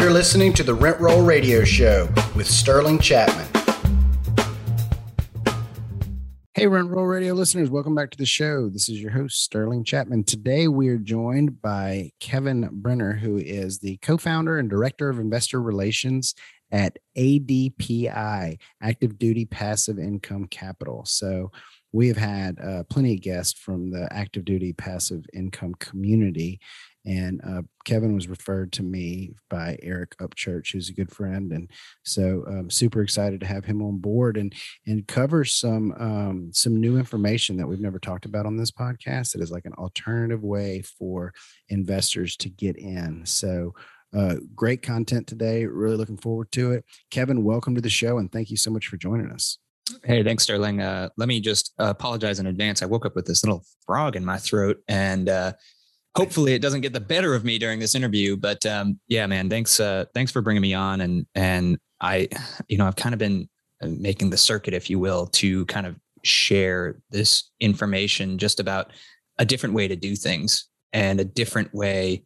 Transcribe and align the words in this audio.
You're 0.00 0.14
listening 0.14 0.54
to 0.54 0.62
the 0.62 0.72
Rent 0.72 0.98
Roll 0.98 1.22
Radio 1.22 1.62
Show 1.62 2.08
with 2.34 2.46
Sterling 2.46 3.00
Chapman. 3.00 3.46
Hey, 6.54 6.66
Rent 6.66 6.88
Roll 6.88 7.04
Radio 7.04 7.34
listeners, 7.34 7.68
welcome 7.68 7.94
back 7.94 8.10
to 8.12 8.16
the 8.16 8.24
show. 8.24 8.70
This 8.70 8.88
is 8.88 8.98
your 8.98 9.10
host, 9.10 9.42
Sterling 9.42 9.84
Chapman. 9.84 10.24
Today, 10.24 10.68
we 10.68 10.88
are 10.88 10.96
joined 10.96 11.60
by 11.60 12.12
Kevin 12.18 12.66
Brenner, 12.72 13.12
who 13.12 13.36
is 13.36 13.80
the 13.80 13.98
co 13.98 14.16
founder 14.16 14.58
and 14.58 14.70
director 14.70 15.10
of 15.10 15.18
investor 15.18 15.60
relations 15.60 16.34
at 16.72 16.96
ADPI, 17.18 18.58
Active 18.80 19.18
Duty 19.18 19.44
Passive 19.44 19.98
Income 19.98 20.46
Capital. 20.46 21.04
So, 21.04 21.52
we 21.92 22.08
have 22.08 22.16
had 22.16 22.58
uh, 22.58 22.84
plenty 22.84 23.14
of 23.14 23.20
guests 23.20 23.58
from 23.58 23.90
the 23.90 24.08
active 24.12 24.44
duty 24.44 24.72
passive 24.72 25.26
income 25.34 25.74
community 25.74 26.60
and 27.04 27.40
uh, 27.46 27.62
Kevin 27.84 28.14
was 28.14 28.28
referred 28.28 28.72
to 28.72 28.82
me 28.82 29.32
by 29.48 29.78
Eric 29.82 30.16
Upchurch, 30.18 30.72
who's 30.72 30.88
a 30.88 30.94
good 30.94 31.10
friend, 31.10 31.52
and 31.52 31.70
so 32.04 32.44
I'm 32.46 32.58
um, 32.58 32.70
super 32.70 33.02
excited 33.02 33.40
to 33.40 33.46
have 33.46 33.64
him 33.64 33.82
on 33.82 33.98
board 33.98 34.36
and 34.36 34.54
and 34.86 35.06
cover 35.06 35.44
some 35.44 35.92
um, 35.98 36.50
some 36.52 36.80
new 36.80 36.98
information 36.98 37.56
that 37.56 37.66
we've 37.66 37.80
never 37.80 37.98
talked 37.98 38.26
about 38.26 38.46
on 38.46 38.56
this 38.56 38.70
podcast. 38.70 39.34
It 39.34 39.40
is 39.40 39.50
like 39.50 39.64
an 39.64 39.74
alternative 39.74 40.42
way 40.42 40.82
for 40.82 41.32
investors 41.68 42.36
to 42.38 42.48
get 42.48 42.76
in. 42.76 43.24
So. 43.24 43.74
Uh, 44.12 44.34
great 44.56 44.82
content 44.82 45.24
today. 45.24 45.64
Really 45.64 45.96
looking 45.96 46.16
forward 46.16 46.50
to 46.50 46.72
it. 46.72 46.84
Kevin, 47.12 47.44
welcome 47.44 47.76
to 47.76 47.80
the 47.80 47.88
show 47.88 48.18
and 48.18 48.32
thank 48.32 48.50
you 48.50 48.56
so 48.56 48.68
much 48.68 48.88
for 48.88 48.96
joining 48.96 49.30
us. 49.30 49.58
Hey, 50.04 50.22
thanks, 50.22 50.44
Sterling. 50.44 50.80
Uh, 50.80 51.08
let 51.16 51.28
me 51.28 51.40
just 51.40 51.74
uh, 51.78 51.90
apologize 51.90 52.38
in 52.38 52.46
advance. 52.46 52.82
I 52.82 52.86
woke 52.86 53.06
up 53.06 53.16
with 53.16 53.26
this 53.26 53.44
little 53.44 53.64
frog 53.86 54.16
in 54.16 54.24
my 54.24 54.38
throat, 54.38 54.78
and 54.88 55.28
uh, 55.28 55.52
hopefully 56.16 56.54
it 56.54 56.62
doesn't 56.62 56.80
get 56.80 56.92
the 56.92 57.00
better 57.00 57.34
of 57.34 57.44
me 57.44 57.58
during 57.58 57.78
this 57.78 57.94
interview. 57.94 58.36
But 58.36 58.64
um, 58.66 58.98
yeah, 59.08 59.26
man, 59.26 59.48
thanks. 59.48 59.78
Uh, 59.78 60.06
thanks 60.14 60.32
for 60.32 60.42
bringing 60.42 60.62
me 60.62 60.74
on. 60.74 61.00
And 61.00 61.26
and 61.34 61.78
I, 62.00 62.28
you 62.68 62.78
know, 62.78 62.86
I've 62.86 62.96
kind 62.96 63.14
of 63.14 63.18
been 63.18 63.48
uh, 63.82 63.88
making 63.88 64.30
the 64.30 64.36
circuit, 64.36 64.74
if 64.74 64.90
you 64.90 64.98
will, 64.98 65.26
to 65.26 65.64
kind 65.66 65.86
of 65.86 65.96
share 66.22 67.00
this 67.10 67.50
information 67.60 68.38
just 68.38 68.60
about 68.60 68.92
a 69.38 69.44
different 69.44 69.74
way 69.74 69.88
to 69.88 69.96
do 69.96 70.16
things 70.16 70.68
and 70.92 71.20
a 71.20 71.24
different 71.24 71.72
way. 71.74 72.24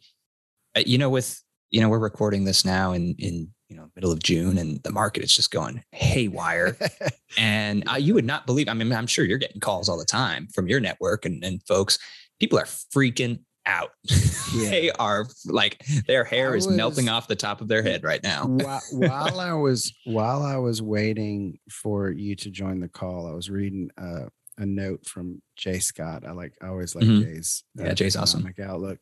Uh, 0.77 0.83
you 0.87 0.99
know, 0.99 1.11
with 1.11 1.41
you 1.71 1.81
know, 1.81 1.89
we're 1.89 1.99
recording 1.99 2.45
this 2.45 2.65
now 2.65 2.93
in 2.93 3.15
in 3.19 3.49
you 3.69 3.77
know 3.77 3.91
middle 3.95 4.13
of 4.13 4.23
June, 4.23 4.59
and 4.59 4.83
the 4.83 4.93
market 4.93 5.23
is 5.23 5.35
just 5.35 5.51
going 5.51 5.83
haywire. 5.93 6.77
and 7.39 7.89
uh, 7.91 7.97
you 7.97 8.15
would 8.15 8.25
not 8.25 8.47
believe. 8.47 8.69
I 8.69 8.75
mean, 8.75 8.93
I'm 8.93 9.07
sure 9.07 9.25
you're 9.25 9.39
getting 9.39 9.61
calls 9.61 9.89
all 9.89 9.99
the 9.99 10.05
time 10.05 10.49
from 10.55 10.69
your 10.69 10.81
network 10.81 11.25
and, 11.25 11.45
and 11.45 11.63
folks. 11.67 11.99
People 12.41 12.59
are 12.59 12.65
freaking 12.65 13.41
out. 13.67 13.91
Yeah. 14.55 14.71
they 14.71 14.91
are 14.93 15.27
like 15.47 15.85
their 16.07 16.23
hair 16.23 16.55
is 16.55 16.69
melting 16.69 17.09
off 17.09 17.27
the 17.27 17.35
top 17.35 17.61
of 17.61 17.67
their 17.67 17.83
head 17.83 18.05
right 18.05 18.23
now. 18.23 18.47
while, 18.47 18.81
while, 18.93 19.41
I 19.41 19.53
was 19.53 19.93
while 20.05 20.45
I 20.45 20.59
was 20.59 20.81
waiting 20.81 21.59
for 21.69 22.11
you 22.11 22.37
to 22.37 22.51
join 22.53 22.79
the 22.79 22.87
call, 22.87 23.27
I 23.27 23.33
was 23.33 23.51
reading 23.51 23.91
uh, 23.99 24.27
a 24.59 24.65
note 24.65 25.07
from 25.07 25.43
Jay 25.57 25.81
Scott. 25.81 26.25
I 26.25 26.31
like 26.31 26.55
I 26.63 26.69
always 26.69 26.95
like 26.95 27.05
mm-hmm. 27.05 27.23
Jay's 27.25 27.65
uh, 27.81 27.87
yeah 27.87 27.95
Jay's 27.95 28.15
awesome 28.15 28.49
outlook, 28.63 29.01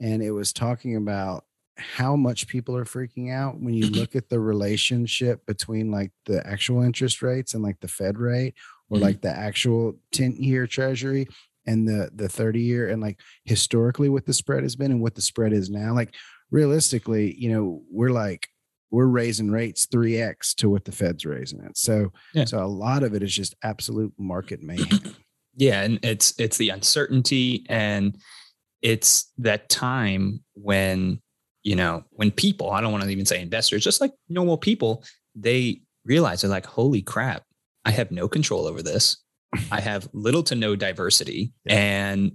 and 0.00 0.22
it 0.22 0.30
was 0.30 0.54
talking 0.54 0.96
about 0.96 1.44
how 1.76 2.16
much 2.16 2.48
people 2.48 2.74
are 2.74 2.86
freaking 2.86 3.30
out 3.30 3.60
when 3.60 3.74
you 3.74 3.86
look 3.90 4.16
at 4.16 4.28
the 4.28 4.40
relationship 4.40 5.44
between 5.46 5.90
like 5.90 6.12
the 6.24 6.46
actual 6.46 6.82
interest 6.82 7.22
rates 7.22 7.54
and 7.54 7.62
like 7.62 7.80
the 7.80 7.88
Fed 7.88 8.18
rate 8.18 8.54
or 8.88 8.96
mm-hmm. 8.96 9.04
like 9.04 9.20
the 9.20 9.30
actual 9.30 9.94
10 10.12 10.36
year 10.36 10.66
treasury 10.66 11.28
and 11.66 11.86
the 11.86 12.10
the 12.14 12.28
30 12.28 12.60
year 12.60 12.88
and 12.88 13.02
like 13.02 13.20
historically 13.44 14.08
what 14.08 14.26
the 14.26 14.32
spread 14.32 14.62
has 14.62 14.76
been 14.76 14.90
and 14.90 15.00
what 15.00 15.14
the 15.14 15.20
spread 15.20 15.52
is 15.52 15.70
now 15.70 15.94
like 15.94 16.14
realistically 16.50 17.34
you 17.36 17.50
know 17.50 17.82
we're 17.90 18.10
like 18.10 18.48
we're 18.90 19.06
raising 19.06 19.50
rates 19.50 19.86
3x 19.86 20.54
to 20.54 20.70
what 20.70 20.84
the 20.84 20.92
fed's 20.92 21.26
raising 21.26 21.60
it. 21.60 21.76
So 21.76 22.12
yeah. 22.34 22.44
so 22.44 22.62
a 22.62 22.66
lot 22.66 23.02
of 23.02 23.14
it 23.14 23.22
is 23.22 23.34
just 23.34 23.54
absolute 23.62 24.12
market 24.18 24.62
mayhem. 24.62 25.14
Yeah 25.58 25.80
and 25.80 25.98
it's 26.02 26.38
it's 26.38 26.58
the 26.58 26.68
uncertainty 26.68 27.64
and 27.70 28.14
it's 28.82 29.32
that 29.38 29.70
time 29.70 30.44
when 30.52 31.22
you 31.62 31.74
know 31.74 32.04
when 32.10 32.30
people 32.30 32.70
i 32.70 32.82
don't 32.82 32.92
want 32.92 33.02
to 33.02 33.08
even 33.08 33.24
say 33.24 33.40
investors 33.40 33.82
just 33.82 34.02
like 34.02 34.12
normal 34.28 34.58
people 34.58 35.02
they 35.34 35.80
realize 36.04 36.42
they're 36.42 36.50
like 36.50 36.66
holy 36.66 37.00
crap 37.00 37.42
i 37.86 37.90
have 37.90 38.10
no 38.10 38.28
control 38.28 38.66
over 38.66 38.82
this 38.82 39.16
I 39.70 39.80
have 39.80 40.08
little 40.12 40.42
to 40.44 40.54
no 40.54 40.76
diversity. 40.76 41.52
Yeah. 41.64 41.74
And 41.74 42.32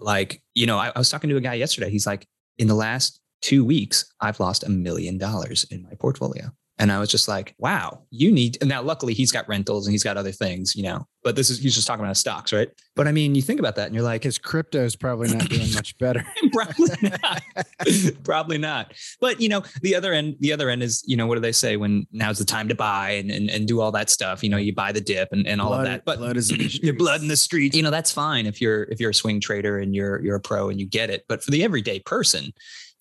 like, 0.00 0.42
you 0.54 0.66
know, 0.66 0.78
I, 0.78 0.92
I 0.94 0.98
was 0.98 1.10
talking 1.10 1.30
to 1.30 1.36
a 1.36 1.40
guy 1.40 1.54
yesterday. 1.54 1.90
He's 1.90 2.06
like, 2.06 2.26
in 2.58 2.68
the 2.68 2.74
last 2.74 3.20
two 3.42 3.64
weeks, 3.64 4.12
I've 4.20 4.40
lost 4.40 4.64
a 4.64 4.68
million 4.68 5.18
dollars 5.18 5.64
in 5.70 5.82
my 5.82 5.94
portfolio. 5.98 6.50
And 6.78 6.90
I 6.90 6.98
was 6.98 7.08
just 7.08 7.28
like, 7.28 7.54
wow, 7.58 8.02
you 8.10 8.32
need. 8.32 8.58
And 8.60 8.68
now, 8.68 8.82
luckily, 8.82 9.14
he's 9.14 9.30
got 9.30 9.48
rentals 9.48 9.86
and 9.86 9.92
he's 9.92 10.02
got 10.02 10.16
other 10.16 10.32
things, 10.32 10.74
you 10.74 10.82
know. 10.82 11.06
But 11.22 11.36
this 11.36 11.48
is 11.48 11.58
he's 11.60 11.74
just 11.74 11.86
talking 11.86 12.04
about 12.04 12.16
stocks, 12.16 12.52
right? 12.52 12.68
But 12.96 13.06
I 13.06 13.12
mean, 13.12 13.36
you 13.36 13.42
think 13.42 13.60
about 13.60 13.76
that, 13.76 13.86
and 13.86 13.94
you're 13.94 14.04
like, 14.04 14.24
his 14.24 14.38
crypto 14.38 14.84
is 14.84 14.96
probably 14.96 15.32
not 15.32 15.48
doing 15.48 15.72
much 15.72 15.96
better. 15.98 16.26
probably 16.52 17.10
not. 17.20 17.42
probably 18.24 18.58
not. 18.58 18.92
But 19.20 19.40
you 19.40 19.48
know, 19.48 19.62
the 19.82 19.94
other 19.94 20.12
end, 20.12 20.34
the 20.40 20.52
other 20.52 20.68
end 20.68 20.82
is, 20.82 21.04
you 21.06 21.16
know, 21.16 21.28
what 21.28 21.36
do 21.36 21.40
they 21.40 21.52
say 21.52 21.76
when 21.76 22.08
now's 22.10 22.38
the 22.38 22.44
time 22.44 22.68
to 22.68 22.74
buy 22.74 23.10
and 23.10 23.30
and, 23.30 23.48
and 23.50 23.68
do 23.68 23.80
all 23.80 23.92
that 23.92 24.10
stuff? 24.10 24.42
You 24.42 24.50
know, 24.50 24.58
you 24.58 24.74
buy 24.74 24.90
the 24.90 25.00
dip 25.00 25.28
and, 25.30 25.46
and 25.46 25.60
all 25.60 25.68
blood, 25.68 25.86
of 25.86 25.92
that. 25.92 26.04
But 26.04 26.18
blood 26.18 26.36
is 26.36 26.50
your 26.82 26.94
blood 26.94 27.22
in 27.22 27.28
the 27.28 27.36
street. 27.36 27.76
You 27.76 27.82
know, 27.82 27.90
that's 27.92 28.10
fine 28.10 28.46
if 28.46 28.60
you're 28.60 28.82
if 28.84 28.98
you're 28.98 29.10
a 29.10 29.14
swing 29.14 29.40
trader 29.40 29.78
and 29.78 29.94
you're 29.94 30.20
you're 30.22 30.36
a 30.36 30.40
pro 30.40 30.70
and 30.70 30.80
you 30.80 30.86
get 30.86 31.08
it. 31.08 31.24
But 31.28 31.44
for 31.44 31.52
the 31.52 31.62
everyday 31.62 32.00
person, 32.00 32.52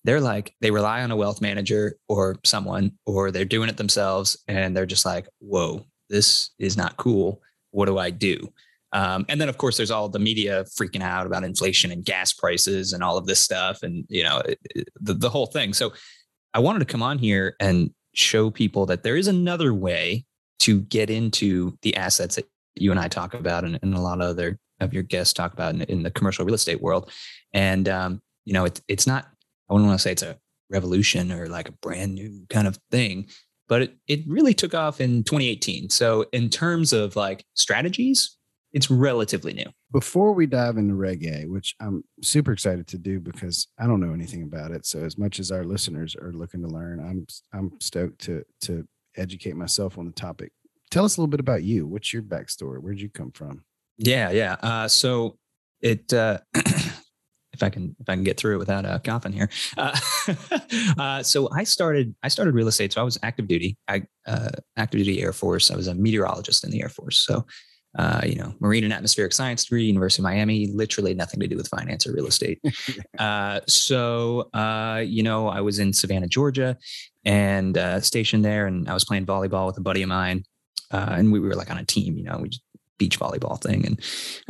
they're 0.03 0.21
like 0.21 0.55
they 0.61 0.71
rely 0.71 1.01
on 1.01 1.11
a 1.11 1.15
wealth 1.15 1.41
manager 1.41 1.95
or 2.07 2.37
someone 2.43 2.91
or 3.05 3.31
they're 3.31 3.45
doing 3.45 3.69
it 3.69 3.77
themselves 3.77 4.37
and 4.47 4.75
they're 4.75 4.85
just 4.85 5.05
like 5.05 5.27
whoa 5.39 5.85
this 6.09 6.51
is 6.59 6.77
not 6.77 6.97
cool. 6.97 7.41
What 7.71 7.85
do 7.85 7.97
i 7.97 8.09
do? 8.09 8.51
Um, 8.91 9.25
and 9.27 9.41
then 9.41 9.49
of 9.49 9.57
course 9.57 9.77
there's 9.77 9.91
all 9.91 10.09
the 10.09 10.19
media 10.19 10.65
freaking 10.79 11.01
out 11.01 11.25
about 11.25 11.43
inflation 11.43 11.91
and 11.91 12.05
gas 12.05 12.31
prices 12.33 12.93
and 12.93 13.03
all 13.03 13.17
of 13.17 13.25
this 13.25 13.39
stuff 13.39 13.81
and 13.81 14.05
you 14.09 14.23
know 14.23 14.39
it, 14.39 14.59
it, 14.75 14.89
the, 14.99 15.13
the 15.13 15.29
whole 15.29 15.47
thing. 15.47 15.73
So 15.73 15.93
i 16.53 16.59
wanted 16.59 16.79
to 16.79 16.85
come 16.85 17.03
on 17.03 17.17
here 17.17 17.55
and 17.59 17.91
show 18.13 18.51
people 18.51 18.85
that 18.85 19.03
there 19.03 19.15
is 19.15 19.27
another 19.27 19.73
way 19.73 20.25
to 20.59 20.81
get 20.81 21.09
into 21.09 21.75
the 21.81 21.95
assets 21.95 22.35
that 22.35 22.47
you 22.75 22.91
and 22.91 22.99
i 22.99 23.07
talk 23.07 23.33
about 23.33 23.63
and, 23.63 23.79
and 23.81 23.95
a 23.95 23.99
lot 23.99 24.21
of 24.21 24.29
other 24.29 24.59
of 24.79 24.93
your 24.93 25.03
guests 25.03 25.33
talk 25.33 25.53
about 25.53 25.73
in, 25.73 25.81
in 25.83 26.03
the 26.03 26.11
commercial 26.11 26.45
real 26.45 26.55
estate 26.55 26.81
world. 26.81 27.11
And 27.53 27.87
um, 27.89 28.21
you 28.45 28.53
know 28.53 28.65
it, 28.65 28.81
it's 28.87 29.07
not 29.07 29.27
wouldn't 29.73 29.87
want 29.87 29.99
to 29.99 30.03
say 30.03 30.11
it's 30.11 30.23
a 30.23 30.37
revolution 30.69 31.31
or 31.31 31.47
like 31.47 31.69
a 31.69 31.73
brand 31.73 32.15
new 32.15 32.45
kind 32.49 32.67
of 32.67 32.77
thing, 32.91 33.27
but 33.67 33.83
it, 33.83 33.97
it 34.07 34.19
really 34.27 34.53
took 34.53 34.73
off 34.73 35.01
in 35.01 35.23
2018. 35.23 35.89
So 35.89 36.25
in 36.31 36.49
terms 36.49 36.93
of 36.93 37.15
like 37.15 37.45
strategies, 37.53 38.37
it's 38.71 38.89
relatively 38.89 39.53
new. 39.53 39.65
Before 39.91 40.33
we 40.33 40.47
dive 40.47 40.77
into 40.77 40.95
Reg 40.95 41.23
A, 41.25 41.45
which 41.45 41.75
I'm 41.79 42.03
super 42.23 42.51
excited 42.51 42.87
to 42.87 42.97
do 42.97 43.19
because 43.19 43.67
I 43.79 43.85
don't 43.85 43.99
know 43.99 44.13
anything 44.13 44.43
about 44.43 44.71
it. 44.71 44.85
So 44.85 44.99
as 45.03 45.17
much 45.17 45.39
as 45.39 45.51
our 45.51 45.63
listeners 45.63 46.15
are 46.15 46.33
looking 46.33 46.61
to 46.63 46.67
learn, 46.67 46.99
I'm 46.99 47.27
I'm 47.53 47.79
stoked 47.79 48.19
to 48.21 48.43
to 48.61 48.87
educate 49.15 49.55
myself 49.55 49.99
on 49.99 50.05
the 50.05 50.11
topic. 50.11 50.51
Tell 50.89 51.05
us 51.05 51.17
a 51.17 51.21
little 51.21 51.29
bit 51.29 51.39
about 51.39 51.63
you. 51.63 51.85
What's 51.85 52.11
your 52.11 52.23
backstory? 52.23 52.79
Where'd 52.79 52.99
you 52.99 53.09
come 53.09 53.31
from? 53.31 53.63
Yeah, 53.97 54.31
yeah. 54.31 54.53
Uh, 54.61 54.87
so 54.87 55.37
it 55.81 56.11
uh, 56.11 56.39
if 57.53 57.63
I 57.63 57.69
can 57.69 57.95
if 57.99 58.09
I 58.09 58.15
can 58.15 58.23
get 58.23 58.37
through 58.37 58.55
it 58.55 58.59
without 58.59 58.85
uh, 58.85 58.99
coughing 58.99 59.31
here. 59.31 59.49
Uh, 59.77 59.97
uh, 60.97 61.23
so 61.23 61.49
I 61.53 61.63
started 61.63 62.13
I 62.23 62.27
started 62.27 62.55
real 62.55 62.67
estate. 62.67 62.93
So 62.93 63.01
I 63.01 63.03
was 63.03 63.17
active 63.23 63.47
duty, 63.47 63.77
I, 63.87 64.03
uh, 64.27 64.49
active 64.75 64.99
duty 64.99 65.21
Air 65.21 65.33
Force. 65.33 65.71
I 65.71 65.75
was 65.75 65.87
a 65.87 65.93
meteorologist 65.93 66.63
in 66.63 66.71
the 66.71 66.81
Air 66.81 66.89
Force. 66.89 67.19
So 67.19 67.45
uh, 67.97 68.21
you 68.25 68.35
know, 68.35 68.55
marine 68.59 68.83
and 68.83 68.91
atmospheric 68.91 69.33
science 69.33 69.65
degree, 69.65 69.83
University 69.83 70.21
of 70.21 70.23
Miami. 70.23 70.67
Literally 70.73 71.13
nothing 71.13 71.39
to 71.39 71.47
do 71.47 71.55
with 71.55 71.67
finance 71.67 72.07
or 72.07 72.13
real 72.13 72.27
estate. 72.27 72.59
Uh, 73.19 73.59
so 73.67 74.49
you 75.05 75.21
know, 75.21 75.47
I 75.47 75.61
was 75.61 75.77
in 75.79 75.93
Savannah, 75.93 76.27
Georgia, 76.27 76.77
and 77.23 77.77
stationed 78.03 78.43
there, 78.43 78.65
and 78.65 78.89
I 78.89 78.93
was 78.93 79.05
playing 79.05 79.25
volleyball 79.25 79.67
with 79.67 79.77
a 79.77 79.81
buddy 79.81 80.01
of 80.01 80.09
mine. 80.09 80.43
and 80.91 81.31
we 81.31 81.39
were 81.39 81.55
like 81.55 81.69
on 81.69 81.77
a 81.77 81.85
team, 81.85 82.17
you 82.17 82.23
know, 82.23 82.39
we 82.41 82.49
just 82.49 82.63
beach 82.97 83.19
volleyball 83.19 83.61
thing 83.61 83.85
and 83.85 83.99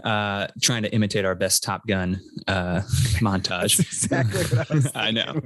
uh, 0.04 0.48
trying 0.62 0.84
to 0.84 0.94
imitate 0.94 1.26
our 1.26 1.36
best 1.36 1.64
Top 1.64 1.86
Gun 1.88 2.20
uh, 2.48 2.82
montage. 3.20 3.80
exactly 3.80 4.90
I, 4.96 5.08
I, 5.08 5.12
know. 5.12 5.40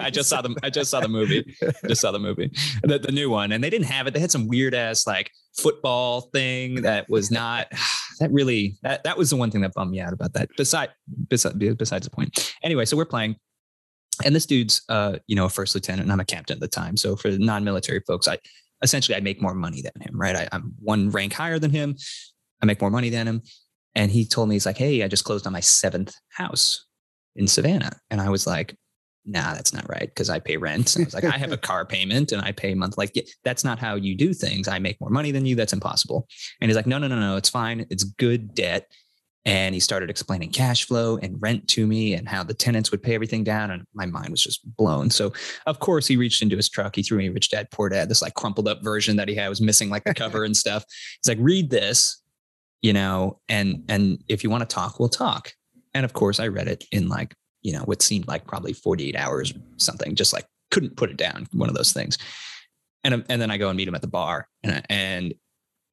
I 0.00 0.10
just 0.10 0.28
saw 0.28 0.42
the 0.42 0.54
I 0.62 0.70
just 0.70 0.90
saw 0.90 1.00
the 1.00 1.08
movie. 1.08 1.54
Just 1.86 2.00
saw 2.00 2.10
the 2.10 2.18
movie, 2.20 2.50
the, 2.82 2.98
the 2.98 3.12
new 3.12 3.30
one, 3.30 3.52
and 3.52 3.62
they 3.62 3.70
didn't 3.70 3.86
have 3.86 4.06
it. 4.06 4.14
They 4.14 4.20
had 4.20 4.30
some 4.30 4.48
weird 4.48 4.74
ass 4.74 5.06
like 5.06 5.30
football 5.56 6.22
thing 6.32 6.82
that 6.82 7.08
was 7.08 7.30
not 7.30 7.68
that 8.20 8.30
really 8.32 8.76
that 8.82 9.04
that 9.04 9.16
was 9.16 9.30
the 9.30 9.36
one 9.36 9.50
thing 9.50 9.60
that 9.62 9.74
bummed 9.74 9.90
me 9.90 10.00
out 10.00 10.12
about 10.12 10.32
that. 10.34 10.48
Besides 10.56 10.92
besides 11.28 11.56
besides 11.76 12.06
the 12.06 12.10
point. 12.10 12.54
Anyway, 12.62 12.84
so 12.84 12.96
we're 12.96 13.04
playing. 13.04 13.36
And 14.24 14.36
this 14.36 14.44
dude's, 14.44 14.82
uh, 14.90 15.18
you 15.26 15.34
know, 15.34 15.46
a 15.46 15.48
first 15.48 15.74
lieutenant, 15.74 16.02
and 16.02 16.12
I'm 16.12 16.20
a 16.20 16.24
captain 16.24 16.56
at 16.56 16.60
the 16.60 16.68
time. 16.68 16.98
So 16.98 17.16
for 17.16 17.30
non-military 17.30 18.02
folks, 18.06 18.28
I 18.28 18.38
essentially 18.82 19.16
I 19.16 19.20
make 19.20 19.40
more 19.40 19.54
money 19.54 19.82
than 19.82 19.92
him, 20.00 20.18
right? 20.18 20.36
I, 20.36 20.48
I'm 20.52 20.74
one 20.78 21.10
rank 21.10 21.32
higher 21.32 21.58
than 21.58 21.70
him. 21.70 21.96
I 22.62 22.66
make 22.66 22.80
more 22.80 22.90
money 22.90 23.10
than 23.10 23.26
him. 23.26 23.42
And 23.94 24.10
he 24.10 24.24
told 24.24 24.48
me, 24.48 24.54
he's 24.54 24.66
like, 24.66 24.78
Hey, 24.78 25.02
I 25.02 25.08
just 25.08 25.24
closed 25.24 25.46
on 25.46 25.52
my 25.52 25.60
seventh 25.60 26.14
house 26.30 26.86
in 27.36 27.46
Savannah. 27.46 27.92
And 28.10 28.20
I 28.20 28.30
was 28.30 28.46
like, 28.46 28.74
nah, 29.24 29.54
that's 29.54 29.72
not 29.72 29.88
right 29.88 30.08
because 30.08 30.30
I 30.30 30.38
pay 30.38 30.56
rent. 30.56 30.96
And 30.96 31.04
I 31.04 31.06
was 31.06 31.14
like, 31.14 31.24
I 31.24 31.38
have 31.38 31.52
a 31.52 31.56
car 31.68 31.84
payment 31.84 32.32
and 32.32 32.42
I 32.42 32.52
pay 32.52 32.74
month. 32.74 32.98
Like, 32.98 33.14
that's 33.44 33.64
not 33.64 33.78
how 33.78 33.94
you 33.94 34.16
do 34.16 34.34
things. 34.34 34.68
I 34.68 34.78
make 34.78 35.00
more 35.00 35.10
money 35.10 35.30
than 35.30 35.46
you. 35.46 35.54
That's 35.54 35.72
impossible. 35.72 36.26
And 36.60 36.70
he's 36.70 36.76
like, 36.76 36.86
no, 36.86 36.98
no, 36.98 37.08
no, 37.08 37.18
no, 37.18 37.36
it's 37.36 37.50
fine. 37.50 37.86
It's 37.90 38.04
good 38.04 38.54
debt. 38.54 38.86
And 39.44 39.74
he 39.74 39.80
started 39.80 40.08
explaining 40.08 40.50
cash 40.50 40.84
flow 40.86 41.18
and 41.18 41.40
rent 41.40 41.66
to 41.68 41.86
me 41.86 42.14
and 42.14 42.28
how 42.28 42.44
the 42.44 42.54
tenants 42.54 42.92
would 42.92 43.02
pay 43.02 43.14
everything 43.14 43.42
down. 43.42 43.72
And 43.72 43.84
my 43.92 44.06
mind 44.06 44.30
was 44.30 44.42
just 44.42 44.60
blown. 44.76 45.10
So, 45.10 45.32
of 45.66 45.80
course, 45.80 46.06
he 46.06 46.16
reached 46.16 46.42
into 46.42 46.56
his 46.56 46.68
truck. 46.68 46.94
He 46.94 47.02
threw 47.02 47.18
me 47.18 47.28
Rich 47.28 47.50
Dad 47.50 47.68
Poor 47.72 47.88
Dad, 47.88 48.08
this 48.08 48.22
like 48.22 48.34
crumpled 48.34 48.68
up 48.68 48.84
version 48.84 49.16
that 49.16 49.28
he 49.28 49.34
had 49.34 49.48
was 49.48 49.60
missing 49.60 49.90
like 49.90 50.04
the 50.04 50.14
cover 50.14 50.44
and 50.44 50.56
stuff. 50.56 50.84
He's 51.20 51.28
like, 51.28 51.44
read 51.44 51.70
this, 51.70 52.22
you 52.82 52.92
know, 52.92 53.40
and 53.48 53.84
and 53.88 54.22
if 54.28 54.44
you 54.44 54.50
want 54.50 54.68
to 54.68 54.72
talk, 54.72 55.00
we'll 55.00 55.08
talk. 55.08 55.52
And 55.92 56.04
of 56.04 56.12
course, 56.12 56.38
I 56.38 56.46
read 56.46 56.68
it 56.68 56.84
in 56.92 57.08
like 57.08 57.34
you 57.62 57.72
know, 57.72 57.80
what 57.80 58.02
seemed 58.02 58.28
like 58.28 58.46
probably 58.46 58.72
48 58.72 59.16
hours 59.16 59.52
or 59.52 59.60
something, 59.76 60.14
just 60.14 60.32
like 60.32 60.44
couldn't 60.70 60.96
put 60.96 61.10
it 61.10 61.16
down, 61.16 61.46
one 61.52 61.68
of 61.68 61.74
those 61.74 61.92
things. 61.92 62.18
And, 63.04 63.24
and 63.28 63.40
then 63.40 63.50
I 63.50 63.56
go 63.56 63.68
and 63.68 63.76
meet 63.76 63.88
him 63.88 63.94
at 63.94 64.00
the 64.00 64.08
bar. 64.08 64.48
And, 64.62 64.82
and 64.88 65.34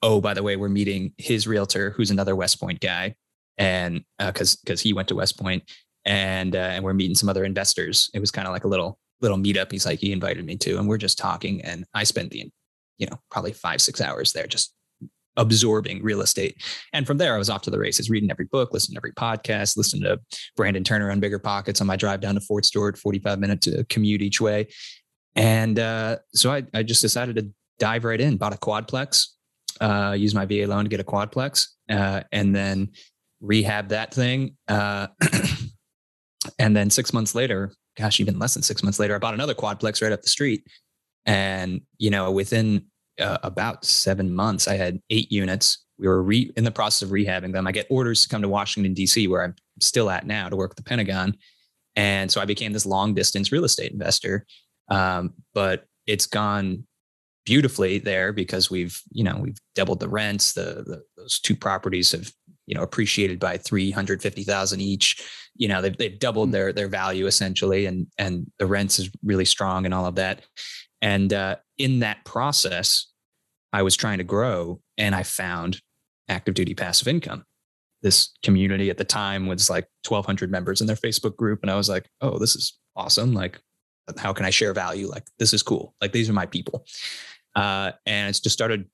oh, 0.01 0.19
by 0.21 0.33
the 0.33 0.43
way, 0.43 0.55
we're 0.55 0.69
meeting 0.69 1.13
his 1.17 1.47
realtor, 1.47 1.91
who's 1.91 2.11
another 2.11 2.35
West 2.35 2.59
Point 2.59 2.79
guy. 2.79 3.15
And 3.59 4.03
because 4.17 4.55
uh, 4.55 4.57
because 4.63 4.81
he 4.81 4.93
went 4.93 5.09
to 5.09 5.15
West 5.15 5.37
Point, 5.37 5.63
and 6.05 6.55
uh, 6.55 6.59
and 6.59 6.83
we're 6.83 6.93
meeting 6.93 7.15
some 7.15 7.29
other 7.29 7.43
investors. 7.43 8.09
It 8.13 8.19
was 8.19 8.31
kind 8.31 8.47
of 8.47 8.53
like 8.53 8.63
a 8.63 8.67
little 8.67 8.99
little 9.21 9.37
meetup. 9.37 9.71
He's 9.71 9.85
like, 9.85 9.99
he 9.99 10.11
invited 10.11 10.45
me 10.45 10.55
to, 10.57 10.77
and 10.77 10.87
we're 10.87 10.97
just 10.97 11.17
talking. 11.17 11.61
And 11.61 11.85
I 11.93 12.03
spent 12.03 12.31
the, 12.31 12.49
you 12.97 13.07
know, 13.07 13.19
probably 13.29 13.53
five 13.53 13.81
six 13.81 14.01
hours 14.01 14.33
there, 14.33 14.47
just 14.47 14.73
absorbing 15.37 16.03
real 16.03 16.21
estate. 16.21 16.61
And 16.93 17.05
from 17.05 17.17
there, 17.17 17.35
I 17.35 17.37
was 17.37 17.49
off 17.49 17.61
to 17.63 17.71
the 17.71 17.79
races, 17.79 18.09
reading 18.09 18.31
every 18.31 18.45
book, 18.45 18.73
listening 18.73 18.95
to 18.95 18.99
every 18.99 19.13
podcast, 19.13 19.77
listening 19.77 20.03
to 20.03 20.19
Brandon 20.55 20.83
Turner 20.83 21.11
on 21.11 21.19
Bigger 21.19 21.39
Pockets 21.39 21.81
on 21.81 21.87
my 21.87 21.95
drive 21.95 22.21
down 22.21 22.35
to 22.35 22.41
Fort 22.41 22.65
Stewart, 22.65 22.97
45 22.97 23.39
minute 23.39 23.67
commute 23.89 24.21
each 24.21 24.41
way. 24.41 24.67
And 25.35 25.79
uh, 25.79 26.17
so 26.33 26.51
I, 26.51 26.63
I 26.73 26.83
just 26.83 27.01
decided 27.01 27.35
to 27.37 27.49
dive 27.77 28.03
right 28.03 28.19
in, 28.19 28.37
bought 28.37 28.53
a 28.53 28.57
quadplex, 28.57 29.27
uh, 29.79 30.17
my 30.33 30.45
VA 30.45 30.65
loan 30.67 30.83
to 30.83 30.89
get 30.89 30.99
a 30.99 31.05
quadplex, 31.05 31.67
uh, 31.89 32.21
and 32.31 32.53
then 32.53 32.89
rehab 33.41 33.89
that 33.89 34.13
thing. 34.13 34.55
Uh, 34.67 35.07
and 36.59 36.75
then 36.75 36.89
six 36.89 37.13
months 37.13 37.35
later, 37.35 37.73
gosh, 37.97 38.19
even 38.19 38.39
less 38.39 38.53
than 38.53 38.63
six 38.63 38.83
months 38.83 38.99
later, 38.99 39.15
I 39.15 39.19
bought 39.19 39.33
another 39.33 39.53
quadplex 39.53 40.01
right 40.01 40.11
up 40.11 40.21
the 40.21 40.29
street. 40.29 40.63
And, 41.25 41.81
you 41.97 42.09
know, 42.09 42.31
within 42.31 42.85
uh, 43.19 43.37
about 43.43 43.85
seven 43.85 44.33
months, 44.33 44.67
I 44.67 44.75
had 44.75 44.99
eight 45.09 45.31
units. 45.31 45.85
We 45.97 46.07
were 46.07 46.23
re- 46.23 46.51
in 46.55 46.63
the 46.63 46.71
process 46.71 47.01
of 47.01 47.09
rehabbing 47.09 47.51
them. 47.51 47.67
I 47.67 47.71
get 47.71 47.87
orders 47.89 48.23
to 48.23 48.29
come 48.29 48.41
to 48.41 48.49
Washington, 48.49 48.93
D.C., 48.93 49.27
where 49.27 49.43
I'm 49.43 49.55
still 49.81 50.09
at 50.09 50.25
now 50.25 50.47
to 50.49 50.55
work 50.55 50.71
at 50.71 50.77
the 50.77 50.83
Pentagon. 50.83 51.35
And 51.95 52.31
so 52.31 52.39
I 52.39 52.45
became 52.45 52.71
this 52.71 52.85
long 52.85 53.13
distance 53.13 53.51
real 53.51 53.65
estate 53.65 53.91
investor. 53.91 54.45
Um, 54.89 55.33
but 55.53 55.85
it's 56.07 56.25
gone 56.25 56.85
beautifully 57.45 57.99
there 57.99 58.31
because 58.31 58.71
we've, 58.71 59.01
you 59.11 59.23
know, 59.23 59.37
we've 59.39 59.57
doubled 59.75 59.99
the 59.99 60.09
rents. 60.09 60.53
The, 60.53 60.83
the 60.85 61.03
those 61.17 61.39
two 61.39 61.55
properties 61.55 62.11
have, 62.13 62.31
you 62.69 62.75
know, 62.75 62.83
appreciated 62.83 63.39
by 63.39 63.57
350,000 63.57 64.79
each. 64.79 65.27
You 65.55 65.67
know, 65.67 65.81
they've, 65.81 65.97
they've 65.97 66.19
doubled 66.19 66.49
hmm. 66.49 66.53
their, 66.53 66.71
their 66.71 66.87
value 66.87 67.25
essentially. 67.25 67.87
And, 67.87 68.07
and 68.17 68.49
the 68.59 68.67
rents 68.67 68.99
is 68.99 69.09
really 69.23 69.45
strong 69.45 69.85
and 69.85 69.93
all 69.93 70.05
of 70.05 70.15
that. 70.15 70.43
And 71.01 71.33
uh, 71.33 71.55
in 71.77 71.99
that 71.99 72.23
process, 72.25 73.07
I 73.73 73.81
was 73.81 73.95
trying 73.95 74.19
to 74.19 74.23
grow 74.23 74.81
and 74.97 75.15
I 75.15 75.23
found 75.23 75.81
active 76.27 76.53
duty 76.53 76.75
passive 76.75 77.07
income. 77.07 77.43
This 78.03 78.29
community 78.43 78.89
at 78.89 78.97
the 78.97 79.03
time 79.03 79.47
was 79.47 79.69
like 79.69 79.87
1,200 80.07 80.51
members 80.51 80.79
in 80.79 80.87
their 80.87 80.95
Facebook 80.95 81.35
group. 81.35 81.59
And 81.63 81.71
I 81.71 81.75
was 81.75 81.89
like, 81.89 82.07
oh, 82.21 82.37
this 82.37 82.55
is 82.55 82.77
awesome. 82.95 83.33
Like, 83.33 83.59
how 84.17 84.31
can 84.31 84.45
I 84.45 84.51
share 84.51 84.73
value? 84.73 85.07
Like, 85.07 85.25
this 85.39 85.53
is 85.53 85.63
cool. 85.63 85.95
Like, 86.01 86.11
these 86.11 86.29
are 86.29 86.33
my 86.33 86.45
people. 86.45 86.85
Uh, 87.55 87.91
and 88.05 88.29
it's 88.29 88.39
just 88.39 88.53
started 88.53 88.85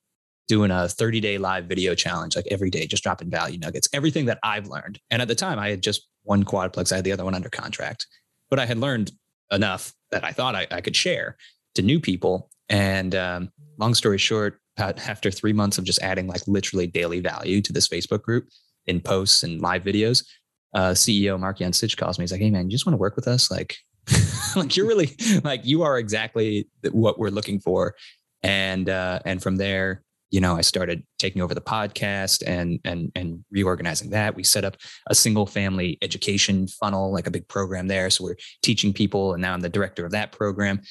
doing 0.48 0.72
a 0.72 0.88
30 0.88 1.20
day 1.20 1.38
live 1.38 1.66
video 1.66 1.96
challenge, 1.96 2.36
like 2.36 2.48
every 2.52 2.70
day, 2.70 2.86
just 2.88 3.04
dropping 3.04 3.30
value 3.30 3.58
nuggets, 3.58 3.90
everything 3.94 4.26
that 4.26 4.40
I've 4.44 4.68
learned. 4.68 5.00
And 5.10 5.22
at 5.22 5.28
the 5.28 5.36
time, 5.36 5.60
I 5.60 5.70
had 5.70 5.82
just 5.82 6.08
one 6.24 6.44
quadplex, 6.44 6.92
I 6.92 6.98
had 6.98 7.06
the 7.06 7.12
other 7.12 7.26
one 7.26 7.36
under 7.36 7.50
contract, 7.50 8.06
but 8.50 8.60
I 8.60 8.66
had 8.66 8.78
learned 8.78 9.12
enough 9.52 9.94
that 10.12 10.24
I 10.24 10.32
thought 10.32 10.56
I, 10.56 10.68
I 10.72 10.82
could 10.82 10.96
share 10.96 11.38
to 11.76 11.82
new 11.82 12.00
people. 12.00 12.50
And 12.70 13.14
um, 13.16 13.52
long 13.78 13.94
story 13.94 14.18
short, 14.18 14.60
after 14.78 15.32
three 15.32 15.54
months 15.54 15.78
of 15.78 15.84
just 15.84 16.02
adding 16.02 16.28
like 16.28 16.48
literally 16.48 16.88
daily 16.88 17.20
value 17.20 17.62
to 17.62 17.74
this 17.74 17.88
Facebook 17.88 18.22
group 18.22 18.50
in 18.88 19.00
posts 19.00 19.44
and 19.44 19.62
live 19.62 19.84
videos, 19.84 20.26
uh, 20.74 20.92
CEO 20.92 21.40
Mark 21.40 21.60
Yancich 21.60 21.98
calls 21.98 22.20
me. 22.20 22.24
He's 22.24 22.32
like, 22.32 22.42
"Hey 22.42 22.52
man, 22.52 22.66
you 22.66 22.72
just 22.72 22.86
want 22.86 22.94
to 22.94 23.00
work 23.00 23.16
with 23.16 23.28
us? 23.28 23.50
Like, 23.50 23.78
like 24.56 24.76
you're 24.76 24.88
really 24.88 25.16
like 25.44 25.62
you 25.64 25.84
are 25.84 25.98
exactly 25.98 26.68
what 26.92 27.18
we're 27.18 27.30
looking 27.30 27.60
for." 27.60 27.96
And 28.44 28.90
uh, 28.90 29.20
and 29.26 29.42
from 29.42 29.56
there, 29.56 30.04
you 30.32 30.42
know, 30.42 30.58
I 30.58 30.62
started 30.62 31.04
taking 31.20 31.42
over 31.42 31.54
the 31.54 31.62
podcast 31.62 32.44
and 32.46 32.80
and 32.84 33.12
and 33.16 33.46
reorganizing 33.52 34.10
that. 34.10 34.36
We 34.36 34.44
set 34.44 34.66
up 34.66 34.76
a 35.08 35.16
single 35.16 35.46
family 35.46 35.98
education 36.02 36.68
funnel, 36.68 37.12
like 37.12 37.28
a 37.28 37.32
big 37.32 37.48
program 37.48 37.88
there. 37.88 38.10
So 38.10 38.24
we're 38.24 38.38
teaching 38.62 38.92
people, 38.92 39.34
and 39.34 39.42
now 39.42 39.54
I'm 39.54 39.62
the 39.62 39.70
director 39.70 40.06
of 40.06 40.12
that 40.12 40.32
program. 40.32 40.82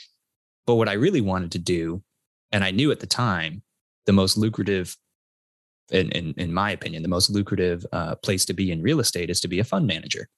But 0.66 0.76
what 0.76 0.88
I 0.88 0.94
really 0.94 1.20
wanted 1.20 1.52
to 1.52 1.58
do, 1.58 2.02
and 2.52 2.64
I 2.64 2.70
knew 2.70 2.90
at 2.90 3.00
the 3.00 3.06
time, 3.06 3.62
the 4.06 4.12
most 4.12 4.36
lucrative, 4.36 4.96
in, 5.90 6.10
in, 6.12 6.34
in 6.36 6.54
my 6.54 6.70
opinion, 6.70 7.02
the 7.02 7.08
most 7.08 7.28
lucrative 7.28 7.84
uh, 7.92 8.14
place 8.16 8.44
to 8.46 8.54
be 8.54 8.70
in 8.70 8.82
real 8.82 9.00
estate 9.00 9.30
is 9.30 9.40
to 9.40 9.48
be 9.48 9.58
a 9.58 9.64
fund 9.64 9.86
manager, 9.86 10.28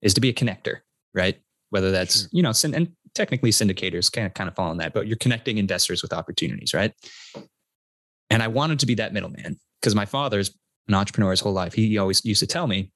is 0.00 0.14
to 0.14 0.20
be 0.20 0.28
a 0.28 0.34
connector, 0.34 0.78
right? 1.14 1.38
Whether 1.70 1.90
that's, 1.90 2.22
sure. 2.22 2.28
you 2.32 2.42
know, 2.42 2.52
and 2.64 2.92
technically 3.14 3.50
syndicators 3.50 4.10
kind 4.10 4.26
of, 4.26 4.34
kind 4.34 4.48
of 4.48 4.56
fall 4.56 4.70
on 4.70 4.78
that, 4.78 4.94
but 4.94 5.06
you're 5.06 5.16
connecting 5.16 5.58
investors 5.58 6.02
with 6.02 6.12
opportunities, 6.12 6.74
right? 6.74 6.92
And 8.32 8.42
I 8.42 8.48
wanted 8.48 8.80
to 8.80 8.86
be 8.86 8.94
that 8.96 9.12
middleman 9.12 9.58
because 9.80 9.94
my 9.94 10.06
father's 10.06 10.50
an 10.88 10.94
entrepreneur 10.94 11.30
his 11.30 11.40
whole 11.40 11.52
life. 11.52 11.74
He 11.74 11.98
always 11.98 12.24
used 12.24 12.40
to 12.40 12.46
tell 12.46 12.66
me, 12.66 12.90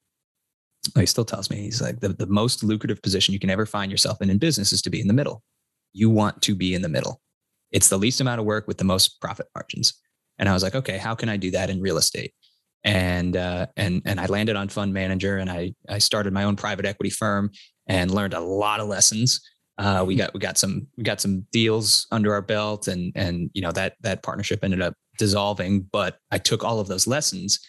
he 0.95 1.05
still 1.05 1.25
tells 1.25 1.49
me, 1.49 1.57
he's 1.57 1.81
like, 1.81 1.99
the, 1.99 2.09
the 2.09 2.27
most 2.27 2.63
lucrative 2.63 3.01
position 3.01 3.33
you 3.33 3.39
can 3.39 3.49
ever 3.49 3.65
find 3.65 3.91
yourself 3.91 4.21
in 4.21 4.29
in 4.29 4.37
business 4.37 4.73
is 4.73 4.81
to 4.81 4.89
be 4.89 4.99
in 4.99 5.07
the 5.07 5.13
middle 5.13 5.43
you 5.97 6.09
want 6.09 6.41
to 6.43 6.55
be 6.55 6.75
in 6.75 6.81
the 6.81 6.89
middle. 6.89 7.21
It's 7.71 7.89
the 7.89 7.97
least 7.97 8.21
amount 8.21 8.39
of 8.39 8.45
work 8.45 8.67
with 8.67 8.77
the 8.77 8.83
most 8.83 9.19
profit 9.19 9.47
margins. 9.55 9.93
And 10.37 10.47
I 10.47 10.53
was 10.53 10.63
like, 10.63 10.75
okay, 10.75 10.97
how 10.97 11.15
can 11.15 11.27
I 11.27 11.37
do 11.37 11.51
that 11.51 11.69
in 11.69 11.81
real 11.81 11.97
estate? 11.97 12.33
And 12.83 13.35
uh, 13.35 13.67
and 13.75 14.03
and 14.05 14.19
I 14.19 14.27
landed 14.27 14.55
on 14.55 14.69
fund 14.69 14.93
manager, 14.93 15.37
and 15.37 15.49
I 15.49 15.73
I 15.89 15.97
started 15.97 16.31
my 16.31 16.43
own 16.43 16.55
private 16.55 16.85
equity 16.85 17.09
firm 17.09 17.49
and 17.87 18.11
learned 18.11 18.35
a 18.35 18.39
lot 18.39 18.79
of 18.79 18.87
lessons. 18.87 19.41
Uh, 19.79 20.03
we 20.07 20.15
got 20.15 20.33
we 20.33 20.39
got 20.39 20.57
some 20.57 20.87
we 20.95 21.03
got 21.03 21.19
some 21.19 21.45
deals 21.51 22.05
under 22.11 22.33
our 22.33 22.41
belt, 22.41 22.87
and 22.87 23.11
and 23.15 23.49
you 23.53 23.61
know 23.61 23.71
that 23.71 23.95
that 24.01 24.21
partnership 24.21 24.63
ended 24.63 24.81
up 24.81 24.93
dissolving. 25.17 25.81
But 25.81 26.19
I 26.31 26.37
took 26.37 26.63
all 26.63 26.79
of 26.79 26.87
those 26.87 27.07
lessons, 27.07 27.59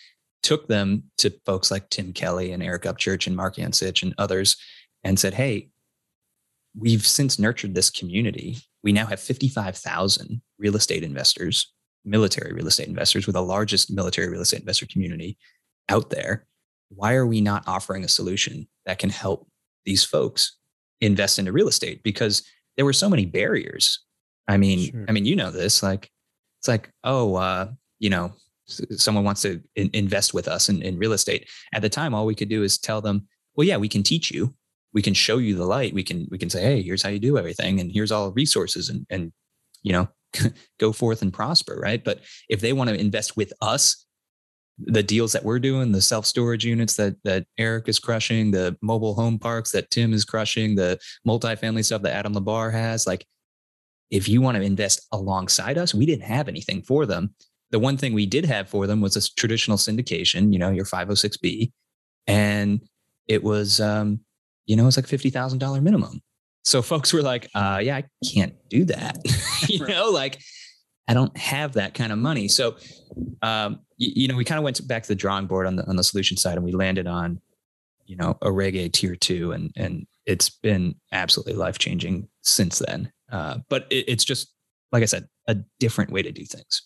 took 0.43 0.69
them 0.69 1.05
to 1.19 1.31
folks 1.45 1.71
like 1.71 1.91
Tim 1.91 2.13
Kelly 2.13 2.53
and 2.53 2.63
Eric 2.63 2.83
Upchurch 2.85 3.27
and 3.27 3.37
Mark 3.37 3.57
Yancich 3.57 4.03
and 4.03 4.15
others, 4.19 4.57
and 5.05 5.19
said, 5.19 5.35
hey, 5.35 5.71
we've 6.77 7.07
since 7.07 7.39
nurtured 7.39 7.75
this 7.75 7.91
community. 7.91 8.59
We 8.83 8.93
now 8.93 9.07
have 9.07 9.21
55,000 9.21 10.41
real 10.59 10.77
estate 10.77 11.03
investors, 11.03 11.73
military 12.05 12.53
real 12.53 12.69
estate 12.69 12.89
investors. 12.89 13.27
We're 13.27 13.33
the 13.33 13.43
largest 13.43 13.91
military 13.91 14.29
real 14.29 14.43
estate 14.43 14.61
investor 14.61 14.87
community 14.87 15.37
out 15.89 16.11
there. 16.11 16.47
Why 16.91 17.15
are 17.15 17.27
we 17.27 17.41
not 17.41 17.67
offering 17.67 18.05
a 18.05 18.09
solution 18.09 18.69
that 18.87 18.99
can 18.99 19.11
help 19.11 19.49
these 19.85 20.05
folks 20.05 20.57
invest 21.01 21.39
into 21.39 21.53
real 21.53 21.69
estate? 21.69 22.03
Because 22.03 22.43
there 22.77 22.85
were 22.85 22.93
so 22.93 23.11
many 23.11 23.27
barriers. 23.27 24.01
I 24.47 24.57
mean, 24.57 24.91
sure. 24.91 25.05
I 25.09 25.13
mean, 25.13 25.25
you 25.25 25.37
know 25.37 25.51
this. 25.51 25.83
Like, 25.83 26.11
it's 26.59 26.69
like, 26.69 26.91
oh, 27.05 27.35
uh, 27.37 27.71
you 27.99 28.11
know, 28.11 28.33
someone 28.67 29.25
wants 29.25 29.43
to 29.43 29.61
in- 29.77 29.91
invest 29.93 30.35
with 30.35 30.49
us 30.49 30.69
in, 30.69 30.83
in 30.83 30.99
real 30.99 31.13
estate. 31.13 31.49
At 31.73 31.83
the 31.83 31.89
time, 31.89 32.15
all 32.15 32.27
we 32.27 32.35
could 32.35 32.49
do 32.49 32.63
is 32.63 32.79
tell 32.79 33.01
them, 33.01 33.27
well, 33.55 33.67
yeah, 33.67 33.77
we 33.77 33.89
can 33.89 34.03
teach 34.03 34.31
you 34.31 34.55
we 34.93 35.03
can 35.03 35.15
show 35.15 35.39
you 35.39 35.55
the 35.55 35.67
light. 35.67 35.95
We 35.95 36.03
can 36.03 36.27
we 36.31 36.39
can 36.39 36.51
say, 36.51 36.63
hey, 36.63 36.83
here's 36.83 37.03
how 37.03 37.11
you 37.11 37.19
do 37.19 37.39
everything, 37.39 37.81
and 37.81 37.91
here's 37.93 38.13
all 38.13 38.33
resources, 38.33 38.89
and 38.89 39.07
and 39.11 39.33
you 39.83 39.93
know, 39.93 40.09
go 40.79 40.93
forth 40.93 41.23
and 41.23 41.33
prosper, 41.33 41.79
right? 41.81 42.03
But 42.03 42.21
if 42.49 42.61
they 42.61 42.73
want 42.73 42.91
to 42.91 42.99
invest 42.99 43.37
with 43.37 43.53
us, 43.61 44.07
the 44.79 45.03
deals 45.03 45.33
that 45.33 45.45
we're 45.45 45.59
doing, 45.59 45.93
the 45.93 46.03
self 46.03 46.27
storage 46.27 46.65
units 46.65 46.95
that 46.97 47.17
that 47.25 47.47
Eric 47.59 47.89
is 47.89 47.99
crushing, 47.99 48.51
the 48.51 48.77
mobile 48.83 49.15
home 49.15 49.39
parks 49.39 49.71
that 49.73 49.91
Tim 49.91 50.13
is 50.13 50.25
crushing, 50.25 50.75
the 50.75 50.99
multifamily 51.27 51.85
stuff 51.85 52.03
that 52.03 52.15
Adam 52.15 52.35
Labar 52.35 52.73
has, 52.73 53.07
like 53.07 53.27
if 54.11 54.29
you 54.29 54.41
want 54.41 54.57
to 54.57 54.63
invest 54.63 55.07
alongside 55.13 55.79
us, 55.79 55.95
we 55.95 56.07
didn't 56.07 56.25
have 56.25 56.49
anything 56.49 56.83
for 56.83 57.07
them. 57.07 57.35
The 57.71 57.79
one 57.79 57.97
thing 57.97 58.15
we 58.15 58.27
did 58.27 58.47
have 58.47 58.69
for 58.69 58.87
them 58.87 59.01
was 59.01 59.17
a 59.17 59.35
traditional 59.35 59.77
syndication, 59.77 60.53
you 60.53 60.59
know, 60.59 60.71
your 60.71 60.87
506B. 60.87 61.73
And 62.27 62.81
it 63.27 63.43
was 63.43 63.81
um, 63.81 64.21
you 64.69 64.77
know, 64.77 64.87
it's 64.87 64.97
like 64.97 65.07
$50,000 65.07 65.83
minimum. 65.83 66.21
So 66.63 66.83
folks 66.83 67.13
were 67.13 67.23
like, 67.23 67.49
uh, 67.55 67.81
yeah, 67.83 67.97
I 67.97 68.05
can't 68.33 68.55
do 68.69 68.85
that. 68.85 69.17
you 69.69 69.85
know, 69.85 70.11
like 70.11 70.39
I 71.09 71.15
don't 71.15 71.37
have 71.37 71.73
that 71.73 71.95
kind 71.95 72.13
of 72.13 72.19
money. 72.19 72.47
So, 72.47 72.77
um, 73.41 73.81
you, 73.97 74.13
you, 74.15 74.29
know, 74.29 74.37
we 74.37 74.45
kind 74.45 74.59
of 74.59 74.65
went 74.65 74.87
back 74.87 75.05
to 75.05 75.09
the 75.09 75.15
drawing 75.15 75.47
board 75.47 75.67
on 75.67 75.77
the, 75.77 75.89
on 75.89 75.97
the 75.97 76.05
solution 76.05 76.37
side 76.37 76.57
and 76.57 76.65
we 76.65 76.73
landed 76.73 77.07
on, 77.07 77.41
you 78.05 78.17
know, 78.17 78.37
a 78.43 78.53
Reg 78.53 78.77
A 78.77 78.91
tier 78.91 79.17
two 79.17 79.53
and, 79.53 79.73
and 79.75 80.07
it's 80.27 80.51
been 80.51 80.95
absolutely 81.13 81.55
life 81.55 81.79
changing 81.79 82.29
since 82.43 82.79
then. 82.79 83.11
Uh, 83.31 83.59
but 83.69 83.87
it, 83.91 84.05
it's 84.09 84.25
just 84.25 84.53
like 84.93 85.03
I 85.03 85.07
said, 85.07 85.29
a 85.47 85.57
different 85.79 86.11
way 86.11 86.23
to 86.23 86.33
do 86.33 86.45
things. 86.45 86.83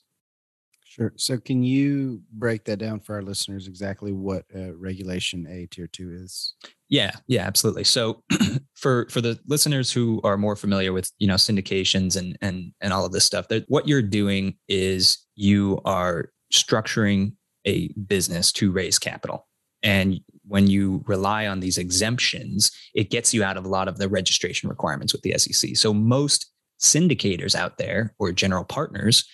Sure. 0.85 1.13
So, 1.17 1.39
can 1.39 1.63
you 1.63 2.21
break 2.35 2.65
that 2.65 2.77
down 2.77 3.01
for 3.01 3.15
our 3.15 3.23
listeners 3.23 3.67
exactly 3.67 4.13
what 4.13 4.45
uh, 4.55 4.75
Regulation 4.75 5.47
A 5.47 5.67
Tier 5.67 5.87
Two 5.87 6.13
is? 6.13 6.53
Yeah, 6.91 7.13
yeah, 7.27 7.47
absolutely. 7.47 7.85
So, 7.85 8.23
for 8.75 9.07
for 9.09 9.23
the 9.23 9.41
listeners 9.47 9.91
who 9.91 10.21
are 10.23 10.37
more 10.37 10.55
familiar 10.55 10.93
with 10.93 11.11
you 11.19 11.27
know 11.27 11.37
syndications 11.37 12.15
and 12.15 12.37
and 12.43 12.73
and 12.83 12.93
all 12.93 13.07
of 13.07 13.13
this 13.13 13.25
stuff, 13.25 13.49
that 13.49 13.65
what 13.69 13.89
you're 13.89 14.03
doing 14.03 14.57
is 14.69 15.17
you 15.35 15.81
are 15.87 16.31
structuring 16.53 17.33
a 17.65 17.89
business 17.95 18.53
to 18.53 18.71
raise 18.71 18.99
capital, 18.99 19.49
and 19.83 20.21
when 20.47 20.67
you 20.69 21.05
rely 21.07 21.47
on 21.47 21.61
these 21.61 21.79
exemptions, 21.79 22.71
it 22.95 23.11
gets 23.11 23.33
you 23.33 23.45
out 23.45 23.57
of 23.57 23.65
a 23.65 23.69
lot 23.69 23.89
of 23.89 23.99
the 23.99 24.09
registration 24.09 24.69
requirements 24.69 25.13
with 25.13 25.23
the 25.23 25.39
SEC. 25.39 25.77
So, 25.77 25.95
most 25.95 26.51
syndicators 26.81 27.55
out 27.55 27.79
there 27.79 28.15
or 28.19 28.33
general 28.33 28.65
partners 28.65 29.25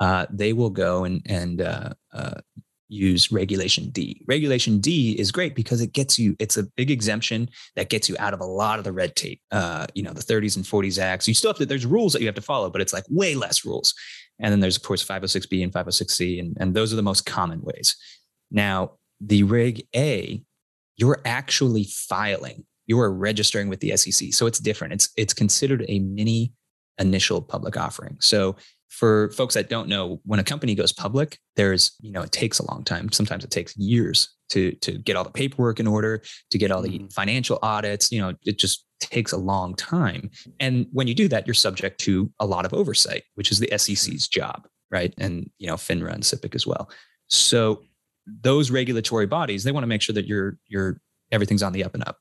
uh, 0.00 0.26
they 0.30 0.52
will 0.52 0.70
go 0.70 1.04
and 1.04 1.22
and 1.26 1.60
uh, 1.60 1.90
uh, 2.12 2.40
use 2.88 3.32
regulation 3.32 3.90
D. 3.90 4.22
Regulation 4.26 4.78
D 4.78 5.18
is 5.18 5.32
great 5.32 5.54
because 5.54 5.80
it 5.80 5.92
gets 5.92 6.18
you. 6.18 6.36
It's 6.38 6.56
a 6.56 6.64
big 6.76 6.90
exemption 6.90 7.48
that 7.76 7.90
gets 7.90 8.08
you 8.08 8.16
out 8.18 8.34
of 8.34 8.40
a 8.40 8.46
lot 8.46 8.78
of 8.78 8.84
the 8.84 8.92
red 8.92 9.16
tape. 9.16 9.40
Uh, 9.50 9.86
you 9.94 10.02
know, 10.02 10.12
the 10.12 10.22
30s 10.22 10.56
and 10.56 10.64
40s 10.64 10.98
acts. 10.98 11.26
You 11.28 11.34
still 11.34 11.50
have 11.50 11.58
to. 11.58 11.66
There's 11.66 11.86
rules 11.86 12.12
that 12.12 12.20
you 12.20 12.26
have 12.26 12.34
to 12.36 12.42
follow, 12.42 12.70
but 12.70 12.80
it's 12.80 12.92
like 12.92 13.04
way 13.10 13.34
less 13.34 13.64
rules. 13.64 13.94
And 14.38 14.52
then 14.52 14.60
there's 14.60 14.76
of 14.76 14.82
course 14.82 15.04
506B 15.04 15.62
and 15.62 15.72
506C, 15.72 16.38
and 16.38 16.56
and 16.60 16.74
those 16.74 16.92
are 16.92 16.96
the 16.96 17.02
most 17.02 17.26
common 17.26 17.60
ways. 17.62 17.96
Now 18.50 18.92
the 19.20 19.42
Reg 19.42 19.84
A, 19.96 20.44
you're 20.98 21.20
actually 21.24 21.84
filing. 21.84 22.64
You 22.86 23.00
are 23.00 23.12
registering 23.12 23.68
with 23.68 23.80
the 23.80 23.96
SEC, 23.96 24.32
so 24.32 24.46
it's 24.46 24.58
different. 24.58 24.92
It's 24.92 25.08
it's 25.16 25.32
considered 25.32 25.84
a 25.88 26.00
mini 26.00 26.52
initial 26.98 27.40
public 27.40 27.76
offering. 27.76 28.16
So 28.20 28.56
for 28.88 29.30
folks 29.30 29.54
that 29.54 29.68
don't 29.68 29.88
know, 29.88 30.20
when 30.24 30.40
a 30.40 30.44
company 30.44 30.74
goes 30.74 30.92
public, 30.92 31.38
there's, 31.56 31.92
you 32.00 32.10
know, 32.10 32.22
it 32.22 32.32
takes 32.32 32.58
a 32.58 32.70
long 32.70 32.82
time. 32.82 33.12
Sometimes 33.12 33.44
it 33.44 33.50
takes 33.50 33.76
years 33.76 34.34
to 34.50 34.72
to 34.72 34.98
get 34.98 35.14
all 35.16 35.24
the 35.24 35.30
paperwork 35.30 35.78
in 35.78 35.86
order, 35.86 36.22
to 36.50 36.58
get 36.58 36.70
all 36.70 36.82
the 36.82 36.98
mm-hmm. 36.98 37.06
financial 37.08 37.58
audits. 37.62 38.10
You 38.10 38.20
know, 38.20 38.34
it 38.44 38.58
just 38.58 38.84
takes 39.00 39.32
a 39.32 39.36
long 39.36 39.74
time. 39.74 40.30
And 40.58 40.86
when 40.92 41.06
you 41.06 41.14
do 41.14 41.28
that, 41.28 41.46
you're 41.46 41.54
subject 41.54 42.00
to 42.00 42.32
a 42.40 42.46
lot 42.46 42.64
of 42.64 42.74
oversight, 42.74 43.24
which 43.34 43.52
is 43.52 43.60
the 43.60 43.70
SEC's 43.78 44.26
job, 44.26 44.66
right? 44.90 45.14
And 45.18 45.50
you 45.58 45.66
know, 45.66 45.76
FINRA 45.76 46.12
and 46.12 46.22
SIPC 46.22 46.54
as 46.54 46.66
well. 46.66 46.90
So 47.28 47.82
those 48.42 48.70
regulatory 48.70 49.26
bodies, 49.26 49.64
they 49.64 49.72
want 49.72 49.82
to 49.82 49.88
make 49.88 50.02
sure 50.02 50.14
that 50.14 50.26
you're 50.26 50.58
you're 50.66 51.00
everything's 51.30 51.62
on 51.62 51.72
the 51.72 51.84
up 51.84 51.94
and 51.94 52.06
up. 52.06 52.18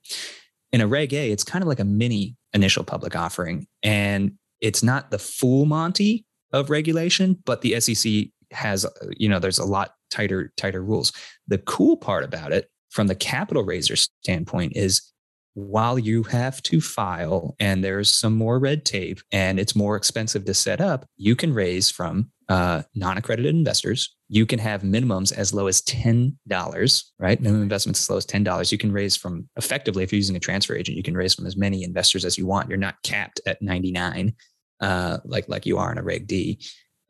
In 0.71 0.81
a 0.81 0.87
Reg 0.87 1.13
A, 1.13 1.31
it's 1.31 1.43
kind 1.43 1.61
of 1.61 1.67
like 1.67 1.79
a 1.79 1.85
mini 1.85 2.35
initial 2.53 2.83
public 2.83 3.15
offering. 3.15 3.67
And 3.83 4.33
it's 4.59 4.83
not 4.83 5.11
the 5.11 5.19
full 5.19 5.65
Monty, 5.65 6.25
of 6.53 6.69
regulation, 6.69 7.37
but 7.45 7.61
the 7.61 7.79
SEC 7.79 8.27
has, 8.51 8.85
you 9.17 9.27
know, 9.27 9.39
there's 9.39 9.59
a 9.59 9.65
lot 9.65 9.91
tighter, 10.09 10.53
tighter 10.57 10.83
rules. 10.83 11.11
The 11.47 11.57
cool 11.57 11.97
part 11.97 12.23
about 12.23 12.51
it 12.51 12.69
from 12.89 13.07
the 13.07 13.15
capital 13.15 13.63
raiser 13.63 13.95
standpoint 13.95 14.73
is 14.75 15.13
while 15.53 15.97
you 15.97 16.23
have 16.23 16.61
to 16.63 16.79
file 16.79 17.55
and 17.59 17.83
there's 17.83 18.09
some 18.09 18.33
more 18.33 18.59
red 18.59 18.85
tape 18.85 19.19
and 19.31 19.59
it's 19.59 19.75
more 19.75 19.95
expensive 19.95 20.45
to 20.45 20.53
set 20.53 20.79
up, 20.79 21.05
you 21.17 21.35
can 21.35 21.53
raise 21.53 21.89
from 21.89 22.31
uh, 22.49 22.83
non 22.95 23.17
accredited 23.17 23.53
investors. 23.53 24.15
You 24.29 24.45
can 24.45 24.59
have 24.59 24.81
minimums 24.81 25.31
as 25.31 25.53
low 25.53 25.67
as 25.67 25.81
$10, 25.83 27.03
right? 27.19 27.41
Minimum 27.41 27.63
investments 27.63 28.01
as 28.01 28.09
low 28.09 28.17
as 28.17 28.25
$10. 28.25 28.71
You 28.71 28.77
can 28.77 28.91
raise 28.91 29.15
from 29.15 29.47
effectively, 29.55 30.03
if 30.03 30.11
you're 30.11 30.17
using 30.17 30.35
a 30.35 30.39
transfer 30.39 30.75
agent, 30.75 30.97
you 30.97 31.03
can 31.03 31.15
raise 31.15 31.33
from 31.33 31.45
as 31.45 31.55
many 31.55 31.83
investors 31.83 32.25
as 32.25 32.37
you 32.37 32.45
want. 32.45 32.69
You're 32.69 32.77
not 32.77 33.01
capped 33.03 33.39
at 33.45 33.61
99 33.61 34.33
uh, 34.79 35.17
like 35.25 35.47
like 35.47 35.65
you 35.65 35.77
are 35.77 35.91
in 35.91 35.97
a 35.97 36.03
Reg 36.03 36.27
D, 36.27 36.59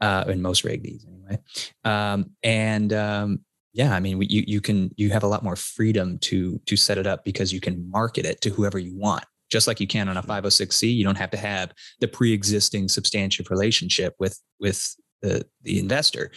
uh, 0.02 0.26
in 0.28 0.42
most 0.42 0.64
Reg 0.64 0.84
Ds 0.84 1.06
anyway. 1.06 1.40
Um, 1.84 2.32
and 2.44 2.94
um, 2.94 3.40
yeah, 3.74 3.94
I 3.94 4.00
mean, 4.00 4.22
you 4.22 4.44
you 4.48 4.62
can 4.62 4.92
you 4.96 5.10
have 5.12 5.24
a 5.24 5.28
lot 5.28 5.44
more 5.44 5.56
freedom 5.56 6.18
to 6.20 6.60
to 6.66 6.78
set 6.78 6.98
it 6.98 7.08
up 7.08 7.24
because 7.24 7.52
you 7.52 7.60
can 7.60 7.90
market 7.90 8.26
it 8.26 8.42
to 8.42 8.50
whoever 8.50 8.80
you 8.80 8.98
want. 8.98 9.26
Just 9.50 9.68
like 9.68 9.80
you 9.80 9.88
can 9.88 10.10
on 10.10 10.18
a 10.18 10.24
506c, 10.24 10.94
you 10.94 11.06
don't 11.06 11.18
have 11.18 11.32
to 11.32 11.38
have 11.38 11.72
the 12.02 12.08
pre-existing 12.08 12.90
substantive 12.90 13.50
relationship 13.50 14.14
with 14.20 14.40
with 14.60 14.96
the 15.22 15.46
the 15.64 15.80
investor. 15.80 16.32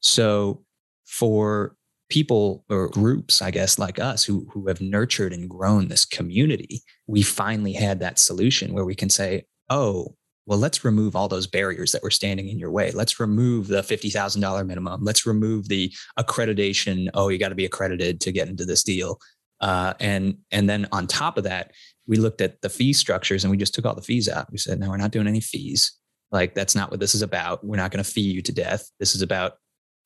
So 0.00 0.64
for 1.04 1.76
people 2.08 2.64
or 2.70 2.88
groups, 2.88 3.42
I 3.42 3.50
guess, 3.50 3.78
like 3.78 3.98
us 3.98 4.24
who 4.24 4.46
who 4.52 4.68
have 4.68 4.80
nurtured 4.80 5.32
and 5.32 5.48
grown 5.48 5.88
this 5.88 6.04
community, 6.04 6.82
we 7.06 7.22
finally 7.22 7.72
had 7.72 8.00
that 8.00 8.18
solution 8.18 8.72
where 8.72 8.84
we 8.84 8.94
can 8.94 9.10
say, 9.10 9.46
oh, 9.70 10.16
well, 10.46 10.58
let's 10.58 10.84
remove 10.84 11.16
all 11.16 11.28
those 11.28 11.48
barriers 11.48 11.90
that 11.92 12.04
were 12.04 12.10
standing 12.10 12.48
in 12.48 12.58
your 12.58 12.70
way. 12.70 12.92
Let's 12.92 13.18
remove 13.18 13.66
the 13.66 13.82
$50,000 13.82 14.66
minimum. 14.66 15.02
Let's 15.02 15.26
remove 15.26 15.68
the 15.68 15.92
accreditation. 16.18 17.08
Oh, 17.14 17.28
you 17.28 17.38
got 17.38 17.48
to 17.48 17.56
be 17.56 17.64
accredited 17.64 18.20
to 18.20 18.32
get 18.32 18.48
into 18.48 18.64
this 18.64 18.84
deal. 18.84 19.18
Uh, 19.60 19.94
and, 19.98 20.38
and 20.52 20.68
then 20.70 20.86
on 20.92 21.08
top 21.08 21.36
of 21.36 21.44
that, 21.44 21.72
we 22.06 22.16
looked 22.16 22.40
at 22.40 22.60
the 22.62 22.68
fee 22.68 22.92
structures 22.92 23.42
and 23.42 23.50
we 23.50 23.56
just 23.56 23.74
took 23.74 23.84
all 23.84 23.94
the 23.94 24.02
fees 24.02 24.28
out. 24.28 24.50
We 24.52 24.58
said, 24.58 24.78
no, 24.78 24.88
we're 24.88 24.96
not 24.98 25.10
doing 25.10 25.26
any 25.26 25.40
fees. 25.40 25.92
Like 26.32 26.54
that's 26.54 26.74
not 26.74 26.90
what 26.90 27.00
this 27.00 27.14
is 27.14 27.22
about. 27.22 27.64
We're 27.64 27.76
not 27.76 27.90
going 27.90 28.02
to 28.02 28.10
fee 28.10 28.20
you 28.20 28.42
to 28.42 28.52
death. 28.52 28.90
This 28.98 29.14
is 29.14 29.22
about 29.22 29.54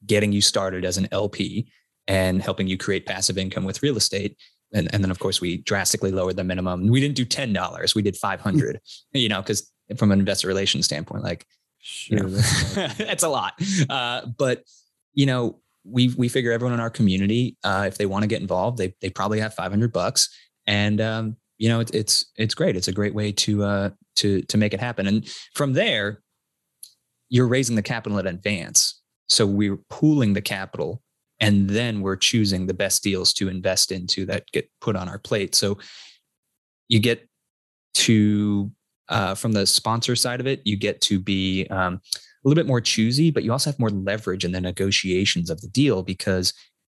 getting 0.07 0.33
you 0.33 0.41
started 0.41 0.85
as 0.85 0.97
an 0.97 1.09
LP 1.13 1.71
and 2.07 2.43
helping 2.43 2.67
you 2.67 2.77
create 2.77 3.07
passive 3.07 3.39
income 3.39 3.65
with 3.65 3.83
real 3.83 3.97
estate. 3.97 4.37
And, 4.73 4.93
and 4.95 5.03
then 5.03 5.11
of 5.11 5.19
course 5.19 5.41
we 5.41 5.59
drastically 5.59 6.11
lowered 6.11 6.37
the 6.37 6.45
minimum. 6.45 6.89
We 6.89 7.01
didn't 7.01 7.17
do 7.17 7.27
$10. 7.27 7.95
We 7.95 8.03
did 8.03 8.17
500, 8.17 8.81
you 9.13 9.29
know, 9.29 9.43
cause 9.43 9.71
from 9.97 10.13
an 10.13 10.19
investor 10.19 10.49
relations 10.49 10.85
standpoint. 10.85 11.25
Like, 11.25 11.47
sure, 11.79 12.19
you 12.19 12.23
know, 12.25 12.29
that's, 12.99 13.23
a 13.23 13.29
lot. 13.29 13.55
Uh, 13.89 14.27
but 14.39 14.65
you 15.15 15.27
know, 15.27 15.61
we 15.85 16.15
we 16.17 16.29
figure 16.29 16.53
everyone 16.53 16.75
in 16.75 16.81
our 16.81 16.91
community, 16.91 17.57
uh, 17.65 17.85
if 17.87 17.97
they 17.97 18.07
want 18.07 18.23
to 18.23 18.29
get 18.29 18.41
involved, 18.41 18.79
they 18.79 18.95
they 19.01 19.11
probably 19.11 19.41
have 19.41 19.55
500 19.55 19.93
bucks, 19.93 20.29
and 20.67 21.01
um, 21.01 21.37
you 21.59 21.69
know, 21.69 21.81
it's 21.81 21.91
it's 21.93 22.27
it's 22.37 22.55
great. 22.55 22.77
It's 22.77 22.89
a 22.89 22.93
great 22.93 23.15
way 23.15 23.33
to 23.33 23.65
uh, 23.65 23.91
to 24.17 24.43
to 24.43 24.59
make 24.59 24.75
it 24.75 24.81
happen. 24.81 25.07
And 25.07 25.29
from 25.55 25.73
there, 25.73 26.23
you're 27.29 27.49
raising 27.49 27.77
the 27.77 27.83
capital 27.83 28.19
in 28.19 28.27
advance. 28.27 29.01
So 29.29 29.47
we're 29.47 29.79
pooling 29.89 30.35
the 30.35 30.43
capital 30.43 31.03
and 31.39 31.71
then 31.71 32.01
we're 32.01 32.17
choosing 32.17 32.67
the 32.67 32.75
best 32.75 33.03
deals 33.03 33.33
to 33.35 33.49
invest 33.49 33.93
into 33.93 34.27
that 34.27 34.45
get 34.53 34.69
put 34.81 34.97
on 34.97 35.09
our 35.09 35.19
plate. 35.19 35.55
So 35.55 35.79
you 36.89 37.01
get 37.01 37.27
to 37.95 38.71
uh, 39.09 39.35
from 39.35 39.53
the 39.53 39.67
sponsor 39.67 40.15
side 40.15 40.41
of 40.41 40.47
it, 40.47 40.61
you 40.65 40.77
get 40.77 41.01
to 41.03 41.19
be 41.19 41.67
um, 41.71 41.95
a 41.95 42.49
little 42.49 42.61
bit 42.61 42.67
more 42.67 42.81
choosy, 42.81 43.31
but 43.31 43.43
you 43.43 43.53
also 43.53 43.71
have 43.71 43.79
more 43.79 43.91
leverage 43.91 44.45
in 44.45 44.53
the 44.53 44.61
negotiations 44.61 45.51
of 45.51 45.61
the 45.61 45.69
deal 45.69 46.03
because 46.03 46.53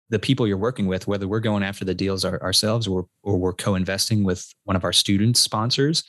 the 0.09 0.19
people 0.19 0.45
you're 0.45 0.57
working 0.57 0.87
with, 0.87 1.07
whether 1.07 1.27
we're 1.27 1.39
going 1.39 1.63
after 1.63 1.85
the 1.85 1.95
deals 1.95 2.25
our, 2.25 2.41
ourselves 2.43 2.87
or, 2.87 3.07
or 3.23 3.37
we're 3.37 3.53
co-investing 3.53 4.23
with 4.23 4.45
one 4.65 4.75
of 4.75 4.83
our 4.83 4.91
student 4.91 5.37
sponsors, 5.37 6.03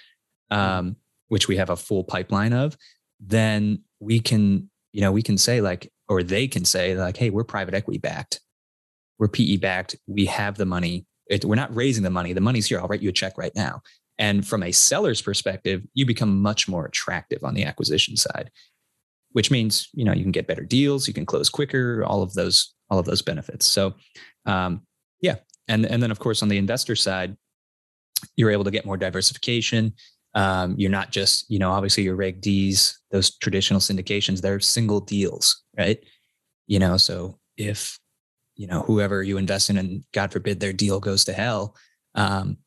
um, 0.52 0.96
which 1.28 1.48
we 1.48 1.56
have 1.56 1.70
a 1.70 1.76
full 1.76 2.04
pipeline 2.04 2.52
of, 2.52 2.76
then 3.18 3.82
we 4.00 4.20
can, 4.20 4.70
you 4.92 5.00
know, 5.00 5.12
we 5.12 5.22
can 5.22 5.38
say 5.38 5.60
like, 5.60 5.90
or 6.08 6.22
they 6.22 6.46
can 6.46 6.64
say 6.64 6.94
like, 6.94 7.16
hey, 7.16 7.30
we're 7.30 7.44
private 7.44 7.74
equity 7.74 7.98
backed, 7.98 8.40
we're 9.18 9.28
PE 9.28 9.56
backed, 9.56 9.96
we 10.06 10.26
have 10.26 10.56
the 10.56 10.66
money. 10.66 11.06
It, 11.30 11.44
we're 11.44 11.54
not 11.54 11.74
raising 11.74 12.02
the 12.02 12.10
money. 12.10 12.32
The 12.32 12.40
money's 12.40 12.66
here. 12.66 12.80
I'll 12.80 12.88
write 12.88 13.00
you 13.00 13.08
a 13.08 13.12
check 13.12 13.38
right 13.38 13.54
now. 13.54 13.80
And 14.18 14.46
from 14.46 14.62
a 14.62 14.72
seller's 14.72 15.22
perspective, 15.22 15.82
you 15.94 16.04
become 16.04 16.42
much 16.42 16.68
more 16.68 16.84
attractive 16.84 17.42
on 17.44 17.54
the 17.54 17.64
acquisition 17.64 18.16
side, 18.16 18.50
which 19.30 19.50
means 19.50 19.88
you 19.94 20.04
know 20.04 20.12
you 20.12 20.22
can 20.22 20.32
get 20.32 20.46
better 20.46 20.64
deals, 20.64 21.08
you 21.08 21.14
can 21.14 21.24
close 21.24 21.48
quicker, 21.48 22.04
all 22.04 22.22
of 22.22 22.34
those 22.34 22.74
all 22.90 22.98
of 22.98 23.06
those 23.06 23.22
benefits. 23.22 23.66
So, 23.66 23.94
um, 24.44 24.82
yeah, 25.22 25.36
and 25.66 25.86
and 25.86 26.02
then 26.02 26.10
of 26.10 26.18
course 26.18 26.42
on 26.42 26.48
the 26.48 26.58
investor 26.58 26.94
side, 26.94 27.36
you're 28.36 28.50
able 28.50 28.64
to 28.64 28.70
get 28.70 28.84
more 28.84 28.96
diversification. 28.96 29.94
Um, 30.34 30.74
you're 30.78 30.90
not 30.90 31.10
just 31.10 31.50
you 31.50 31.58
know 31.58 31.70
obviously 31.70 32.04
your 32.04 32.16
Reg 32.16 32.40
Ds, 32.40 32.98
those 33.10 33.36
traditional 33.38 33.80
syndications, 33.80 34.40
they're 34.40 34.60
single 34.60 35.00
deals, 35.00 35.62
right? 35.76 35.98
You 36.66 36.78
know, 36.78 36.96
so 36.96 37.38
if 37.56 37.98
you 38.56 38.66
know 38.66 38.82
whoever 38.82 39.22
you 39.22 39.38
invest 39.38 39.70
in, 39.70 39.76
and 39.76 40.04
God 40.12 40.32
forbid 40.32 40.60
their 40.60 40.72
deal 40.72 41.00
goes 41.00 41.24
to 41.24 41.32
hell, 41.32 41.76
um, 42.14 42.58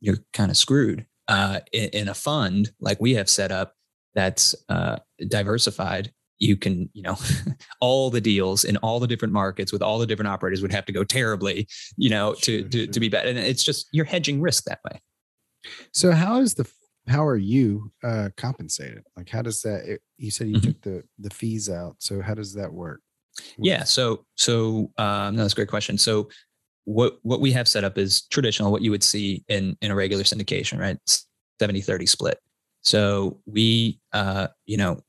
you're 0.00 0.18
kind 0.32 0.50
of 0.50 0.56
screwed. 0.56 1.06
Uh, 1.26 1.60
in, 1.72 1.90
in, 1.90 2.08
a 2.08 2.14
fund 2.14 2.72
like 2.80 2.98
we 3.02 3.12
have 3.12 3.28
set 3.28 3.52
up 3.52 3.74
that's 4.14 4.54
uh, 4.70 4.96
diversified, 5.28 6.10
you 6.38 6.56
can, 6.56 6.88
you 6.92 7.02
know, 7.02 7.16
all 7.80 8.10
the 8.10 8.20
deals 8.20 8.64
in 8.64 8.76
all 8.78 9.00
the 9.00 9.06
different 9.06 9.34
markets 9.34 9.72
with 9.72 9.82
all 9.82 9.98
the 9.98 10.06
different 10.06 10.28
operators 10.28 10.62
would 10.62 10.72
have 10.72 10.86
to 10.86 10.92
go 10.92 11.04
terribly, 11.04 11.68
you 11.96 12.08
know, 12.10 12.34
to 12.34 12.60
sure, 12.60 12.68
to, 12.68 12.78
sure. 12.84 12.92
to 12.92 13.00
be 13.00 13.08
better. 13.08 13.28
And 13.28 13.38
it's 13.38 13.64
just 13.64 13.88
you're 13.92 14.04
hedging 14.04 14.40
risk 14.40 14.64
that 14.64 14.80
way. 14.90 15.00
So 15.92 16.12
how 16.12 16.40
is 16.40 16.54
the 16.54 16.64
how 17.08 17.26
are 17.26 17.36
you 17.36 17.90
uh, 18.02 18.28
compensated? 18.36 19.04
Like 19.16 19.28
how 19.28 19.42
does 19.42 19.62
that? 19.62 19.84
It, 19.84 20.00
you 20.16 20.30
said 20.30 20.48
you 20.48 20.56
mm-hmm. 20.56 20.66
took 20.66 20.82
the 20.82 21.04
the 21.18 21.30
fees 21.30 21.68
out. 21.70 21.96
So 21.98 22.20
how 22.20 22.34
does 22.34 22.54
that 22.54 22.72
work? 22.72 23.00
Yeah. 23.56 23.84
So 23.84 24.24
so 24.36 24.90
um, 24.98 25.36
no, 25.36 25.42
that's 25.42 25.52
a 25.52 25.56
great 25.56 25.68
question. 25.68 25.98
So 25.98 26.28
what 26.84 27.18
what 27.22 27.40
we 27.40 27.52
have 27.52 27.68
set 27.68 27.84
up 27.84 27.98
is 27.98 28.22
traditional, 28.28 28.72
what 28.72 28.82
you 28.82 28.90
would 28.90 29.04
see 29.04 29.44
in 29.48 29.76
in 29.80 29.90
a 29.90 29.94
regular 29.94 30.24
syndication, 30.24 30.78
right? 30.78 30.98
70-30 31.60 32.08
split. 32.08 32.38
So 32.82 33.40
we, 33.46 34.00
uh, 34.12 34.48
you 34.64 34.76
know, 34.76 35.00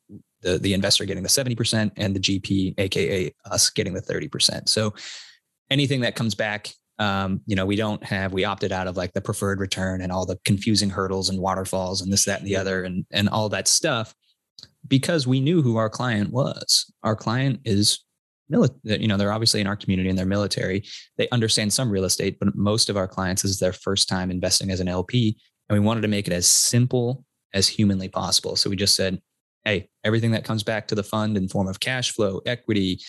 the 0.42 0.58
the 0.58 0.74
investor 0.74 1.06
getting 1.06 1.24
the 1.24 1.30
70% 1.30 1.92
and 1.96 2.16
the 2.16 2.20
GP, 2.20 2.76
aka 2.78 3.34
us, 3.46 3.70
getting 3.70 3.94
the 3.94 4.02
30%. 4.02 4.68
So 4.68 4.94
anything 5.70 6.02
that 6.02 6.16
comes 6.16 6.36
back, 6.36 6.74
um, 7.00 7.42
you 7.46 7.56
know, 7.56 7.66
we 7.66 7.76
don't 7.76 8.04
have, 8.04 8.34
we 8.34 8.44
opted 8.44 8.72
out 8.72 8.88
of 8.88 8.98
like 8.98 9.14
the 9.14 9.22
preferred 9.22 9.60
return 9.60 10.02
and 10.02 10.12
all 10.12 10.26
the 10.26 10.38
confusing 10.46 10.90
hurdles 10.90 11.30
and 11.30 11.40
waterfalls 11.40 12.02
and 12.02 12.12
this, 12.12 12.26
that, 12.26 12.40
and 12.40 12.48
the 12.48 12.56
other, 12.56 12.84
and 12.84 13.06
and 13.12 13.30
all 13.30 13.50
that 13.50 13.68
stuff, 13.68 14.14
because 14.88 15.26
we 15.26 15.40
knew 15.40 15.62
who 15.62 15.78
our 15.78 15.90
client 15.90 16.32
was. 16.32 16.92
Our 17.04 17.16
client 17.16 17.62
is 17.64 18.04
military, 18.50 19.02
you 19.02 19.08
know, 19.08 19.18
they're 19.18 19.32
obviously 19.32 19.62
in 19.62 19.68
our 19.68 19.76
community 19.76 20.10
and 20.10 20.18
they're 20.18 20.26
military. 20.26 20.84
They 21.18 21.30
understand 21.30 21.72
some 21.72 21.90
real 21.90 22.06
estate, 22.06 22.38
but 22.40 22.56
most 22.56 22.90
of 22.90 22.98
our 22.98 23.08
clients 23.08 23.46
is 23.46 23.60
their 23.60 23.74
first 23.74 24.10
time 24.10 24.32
investing 24.32 24.72
as 24.72 24.80
an 24.80 24.88
LP. 24.88 25.38
And 25.70 25.80
we 25.80 25.86
wanted 25.86 26.02
to 26.02 26.08
make 26.08 26.28
it 26.28 26.34
as 26.34 26.48
simple 26.48 27.24
as 27.54 27.68
humanly 27.68 28.10
possible. 28.10 28.56
So 28.56 28.70
we 28.70 28.76
just 28.76 28.96
said, 28.96 29.22
hey, 29.66 29.90
everything 30.04 30.32
that 30.32 30.44
comes 30.44 30.64
back 30.64 30.88
to 30.88 30.96
the 30.96 31.04
fund 31.04 31.38
in 31.38 31.48
form 31.48 31.68
of 31.68 31.80
cash 31.80 32.12
flow, 32.12 32.42
equity, 32.46 33.00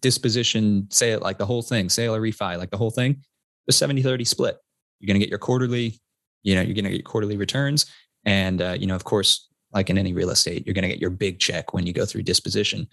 disposition, 0.00 0.88
say 0.90 1.12
it 1.12 1.22
like 1.22 1.38
the 1.38 1.46
whole 1.46 1.62
thing, 1.62 1.88
sale 1.88 2.14
or 2.14 2.20
refi, 2.20 2.58
like 2.58 2.70
the 2.70 2.76
whole 2.76 2.90
thing, 2.90 3.22
the 3.66 3.72
70 3.72 4.02
30 4.02 4.24
split. 4.24 4.56
You're 5.00 5.06
going 5.06 5.20
to 5.20 5.24
get 5.24 5.30
your 5.30 5.38
quarterly, 5.38 6.00
you 6.42 6.54
know, 6.54 6.62
you're 6.62 6.74
going 6.74 6.84
to 6.84 6.90
get 6.90 7.04
quarterly 7.04 7.36
returns. 7.36 7.86
And, 8.24 8.60
uh, 8.62 8.76
you 8.78 8.86
know, 8.86 8.94
of 8.94 9.04
course, 9.04 9.48
like 9.72 9.90
in 9.90 9.98
any 9.98 10.12
real 10.12 10.30
estate, 10.30 10.66
you're 10.66 10.74
going 10.74 10.82
to 10.82 10.88
get 10.88 11.00
your 11.00 11.10
big 11.10 11.38
check 11.38 11.74
when 11.74 11.86
you 11.86 11.92
go 11.92 12.06
through 12.06 12.22
disposition. 12.22 12.88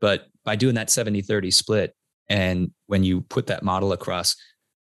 But 0.00 0.26
by 0.44 0.56
doing 0.56 0.74
that 0.74 0.90
70 0.90 1.22
30 1.22 1.50
split, 1.50 1.94
and 2.28 2.72
when 2.86 3.04
you 3.04 3.20
put 3.20 3.46
that 3.46 3.62
model 3.62 3.92
across 3.92 4.36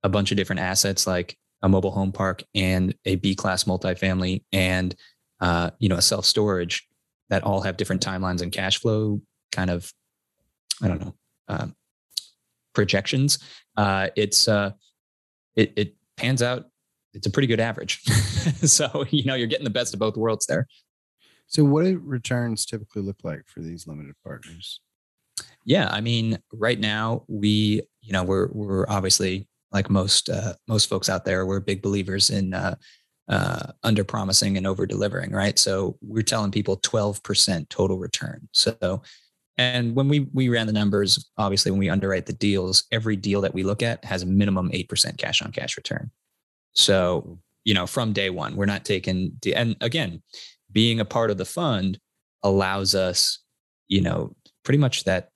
a 0.02 0.08
bunch 0.08 0.30
of 0.30 0.36
different 0.36 0.60
assets 0.60 1.06
like 1.06 1.36
a 1.62 1.68
mobile 1.68 1.90
home 1.90 2.12
park 2.12 2.42
and 2.54 2.94
a 3.04 3.16
B 3.16 3.34
class 3.34 3.64
multifamily 3.64 4.44
and, 4.52 4.94
uh, 5.40 5.70
you 5.78 5.88
know, 5.88 5.96
a 5.96 6.02
self 6.02 6.24
storage 6.24 6.86
that 7.30 7.44
all 7.44 7.62
have 7.62 7.76
different 7.76 8.04
timelines 8.04 8.42
and 8.42 8.52
cash 8.52 8.78
flow 8.78 9.20
kind 9.52 9.70
of, 9.70 9.92
I 10.82 10.88
don't 10.88 11.00
know, 11.00 11.14
um, 11.52 11.74
projections, 12.74 13.38
uh, 13.76 14.08
it's 14.16 14.48
uh, 14.48 14.72
it, 15.56 15.72
it 15.76 15.94
pans 16.16 16.42
out. 16.42 16.64
It's 17.14 17.26
a 17.26 17.30
pretty 17.30 17.48
good 17.48 17.60
average. 17.60 18.02
so 18.04 19.04
you 19.10 19.24
know 19.24 19.34
you're 19.34 19.46
getting 19.46 19.64
the 19.64 19.70
best 19.70 19.94
of 19.94 20.00
both 20.00 20.16
worlds 20.16 20.46
there. 20.46 20.66
So 21.46 21.64
what 21.64 21.84
do 21.84 22.00
returns 22.02 22.64
typically 22.64 23.02
look 23.02 23.18
like 23.22 23.42
for 23.46 23.60
these 23.60 23.86
limited 23.86 24.14
partners? 24.24 24.80
Yeah, 25.64 25.88
I 25.90 26.00
mean, 26.00 26.38
right 26.52 26.80
now 26.80 27.24
we, 27.28 27.82
you 28.00 28.12
know, 28.12 28.24
we're 28.24 28.48
we're 28.52 28.88
obviously 28.88 29.48
like 29.70 29.90
most 29.90 30.28
uh, 30.28 30.54
most 30.66 30.88
folks 30.88 31.08
out 31.08 31.24
there, 31.24 31.46
we're 31.46 31.60
big 31.60 31.82
believers 31.82 32.30
in 32.30 32.54
uh, 32.54 32.74
uh, 33.28 33.72
under 33.82 34.04
promising 34.04 34.56
and 34.56 34.66
over 34.66 34.86
delivering, 34.86 35.30
right? 35.32 35.58
So 35.58 35.96
we're 36.02 36.22
telling 36.22 36.50
people 36.50 36.78
12% 36.78 37.68
total 37.68 37.98
return. 37.98 38.48
So 38.52 39.02
and 39.58 39.94
when 39.94 40.08
we 40.08 40.20
we 40.32 40.48
ran 40.48 40.66
the 40.66 40.72
numbers, 40.72 41.30
obviously 41.36 41.70
when 41.70 41.80
we 41.80 41.90
underwrite 41.90 42.26
the 42.26 42.32
deals, 42.32 42.84
every 42.90 43.16
deal 43.16 43.40
that 43.42 43.54
we 43.54 43.62
look 43.62 43.82
at 43.82 44.04
has 44.04 44.22
a 44.22 44.26
minimum 44.26 44.70
8% 44.70 45.18
cash 45.18 45.42
on 45.42 45.52
cash 45.52 45.76
return. 45.76 46.10
So, 46.72 47.38
you 47.64 47.74
know, 47.74 47.86
from 47.86 48.12
day 48.12 48.30
one, 48.30 48.56
we're 48.56 48.66
not 48.66 48.84
taking 48.84 49.38
and 49.54 49.76
again, 49.80 50.22
being 50.70 51.00
a 51.00 51.04
part 51.04 51.30
of 51.30 51.36
the 51.36 51.44
fund 51.44 51.98
allows 52.42 52.94
us, 52.94 53.40
you 53.88 54.00
know, 54.00 54.34
pretty 54.64 54.78
much 54.78 55.04
that 55.04 55.30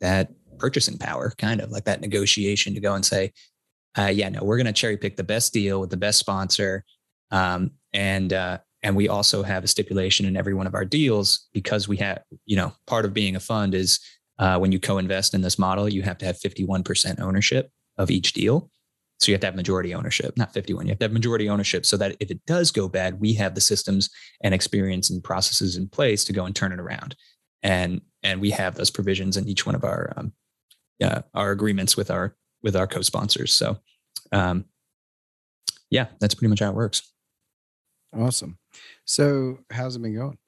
that 0.00 0.32
purchasing 0.58 0.98
power, 0.98 1.32
kind 1.38 1.60
of 1.60 1.70
like 1.70 1.84
that 1.84 2.00
negotiation 2.00 2.74
to 2.74 2.80
go 2.80 2.94
and 2.94 3.04
say, 3.04 3.32
uh, 3.98 4.06
yeah, 4.12 4.28
no, 4.28 4.42
we're 4.42 4.56
going 4.56 4.66
to 4.66 4.72
cherry 4.72 4.96
pick 4.96 5.16
the 5.16 5.24
best 5.24 5.52
deal 5.52 5.80
with 5.80 5.90
the 5.90 5.96
best 5.96 6.18
sponsor. 6.18 6.84
Um, 7.30 7.72
and 7.92 8.32
uh, 8.32 8.58
and 8.82 8.96
we 8.96 9.08
also 9.08 9.42
have 9.42 9.64
a 9.64 9.68
stipulation 9.68 10.26
in 10.26 10.36
every 10.36 10.54
one 10.54 10.66
of 10.66 10.74
our 10.74 10.84
deals 10.84 11.48
because 11.52 11.86
we 11.86 11.98
have, 11.98 12.22
you 12.46 12.56
know, 12.56 12.72
part 12.86 13.04
of 13.04 13.12
being 13.12 13.36
a 13.36 13.40
fund 13.40 13.74
is 13.74 14.00
uh, 14.38 14.58
when 14.58 14.72
you 14.72 14.80
co-invest 14.80 15.34
in 15.34 15.42
this 15.42 15.58
model, 15.58 15.88
you 15.88 16.02
have 16.02 16.18
to 16.18 16.26
have 16.26 16.38
51% 16.38 17.20
ownership 17.20 17.70
of 17.98 18.10
each 18.10 18.32
deal. 18.32 18.70
So 19.18 19.30
you 19.30 19.34
have 19.34 19.40
to 19.42 19.48
have 19.48 19.56
majority 19.56 19.94
ownership, 19.94 20.38
not 20.38 20.54
51. 20.54 20.86
You 20.86 20.92
have 20.92 20.98
to 21.00 21.04
have 21.04 21.12
majority 21.12 21.50
ownership 21.50 21.84
so 21.84 21.98
that 21.98 22.16
if 22.20 22.30
it 22.30 22.40
does 22.46 22.70
go 22.70 22.88
bad, 22.88 23.20
we 23.20 23.34
have 23.34 23.54
the 23.54 23.60
systems 23.60 24.08
and 24.42 24.54
experience 24.54 25.10
and 25.10 25.22
processes 25.22 25.76
in 25.76 25.88
place 25.88 26.24
to 26.24 26.32
go 26.32 26.46
and 26.46 26.56
turn 26.56 26.72
it 26.72 26.80
around. 26.80 27.16
And 27.62 28.00
and 28.22 28.40
we 28.40 28.50
have 28.50 28.76
those 28.76 28.90
provisions 28.90 29.36
in 29.36 29.46
each 29.46 29.66
one 29.66 29.74
of 29.74 29.84
our 29.84 30.14
um, 30.16 30.32
our 31.34 31.50
agreements 31.50 31.98
with 31.98 32.10
our 32.10 32.34
with 32.62 32.74
our 32.74 32.86
co-sponsors. 32.86 33.52
So 33.52 33.76
um, 34.32 34.64
yeah, 35.90 36.06
that's 36.18 36.34
pretty 36.34 36.48
much 36.48 36.60
how 36.60 36.70
it 36.70 36.74
works. 36.74 37.12
Awesome. 38.16 38.58
So, 39.10 39.58
how's 39.72 39.96
it 39.96 40.02
been 40.02 40.14
going? 40.14 40.38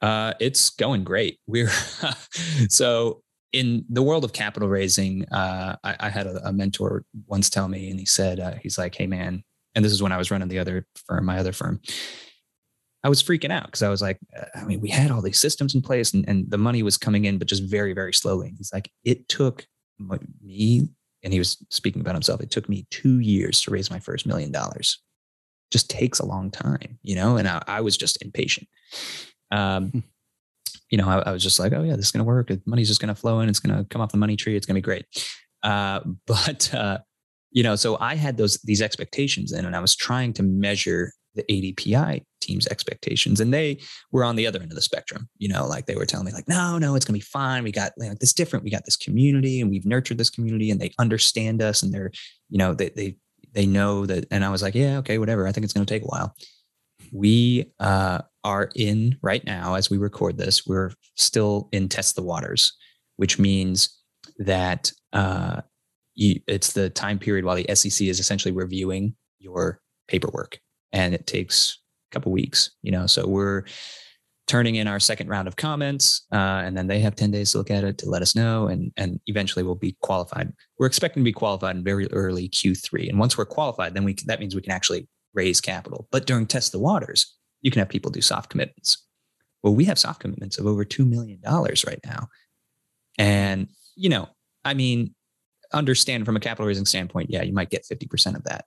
Uh, 0.00 0.32
it's 0.40 0.70
going 0.70 1.04
great. 1.04 1.38
We're 1.46 1.68
so 2.70 3.20
in 3.52 3.84
the 3.90 4.02
world 4.02 4.24
of 4.24 4.32
capital 4.32 4.66
raising. 4.66 5.26
Uh, 5.28 5.76
I, 5.84 5.96
I, 6.00 6.08
had 6.08 6.26
a, 6.26 6.48
a, 6.48 6.52
mentor 6.54 7.04
once 7.26 7.50
tell 7.50 7.68
me, 7.68 7.90
and 7.90 8.00
he 8.00 8.06
said, 8.06 8.40
uh, 8.40 8.54
he's 8.62 8.78
like, 8.78 8.94
"Hey, 8.94 9.06
man," 9.06 9.44
and 9.74 9.84
this 9.84 9.92
is 9.92 10.02
when 10.02 10.10
I 10.10 10.16
was 10.16 10.30
running 10.30 10.48
the 10.48 10.58
other 10.58 10.86
firm, 11.06 11.26
my 11.26 11.36
other 11.36 11.52
firm. 11.52 11.82
I 13.04 13.10
was 13.10 13.22
freaking 13.22 13.52
out 13.52 13.66
because 13.66 13.82
I 13.82 13.90
was 13.90 14.00
like, 14.00 14.18
uh, 14.34 14.46
I 14.54 14.64
mean, 14.64 14.80
we 14.80 14.88
had 14.88 15.10
all 15.10 15.20
these 15.20 15.38
systems 15.38 15.74
in 15.74 15.82
place, 15.82 16.14
and, 16.14 16.26
and 16.26 16.50
the 16.50 16.56
money 16.56 16.82
was 16.82 16.96
coming 16.96 17.26
in, 17.26 17.36
but 17.36 17.46
just 17.46 17.64
very, 17.64 17.92
very 17.92 18.14
slowly. 18.14 18.48
And 18.48 18.56
he's 18.56 18.72
like, 18.72 18.90
it 19.04 19.28
took 19.28 19.66
me, 20.42 20.88
and 21.22 21.30
he 21.30 21.38
was 21.38 21.62
speaking 21.68 22.00
about 22.00 22.14
himself. 22.14 22.40
It 22.40 22.50
took 22.50 22.70
me 22.70 22.86
two 22.90 23.18
years 23.18 23.60
to 23.62 23.70
raise 23.70 23.90
my 23.90 23.98
first 23.98 24.24
million 24.24 24.50
dollars 24.50 24.98
just 25.70 25.90
takes 25.90 26.18
a 26.18 26.26
long 26.26 26.50
time, 26.50 26.98
you 27.02 27.14
know, 27.14 27.36
and 27.36 27.48
I, 27.48 27.62
I 27.66 27.80
was 27.80 27.96
just 27.96 28.22
impatient. 28.22 28.68
Um, 29.50 29.90
hmm. 29.90 29.98
you 30.90 30.98
know, 30.98 31.08
I, 31.08 31.18
I, 31.18 31.32
was 31.32 31.42
just 31.42 31.58
like, 31.58 31.72
oh 31.72 31.82
yeah, 31.82 31.96
this 31.96 32.06
is 32.06 32.12
going 32.12 32.24
to 32.24 32.28
work. 32.28 32.50
Money's 32.66 32.88
just 32.88 33.00
going 33.00 33.14
to 33.14 33.20
flow 33.20 33.40
in. 33.40 33.48
It's 33.48 33.60
going 33.60 33.76
to 33.76 33.84
come 33.84 34.00
off 34.00 34.12
the 34.12 34.18
money 34.18 34.36
tree. 34.36 34.56
It's 34.56 34.66
going 34.66 34.74
to 34.74 34.80
be 34.80 34.84
great. 34.84 35.04
Uh, 35.62 36.00
but, 36.26 36.72
uh, 36.74 36.98
you 37.52 37.62
know, 37.62 37.76
so 37.76 37.96
I 38.00 38.16
had 38.16 38.36
those, 38.36 38.58
these 38.64 38.82
expectations 38.82 39.52
in, 39.52 39.64
and 39.64 39.74
I 39.74 39.80
was 39.80 39.96
trying 39.96 40.32
to 40.34 40.42
measure 40.42 41.12
the 41.34 41.44
ADPI 41.44 42.22
team's 42.40 42.66
expectations. 42.66 43.40
And 43.40 43.52
they 43.52 43.80
were 44.10 44.24
on 44.24 44.36
the 44.36 44.46
other 44.46 44.60
end 44.60 44.72
of 44.72 44.76
the 44.76 44.82
spectrum, 44.82 45.28
you 45.38 45.48
know, 45.48 45.66
like 45.66 45.86
they 45.86 45.94
were 45.94 46.06
telling 46.06 46.26
me 46.26 46.32
like, 46.32 46.48
no, 46.48 46.78
no, 46.78 46.94
it's 46.94 47.04
going 47.04 47.18
to 47.18 47.24
be 47.24 47.30
fine. 47.30 47.62
We 47.62 47.72
got 47.72 47.92
like 47.98 48.18
this 48.18 48.32
different. 48.32 48.64
We 48.64 48.70
got 48.70 48.84
this 48.84 48.96
community 48.96 49.60
and 49.60 49.70
we've 49.70 49.86
nurtured 49.86 50.18
this 50.18 50.30
community 50.30 50.70
and 50.70 50.80
they 50.80 50.92
understand 50.98 51.62
us 51.62 51.82
and 51.82 51.92
they're, 51.92 52.10
you 52.48 52.58
know, 52.58 52.74
they, 52.74 52.90
they 52.90 53.16
they 53.56 53.66
know 53.66 54.06
that 54.06 54.26
and 54.30 54.44
i 54.44 54.50
was 54.50 54.62
like 54.62 54.74
yeah 54.74 54.98
okay 54.98 55.18
whatever 55.18 55.48
i 55.48 55.52
think 55.52 55.64
it's 55.64 55.72
going 55.72 55.84
to 55.84 55.92
take 55.92 56.02
a 56.02 56.06
while. 56.06 56.36
We 57.12 57.72
uh, 57.78 58.22
are 58.42 58.68
in 58.74 59.16
right 59.22 59.44
now 59.44 59.74
as 59.74 59.88
we 59.88 59.96
record 59.96 60.38
this 60.38 60.66
we're 60.66 60.92
still 61.14 61.68
in 61.72 61.88
test 61.88 62.16
the 62.16 62.22
waters 62.22 62.72
which 63.16 63.38
means 63.38 63.88
that 64.38 64.92
uh, 65.12 65.62
you, 66.14 66.40
it's 66.46 66.72
the 66.72 66.90
time 66.90 67.18
period 67.18 67.44
while 67.44 67.56
the 67.56 67.66
sec 67.74 68.02
is 68.02 68.20
essentially 68.20 68.52
reviewing 68.52 69.14
your 69.38 69.80
paperwork 70.08 70.58
and 70.92 71.14
it 71.14 71.26
takes 71.26 71.78
a 72.10 72.14
couple 72.14 72.32
weeks 72.32 72.72
you 72.82 72.90
know 72.90 73.06
so 73.06 73.26
we're 73.26 73.62
turning 74.46 74.76
in 74.76 74.86
our 74.86 75.00
second 75.00 75.28
round 75.28 75.48
of 75.48 75.56
comments, 75.56 76.26
uh, 76.32 76.62
and 76.64 76.76
then 76.76 76.86
they 76.86 77.00
have 77.00 77.16
10 77.16 77.30
days 77.30 77.52
to 77.52 77.58
look 77.58 77.70
at 77.70 77.84
it 77.84 77.98
to 77.98 78.08
let 78.08 78.22
us 78.22 78.34
know, 78.34 78.68
and 78.68 78.92
and 78.96 79.20
eventually 79.26 79.62
we'll 79.62 79.74
be 79.74 79.96
qualified. 80.02 80.52
We're 80.78 80.86
expecting 80.86 81.22
to 81.22 81.24
be 81.24 81.32
qualified 81.32 81.76
in 81.76 81.84
very 81.84 82.10
early 82.12 82.48
Q3, 82.48 83.08
and 83.08 83.18
once 83.18 83.36
we're 83.36 83.44
qualified, 83.46 83.94
then 83.94 84.04
we 84.04 84.16
that 84.26 84.40
means 84.40 84.54
we 84.54 84.62
can 84.62 84.72
actually 84.72 85.08
raise 85.34 85.60
capital. 85.60 86.08
But 86.10 86.26
during 86.26 86.46
test 86.46 86.72
the 86.72 86.78
waters, 86.78 87.34
you 87.62 87.70
can 87.70 87.80
have 87.80 87.88
people 87.88 88.10
do 88.10 88.20
soft 88.20 88.50
commitments. 88.50 89.04
Well, 89.62 89.74
we 89.74 89.84
have 89.86 89.98
soft 89.98 90.20
commitments 90.20 90.58
of 90.58 90.66
over 90.66 90.84
two 90.84 91.04
million 91.04 91.40
dollars 91.40 91.84
right 91.84 92.00
now, 92.04 92.28
and 93.18 93.68
you 93.96 94.08
know, 94.08 94.28
I 94.64 94.74
mean, 94.74 95.14
understand 95.72 96.26
from 96.26 96.36
a 96.36 96.40
capital 96.40 96.66
raising 96.66 96.86
standpoint, 96.86 97.30
yeah, 97.30 97.42
you 97.42 97.52
might 97.52 97.70
get 97.70 97.84
50% 97.90 98.36
of 98.36 98.44
that, 98.44 98.64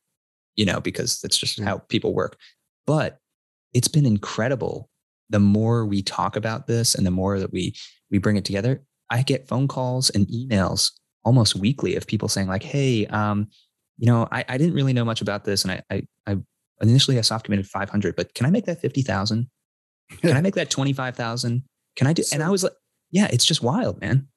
you 0.55 0.65
know, 0.65 0.79
because 0.79 1.19
that's 1.21 1.37
just 1.37 1.59
how 1.59 1.79
people 1.89 2.13
work. 2.13 2.37
But 2.85 3.17
it's 3.73 3.87
been 3.87 4.05
incredible 4.05 4.89
the 5.29 5.39
more 5.39 5.85
we 5.85 6.01
talk 6.01 6.35
about 6.35 6.67
this 6.67 6.95
and 6.95 7.05
the 7.05 7.11
more 7.11 7.39
that 7.39 7.51
we 7.51 7.75
we 8.11 8.17
bring 8.17 8.37
it 8.37 8.45
together, 8.45 8.83
I 9.09 9.21
get 9.21 9.47
phone 9.47 9.67
calls 9.67 10.09
and 10.09 10.27
emails 10.27 10.91
almost 11.23 11.55
weekly 11.55 11.95
of 11.95 12.07
people 12.07 12.27
saying 12.27 12.47
like, 12.47 12.63
"Hey, 12.63 13.05
um, 13.07 13.47
you 13.97 14.07
know, 14.07 14.27
I, 14.31 14.45
I 14.47 14.57
didn't 14.57 14.73
really 14.73 14.93
know 14.93 15.05
much 15.05 15.21
about 15.21 15.45
this, 15.45 15.63
and 15.63 15.71
I 15.71 15.83
I, 15.89 16.03
I 16.27 16.37
initially 16.81 17.17
I 17.17 17.21
soft 17.21 17.45
committed 17.45 17.67
500, 17.67 18.15
but 18.15 18.33
can 18.33 18.45
I 18.45 18.49
make 18.49 18.65
that 18.65 18.81
50,000? 18.81 19.49
Can 20.21 20.37
I 20.37 20.41
make 20.41 20.55
that 20.55 20.69
25,000? 20.69 21.63
Can 21.95 22.07
I 22.07 22.13
do?" 22.13 22.23
So, 22.23 22.35
and 22.35 22.43
I 22.43 22.49
was 22.49 22.63
like, 22.63 22.73
"Yeah, 23.11 23.27
it's 23.31 23.45
just 23.45 23.61
wild, 23.61 24.01
man." 24.01 24.27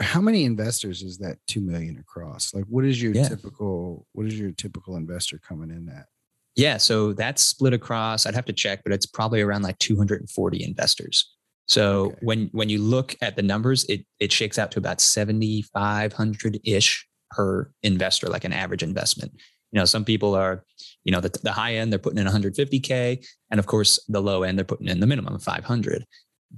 How 0.00 0.20
many 0.20 0.44
investors 0.44 1.02
is 1.02 1.18
that 1.18 1.36
two 1.46 1.60
million 1.60 1.98
across? 1.98 2.54
Like, 2.54 2.64
what 2.64 2.84
is 2.84 3.00
your 3.00 3.12
yeah. 3.14 3.28
typical? 3.28 4.06
What 4.12 4.26
is 4.26 4.38
your 4.38 4.50
typical 4.50 4.96
investor 4.96 5.38
coming 5.38 5.70
in 5.70 5.88
at? 5.88 6.06
Yeah, 6.54 6.76
so 6.76 7.12
that's 7.12 7.42
split 7.42 7.72
across. 7.72 8.26
I'd 8.26 8.34
have 8.34 8.44
to 8.46 8.52
check, 8.52 8.82
but 8.84 8.92
it's 8.92 9.06
probably 9.06 9.40
around 9.40 9.62
like 9.62 9.78
240 9.78 10.64
investors. 10.64 11.34
So 11.66 12.06
okay. 12.06 12.16
when 12.22 12.48
when 12.52 12.68
you 12.68 12.82
look 12.82 13.14
at 13.22 13.36
the 13.36 13.42
numbers, 13.42 13.84
it 13.84 14.04
it 14.20 14.32
shakes 14.32 14.58
out 14.58 14.70
to 14.72 14.78
about 14.78 15.00
7,500 15.00 16.60
ish 16.64 17.08
per 17.30 17.70
investor, 17.82 18.26
like 18.28 18.44
an 18.44 18.52
average 18.52 18.82
investment. 18.82 19.32
You 19.72 19.78
know, 19.78 19.86
some 19.86 20.04
people 20.04 20.34
are, 20.34 20.64
you 21.04 21.12
know, 21.12 21.20
the, 21.20 21.30
the 21.42 21.52
high 21.52 21.76
end, 21.76 21.90
they're 21.90 21.98
putting 21.98 22.18
in 22.18 22.26
150K. 22.26 23.26
And 23.50 23.58
of 23.58 23.66
course, 23.66 23.98
the 24.06 24.20
low 24.20 24.42
end, 24.42 24.58
they're 24.58 24.66
putting 24.66 24.88
in 24.88 25.00
the 25.00 25.06
minimum 25.06 25.34
of 25.34 25.42
500. 25.42 26.04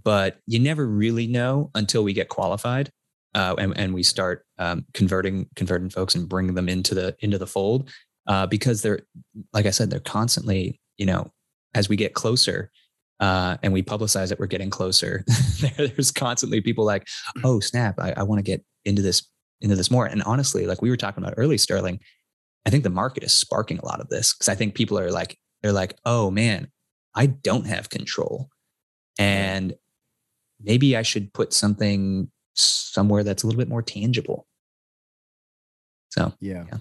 But 0.03 0.39
you 0.47 0.59
never 0.59 0.85
really 0.85 1.29
know 1.29 1.71
until 1.77 2.03
we 2.03 2.13
get 2.13 2.29
qualified. 2.29 2.91
Uh, 3.37 3.55
and, 3.59 3.77
and 3.77 3.95
we 3.95 4.03
start 4.03 4.45
um, 4.59 4.85
converting 4.95 5.49
converting 5.57 5.91
folks 5.91 6.15
and 6.15 6.29
bringing 6.29 6.55
them 6.55 6.69
into 6.69 6.95
the 6.95 7.17
into 7.21 7.37
the 7.37 7.47
fold 7.49 7.91
uh, 8.27 8.47
because 8.47 8.83
they're 8.83 9.01
like 9.53 9.67
I 9.67 9.71
said 9.71 9.91
they're 9.91 10.01
constantly 10.01 10.81
you 10.97 11.07
know 11.07 11.31
as 11.75 11.89
we 11.89 11.97
get 11.97 12.15
closer 12.15 12.71
uh, 13.21 13.57
and 13.63 13.73
we 13.73 13.83
publicize 13.83 14.29
that 14.29 14.39
we're 14.39 14.47
getting 14.47 14.71
closer. 14.71 15.25
There's 15.77 16.11
constantly 16.11 16.61
people 16.61 16.85
like 16.85 17.07
oh 17.43 17.61
snap 17.61 17.99
I, 17.99 18.13
I 18.17 18.23
want 18.23 18.39
to 18.39 18.43
get 18.43 18.65
into 18.85 19.03
this 19.03 19.29
into 19.61 19.77
this 19.77 19.91
more. 19.91 20.07
And 20.07 20.23
honestly 20.23 20.67
like 20.67 20.83
we 20.83 20.91
were 20.91 20.97
talking 20.97 21.23
about 21.23 21.35
early 21.37 21.59
Sterling 21.59 22.01
I 22.67 22.71
think 22.71 22.83
the 22.83 22.91
market 22.91 23.23
is 23.23 23.33
sparking 23.33 23.79
a 23.79 23.85
lot 23.85 24.01
of 24.01 24.09
this 24.09 24.33
because 24.33 24.49
I 24.49 24.55
think 24.55 24.75
people 24.75 24.99
are 24.99 25.11
like, 25.11 25.39
they're 25.63 25.73
like, 25.73 25.97
oh 26.05 26.31
man, 26.31 26.69
I 27.15 27.27
don't 27.27 27.67
have 27.67 27.91
control. 27.91 28.49
And 29.19 29.75
maybe 30.61 30.97
I 30.97 31.03
should 31.03 31.33
put 31.33 31.53
something 31.53 32.31
somewhere 32.55 33.23
that's 33.23 33.43
a 33.43 33.47
little 33.47 33.59
bit 33.59 33.69
more 33.69 33.83
tangible. 33.83 34.47
So, 36.11 36.33
yeah, 36.41 36.65
yeah, 36.71 36.79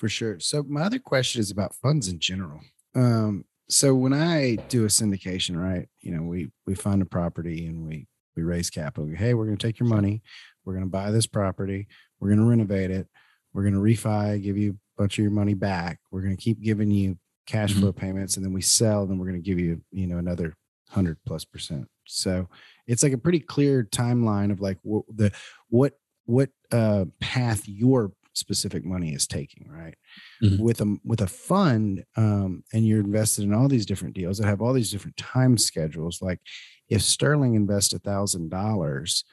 for 0.00 0.08
sure. 0.08 0.40
So, 0.40 0.64
my 0.66 0.80
other 0.80 0.98
question 0.98 1.40
is 1.40 1.50
about 1.50 1.74
funds 1.74 2.08
in 2.08 2.18
general. 2.18 2.60
Um, 2.94 3.44
so 3.68 3.94
when 3.94 4.12
I 4.12 4.56
do 4.68 4.84
a 4.84 4.88
syndication, 4.88 5.56
right, 5.56 5.88
you 6.00 6.10
know, 6.10 6.22
we 6.22 6.50
we 6.66 6.74
find 6.74 7.02
a 7.02 7.04
property 7.04 7.66
and 7.66 7.86
we 7.86 8.08
we 8.34 8.42
raise 8.42 8.70
capital. 8.70 9.08
Hey, 9.14 9.34
we're 9.34 9.44
going 9.44 9.58
to 9.58 9.66
take 9.66 9.78
your 9.78 9.88
money. 9.88 10.22
We're 10.64 10.72
going 10.72 10.86
to 10.86 10.90
buy 10.90 11.10
this 11.10 11.26
property. 11.26 11.86
We're 12.18 12.28
going 12.28 12.40
to 12.40 12.46
renovate 12.46 12.90
it. 12.90 13.06
We're 13.52 13.62
going 13.62 13.74
to 13.74 13.80
refi, 13.80 14.42
give 14.42 14.56
you 14.56 14.70
a 14.70 15.02
bunch 15.02 15.18
of 15.18 15.22
your 15.22 15.32
money 15.32 15.54
back. 15.54 16.00
We're 16.10 16.22
going 16.22 16.36
to 16.36 16.42
keep 16.42 16.60
giving 16.62 16.90
you 16.90 17.18
cash 17.46 17.70
mm-hmm. 17.70 17.80
flow 17.80 17.92
payments, 17.92 18.36
and 18.36 18.44
then 18.44 18.52
we 18.52 18.62
sell, 18.62 19.06
then 19.06 19.18
we're 19.18 19.26
going 19.26 19.42
to 19.42 19.48
give 19.48 19.58
you, 19.58 19.82
you 19.92 20.06
know, 20.06 20.18
another 20.18 20.54
hundred 20.88 21.18
plus 21.26 21.44
percent. 21.44 21.86
So 22.06 22.48
it's 22.86 23.02
like 23.02 23.12
a 23.12 23.18
pretty 23.18 23.40
clear 23.40 23.84
timeline 23.84 24.50
of 24.50 24.60
like 24.60 24.78
what 24.82 25.04
the 25.14 25.30
what 25.68 25.92
what 26.24 26.50
uh, 26.72 27.04
path 27.20 27.68
your 27.68 28.12
specific 28.32 28.84
money 28.84 29.12
is 29.12 29.26
taking, 29.26 29.66
right? 29.68 29.94
Mm-hmm. 30.42 30.62
With 30.62 30.80
a 30.80 30.96
with 31.04 31.20
a 31.20 31.26
fund, 31.26 32.04
um, 32.16 32.64
and 32.72 32.86
you're 32.86 33.00
invested 33.00 33.44
in 33.44 33.54
all 33.54 33.68
these 33.68 33.86
different 33.86 34.14
deals 34.14 34.38
that 34.38 34.46
have 34.46 34.62
all 34.62 34.72
these 34.72 34.90
different 34.90 35.16
time 35.16 35.58
schedules. 35.58 36.20
Like 36.22 36.40
if 36.88 37.02
Sterling 37.02 37.54
invests 37.54 37.92
a 37.92 37.98
thousand 37.98 38.50
dollars 38.50 39.24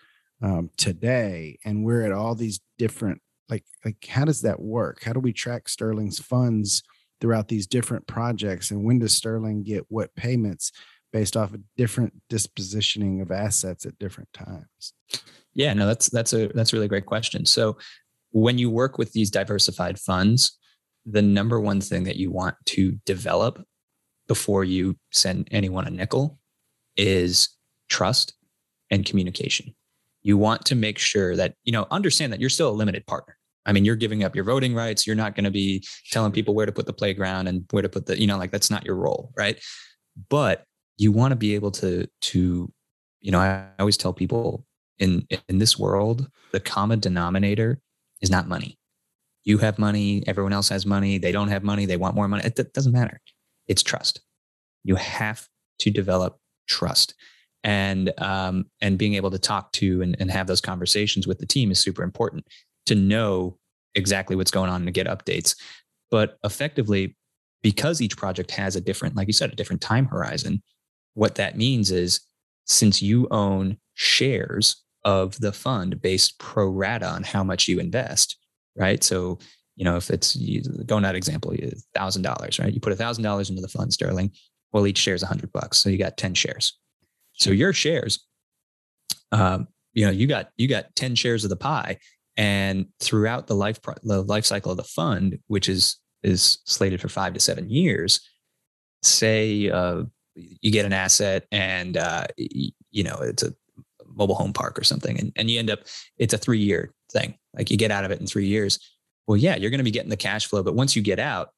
um, 0.41 0.69
today, 0.77 1.60
and 1.65 1.83
we're 1.83 2.03
at 2.03 2.12
all 2.12 2.36
these 2.36 2.60
different 2.77 3.21
like 3.49 3.63
like 3.86 4.05
how 4.07 4.25
does 4.25 4.41
that 4.41 4.60
work 4.60 5.03
how 5.03 5.13
do 5.13 5.19
we 5.19 5.33
track 5.33 5.69
sterling's 5.69 6.19
funds 6.19 6.83
throughout 7.19 7.47
these 7.47 7.67
different 7.67 8.05
projects 8.07 8.71
and 8.71 8.83
when 8.83 8.99
does 8.99 9.13
sterling 9.13 9.63
get 9.63 9.86
what 9.89 10.13
payments 10.15 10.71
based 11.13 11.38
off 11.38 11.53
of 11.53 11.62
different 11.77 12.13
dispositioning 12.29 13.21
of 13.21 13.31
assets 13.31 13.86
at 13.86 13.97
different 13.99 14.31
times 14.33 14.93
yeah 15.53 15.73
no 15.73 15.86
that's 15.86 16.10
that's 16.10 16.33
a 16.33 16.47
that's 16.49 16.73
a 16.73 16.75
really 16.75 16.88
great 16.88 17.05
question 17.05 17.45
so 17.45 17.77
when 18.41 18.58
you 18.58 18.69
work 18.69 18.97
with 18.97 19.13
these 19.13 19.32
diversified 19.32 20.00
funds 20.00 20.58
the 21.06 21.21
number 21.21 21.60
one 21.60 21.80
thing 21.80 22.04
that 22.04 22.17
you 22.17 22.30
want 22.30 22.56
to 22.65 22.91
develop 23.06 23.63
before 24.28 24.63
you 24.63 24.97
send 25.12 25.47
anyone 25.52 25.88
a 25.88 25.89
nickel 25.89 26.38
is 26.97 27.50
trust 27.89 28.34
and 28.91 29.06
communication. 29.06 29.73
You 30.21 30.38
want 30.38 30.65
to 30.65 30.76
make 30.76 30.97
sure 30.97 31.38
that 31.38 31.54
you 31.63 31.71
know 31.71 31.88
understand 31.91 32.34
that 32.34 32.41
you're 32.41 32.50
still 32.50 32.69
a 32.69 32.71
limited 32.71 33.08
partner. 33.08 33.38
I 33.65 33.71
mean 33.71 33.86
you're 33.86 33.95
giving 33.95 34.23
up 34.26 34.36
your 34.36 34.43
voting 34.43 34.76
rights. 34.76 35.08
You're 35.08 35.15
not 35.15 35.34
going 35.34 35.45
to 35.45 35.52
be 35.52 35.86
telling 36.12 36.34
people 36.34 36.54
where 36.54 36.65
to 36.65 36.73
put 36.73 36.86
the 36.86 36.93
playground 36.93 37.47
and 37.47 37.63
where 37.71 37.84
to 37.84 37.89
put 37.89 38.06
the 38.06 38.19
you 38.19 38.28
know 38.28 38.38
like 38.38 38.52
that's 38.52 38.69
not 38.69 38.86
your 38.86 38.95
role 38.95 39.32
right? 39.38 39.63
But 40.30 40.65
you 40.97 41.13
want 41.13 41.32
to 41.32 41.38
be 41.38 41.56
able 41.56 41.71
to 41.71 42.08
to 42.21 42.71
you 43.21 43.32
know 43.32 43.39
i 43.39 43.65
always 43.80 43.97
tell 43.97 44.13
people 44.13 44.65
in 45.00 45.26
in 45.47 45.60
this 45.60 45.78
world 45.78 46.28
the 46.52 46.60
common 46.60 47.00
denominator 47.00 47.80
is 48.21 48.30
not 48.30 48.47
money. 48.47 48.77
You 49.43 49.58
have 49.60 49.80
money 49.80 50.23
everyone 50.27 50.53
else 50.53 50.69
has 50.69 50.86
money 50.86 51.17
they 51.17 51.32
don't 51.32 51.47
have 51.47 51.63
money 51.63 51.86
they 51.86 51.97
want 51.97 52.15
more 52.15 52.27
money. 52.27 52.43
It, 52.45 52.73
doesn't 52.73 52.91
matter. 52.91 53.19
It's 53.67 53.84
trust. 53.84 54.21
You 54.84 54.95
have 54.95 55.47
to 55.80 55.91
develop 55.91 56.38
trust. 56.67 57.13
And 57.63 58.13
um, 58.19 58.65
and 58.82 58.97
being 58.97 59.15
able 59.15 59.32
to 59.32 59.39
talk 59.39 59.71
to 59.73 60.01
and, 60.01 60.15
and 60.19 60.32
have 60.32 60.47
those 60.47 60.62
conversations 60.62 61.27
with 61.27 61.39
the 61.39 61.45
team 61.45 61.71
is 61.71 61.80
super 61.80 62.03
important 62.03 62.45
to 62.86 62.95
know 62.95 63.58
exactly 63.95 64.36
what's 64.36 64.51
going 64.51 64.69
on 64.69 64.77
and 64.77 64.88
to 64.88 64.91
get 64.91 65.08
updates. 65.08 65.56
But 66.12 66.38
effectively 66.43 67.15
because 67.62 68.01
each 68.01 68.17
project 68.17 68.51
has 68.51 68.75
a 68.75 68.82
different 68.82 69.15
like 69.15 69.27
you 69.27 69.34
said 69.34 69.51
a 69.51 69.56
different 69.56 69.82
time 69.82 70.06
horizon 70.06 70.62
what 71.13 71.36
that 71.36 71.58
means 71.58 71.91
is 71.91 72.21
since 72.65 73.01
you 73.01 73.27
own 73.32 73.77
shares 73.95 74.84
of 75.08 75.39
the 75.39 75.54
fund 75.54 76.02
based 76.02 76.38
pro 76.38 76.67
rata 76.67 77.08
on 77.08 77.24
how 77.24 77.43
much 77.43 77.67
you 77.67 77.80
invest 77.80 78.38
right 78.76 79.04
so 79.04 79.39
you 79.76 79.86
know 79.86 79.96
if 79.96 80.10
it's 80.10 80.36
you, 80.36 80.62
going 80.86 81.04
that 81.04 81.15
example 81.15 81.54
thousand 81.96 82.22
dollars 82.22 82.60
right 82.60 82.74
you 82.74 82.80
put 82.80 82.93
a 82.93 82.96
thousand 82.96 83.24
dollars 83.24 83.50
into 83.50 83.62
the 83.62 83.67
fund 83.67 83.93
sterling 83.93 84.32
well 84.72 84.86
each 84.86 84.98
share 84.98 85.15
is 85.15 85.24
a 85.24 85.28
hundred 85.28 85.52
bucks 85.52 85.78
so 85.78 85.89
you 85.89 85.98
got 85.98 86.17
10 86.17 86.34
shares 86.34 86.78
so 87.38 87.52
your 87.52 87.72
shares, 87.72 88.26
um, 89.32 89.67
you 89.93 90.06
know, 90.06 90.12
you 90.12 90.28
got 90.28 90.50
you 90.58 90.67
got 90.67 90.96
10 90.96 91.15
shares 91.15 91.43
of 91.43 91.50
the 91.50 91.56
pie. 91.56 91.98
And 92.36 92.88
throughout 93.00 93.48
the 93.48 93.56
life 93.56 93.80
the 94.04 94.22
life 94.22 94.46
cycle 94.46 94.72
of 94.72 94.78
the 94.78 94.84
fund, 94.84 95.39
which 95.48 95.70
is 95.70 95.98
is 96.24 96.60
slated 96.65 97.02
for 97.02 97.10
five 97.10 97.34
to 97.34 97.39
seven 97.39 97.70
years, 97.70 98.20
say 99.02 99.70
uh, 99.70 100.04
you 100.36 100.72
get 100.72 100.86
an 100.86 100.93
asset 100.93 101.46
and 101.52 101.98
uh, 101.98 102.28
you 102.38 103.04
know 103.04 103.17
it's 103.22 103.43
a 103.43 103.54
mobile 104.17 104.36
home 104.36 104.53
park 104.53 104.77
or 104.80 104.84
something, 104.84 105.19
and, 105.19 105.32
and 105.36 105.49
you 105.49 105.60
end 105.60 105.69
up 105.69 105.80
it's 106.17 106.34
a 106.34 106.38
three 106.38 106.60
year 106.60 106.93
thing. 107.12 107.36
Like 107.56 107.71
you 107.71 107.77
get 107.77 107.91
out 107.91 108.06
of 108.06 108.12
it 108.12 108.19
in 108.19 108.27
three 108.27 108.47
years. 108.47 108.80
Well, 109.27 109.38
yeah, 109.38 109.56
you're 109.56 109.69
going 109.71 109.80
to 109.80 109.84
be 109.84 109.91
getting 109.91 110.10
the 110.10 110.17
cash 110.17 110.47
flow, 110.47 110.63
but 110.63 110.75
once 110.75 110.95
you 110.95 111.01
get 111.01 111.19
out, 111.19 111.49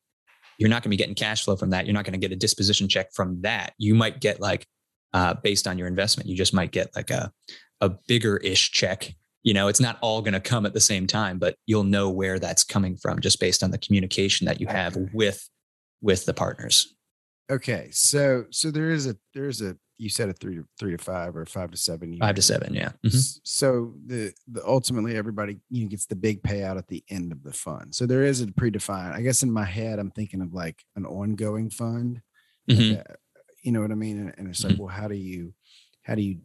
you're 0.58 0.70
not 0.70 0.84
going 0.84 0.90
to 0.90 0.90
be 0.90 0.98
getting 0.98 1.16
cash 1.16 1.46
flow 1.46 1.56
from 1.56 1.70
that. 1.70 1.86
You're 1.86 1.94
not 1.94 2.04
going 2.04 2.20
to 2.20 2.20
get 2.20 2.32
a 2.32 2.36
disposition 2.36 2.88
check 2.88 3.14
from 3.14 3.42
that. 3.42 3.74
You 3.78 3.96
might 3.96 4.20
get 4.20 4.42
like 4.42 4.66
uh, 5.14 5.36
based 5.36 5.68
on 5.68 5.78
your 5.78 5.88
investment. 5.88 6.30
You 6.30 6.36
just 6.36 6.54
might 6.54 6.72
get 6.72 6.96
like 6.96 7.10
a 7.10 7.32
a 7.82 7.90
bigger 8.08 8.38
ish 8.38 8.72
check. 8.72 9.16
You 9.44 9.54
know, 9.54 9.70
it's 9.70 9.80
not 9.80 9.98
all 10.02 10.22
going 10.22 10.34
to 10.34 10.42
come 10.42 10.66
at 10.66 10.74
the 10.74 10.82
same 10.82 11.08
time, 11.08 11.40
but 11.40 11.56
you'll 11.66 11.86
know 11.86 12.10
where 12.10 12.40
that's 12.40 12.64
coming 12.64 12.98
from 12.98 13.22
just 13.22 13.40
based 13.40 13.64
on 13.64 13.72
the 13.72 13.78
communication 13.78 14.46
that 14.46 14.60
you 14.60 14.68
have 14.68 14.98
with 15.14 15.50
with 16.02 16.26
the 16.26 16.34
partners. 16.34 16.94
Okay, 17.52 17.90
so 17.92 18.46
so 18.52 18.72
there 18.72 18.92
is 18.92 19.08
a 19.08 19.16
there 19.34 19.48
is 19.48 19.62
a 19.62 19.76
you 19.98 20.10
said 20.10 20.30
a 20.30 20.34
three 20.34 20.56
to 20.56 20.66
three 20.80 20.96
to 20.96 21.04
five 21.04 21.36
or 21.36 21.46
five 21.46 21.72
to 21.72 21.78
seven. 21.78 22.18
Five 22.20 22.36
to 22.36 22.42
seven, 22.42 22.74
yeah. 22.74 22.92
Mm-hmm. 23.06 23.18
So 23.44 23.94
the 24.06 24.34
the 24.48 24.66
ultimately 24.66 25.18
everybody 25.18 25.60
you 25.70 25.84
know, 25.84 25.90
gets 25.90 26.06
the 26.06 26.16
big 26.16 26.42
payout 26.42 26.78
at 26.78 26.88
the 26.88 27.04
end 27.10 27.32
of 27.32 27.44
the 27.44 27.52
fund. 27.52 27.94
So 27.94 28.06
there 28.06 28.24
is 28.24 28.42
a 28.42 28.48
predefined. 28.48 29.14
I 29.14 29.22
guess 29.22 29.44
in 29.44 29.52
my 29.52 29.66
head 29.66 30.00
I'm 30.00 30.12
thinking 30.12 30.42
of 30.42 30.54
like 30.54 30.84
an 30.96 31.06
ongoing 31.06 31.70
fund. 31.70 32.22
Mm-hmm. 32.70 32.98
Like 32.98 33.06
a, 33.10 33.16
you 33.64 33.72
know 33.72 33.82
what 33.82 33.92
I 33.92 33.96
mean? 33.96 34.34
And, 34.38 34.48
it's 34.48 34.64
like, 34.64 34.74
mm-hmm. 34.74 34.84
well, 34.84 34.96
how 34.96 35.10
do 35.10 35.16
you, 35.16 35.54
how 36.04 36.16
do 36.16 36.22
you, 36.22 36.38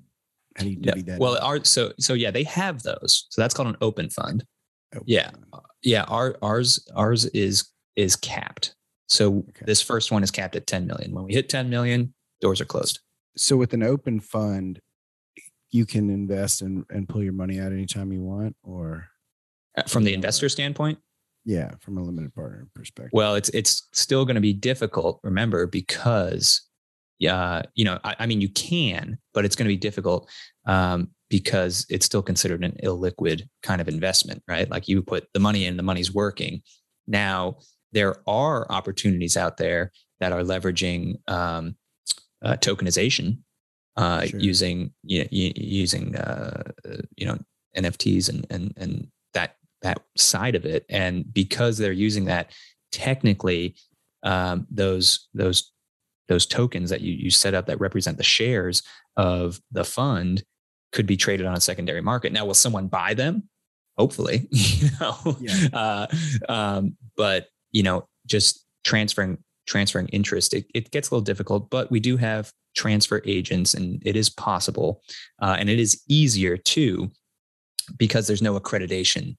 how 0.56 0.64
do 0.64 0.70
you 0.70 0.76
divvy 0.76 1.00
yeah. 1.00 1.12
that? 1.12 1.20
Well, 1.20 1.38
our 1.40 1.62
so 1.64 1.92
so 2.00 2.14
yeah, 2.14 2.32
they 2.32 2.44
have 2.44 2.82
those. 2.82 3.26
So 3.30 3.40
that's 3.40 3.54
called 3.54 3.68
an 3.68 3.76
open 3.80 4.10
fund. 4.10 4.44
Open 4.94 5.04
yeah, 5.06 5.30
fund. 5.30 5.44
Uh, 5.52 5.60
yeah. 5.82 6.04
Our 6.08 6.36
ours 6.42 6.88
ours 6.96 7.26
is 7.26 7.68
is 7.94 8.16
capped. 8.16 8.74
So 9.08 9.44
okay. 9.48 9.64
this 9.66 9.82
first 9.82 10.10
one 10.10 10.22
is 10.22 10.30
capped 10.30 10.56
at 10.56 10.66
10 10.66 10.86
million. 10.86 11.12
When 11.12 11.24
we 11.24 11.34
hit 11.34 11.48
10 11.48 11.68
million, 11.68 12.14
doors 12.40 12.60
are 12.60 12.66
closed. 12.66 13.00
So 13.36 13.56
with 13.56 13.72
an 13.74 13.82
open 13.82 14.20
fund, 14.20 14.80
you 15.70 15.86
can 15.86 16.08
invest 16.08 16.62
and, 16.62 16.84
and 16.90 17.08
pull 17.08 17.22
your 17.22 17.32
money 17.32 17.58
out 17.58 17.72
anytime 17.72 18.12
you 18.12 18.22
want, 18.22 18.56
or 18.62 19.08
uh, 19.76 19.82
from 19.82 20.04
the 20.04 20.14
investor 20.14 20.48
standpoint. 20.48 20.98
Yeah, 21.44 21.72
from 21.80 21.98
a 21.98 22.02
limited 22.02 22.34
partner 22.34 22.68
perspective. 22.74 23.10
Well, 23.12 23.34
it's 23.34 23.48
it's 23.50 23.88
still 23.92 24.24
going 24.24 24.36
to 24.36 24.40
be 24.40 24.52
difficult, 24.52 25.20
remember, 25.22 25.66
because 25.66 26.62
uh, 27.28 27.62
you 27.74 27.84
know, 27.84 27.98
I, 28.04 28.16
I, 28.20 28.26
mean, 28.26 28.40
you 28.40 28.48
can, 28.48 29.18
but 29.32 29.44
it's 29.44 29.56
going 29.56 29.66
to 29.66 29.72
be 29.72 29.76
difficult 29.76 30.28
um, 30.66 31.10
because 31.30 31.86
it's 31.88 32.06
still 32.06 32.22
considered 32.22 32.64
an 32.64 32.76
illiquid 32.82 33.42
kind 33.62 33.80
of 33.80 33.88
investment, 33.88 34.42
right? 34.48 34.70
Like 34.70 34.88
you 34.88 35.02
put 35.02 35.26
the 35.32 35.40
money 35.40 35.64
in, 35.64 35.76
the 35.76 35.82
money's 35.82 36.12
working. 36.12 36.62
Now, 37.06 37.58
there 37.94 38.16
are 38.28 38.70
opportunities 38.70 39.36
out 39.36 39.56
there 39.56 39.92
that 40.20 40.32
are 40.32 40.42
leveraging 40.42 41.16
um, 41.30 41.76
uh, 42.44 42.56
tokenization 42.56 43.38
uh, 43.96 44.26
sure. 44.26 44.40
using 44.40 44.92
you 45.04 45.20
know, 45.20 45.28
using 45.30 46.16
uh, 46.16 46.62
you 47.16 47.26
know 47.26 47.38
NFTs 47.76 48.28
and 48.28 48.46
and 48.50 48.74
and 48.76 49.08
that 49.32 49.56
that 49.82 50.02
side 50.16 50.54
of 50.54 50.66
it. 50.66 50.84
And 50.90 51.32
because 51.32 51.78
they're 51.78 51.92
using 51.92 52.26
that, 52.26 52.52
technically, 52.92 53.76
um, 54.24 54.66
those 54.70 55.28
those 55.32 55.72
those 56.28 56.46
tokens 56.46 56.90
that 56.90 57.00
you, 57.00 57.12
you 57.12 57.30
set 57.30 57.54
up 57.54 57.66
that 57.66 57.80
represent 57.80 58.16
the 58.16 58.24
shares 58.24 58.82
of 59.16 59.60
the 59.70 59.84
fund 59.84 60.42
could 60.92 61.06
be 61.06 61.16
traded 61.16 61.46
on 61.46 61.54
a 61.54 61.60
secondary 61.60 62.00
market. 62.00 62.32
Now, 62.32 62.44
will 62.44 62.54
someone 62.54 62.88
buy 62.88 63.14
them? 63.14 63.48
hopefully, 63.96 64.46
you 64.50 64.88
know. 65.00 65.36
Yeah. 65.40 65.68
Uh, 65.72 66.06
um, 66.48 66.96
but 67.16 67.48
you 67.74 67.82
know, 67.82 68.06
just 68.26 68.64
transferring 68.84 69.36
transferring 69.66 70.08
interest, 70.08 70.54
it, 70.54 70.66
it 70.74 70.90
gets 70.90 71.10
a 71.10 71.14
little 71.14 71.24
difficult. 71.24 71.68
But 71.70 71.90
we 71.90 72.00
do 72.00 72.16
have 72.16 72.52
transfer 72.74 73.20
agents, 73.26 73.74
and 73.74 74.02
it 74.06 74.16
is 74.16 74.30
possible, 74.30 75.02
uh, 75.42 75.56
and 75.58 75.68
it 75.68 75.78
is 75.78 76.02
easier 76.08 76.56
too, 76.56 77.10
because 77.98 78.26
there's 78.26 78.42
no 78.42 78.58
accreditation 78.58 79.36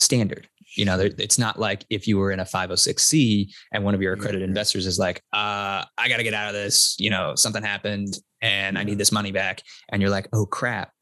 standard. 0.00 0.48
You 0.76 0.84
know, 0.84 0.98
it's 0.98 1.38
not 1.38 1.58
like 1.58 1.84
if 1.90 2.06
you 2.06 2.16
were 2.16 2.30
in 2.30 2.40
a 2.40 2.44
506c 2.44 3.50
and 3.72 3.84
one 3.84 3.94
of 3.94 4.00
your 4.00 4.12
accredited 4.12 4.48
investors 4.48 4.86
is 4.86 4.98
like, 5.00 5.18
uh, 5.32 5.84
I 5.98 6.08
got 6.08 6.18
to 6.18 6.22
get 6.22 6.32
out 6.32 6.48
of 6.48 6.54
this. 6.54 6.96
You 6.98 7.10
know, 7.10 7.34
something 7.34 7.62
happened 7.62 8.16
and 8.40 8.78
I 8.78 8.84
need 8.84 8.96
this 8.96 9.10
money 9.10 9.32
back. 9.32 9.62
And 9.88 10.00
you're 10.00 10.12
like, 10.12 10.28
oh 10.32 10.46
crap. 10.46 10.92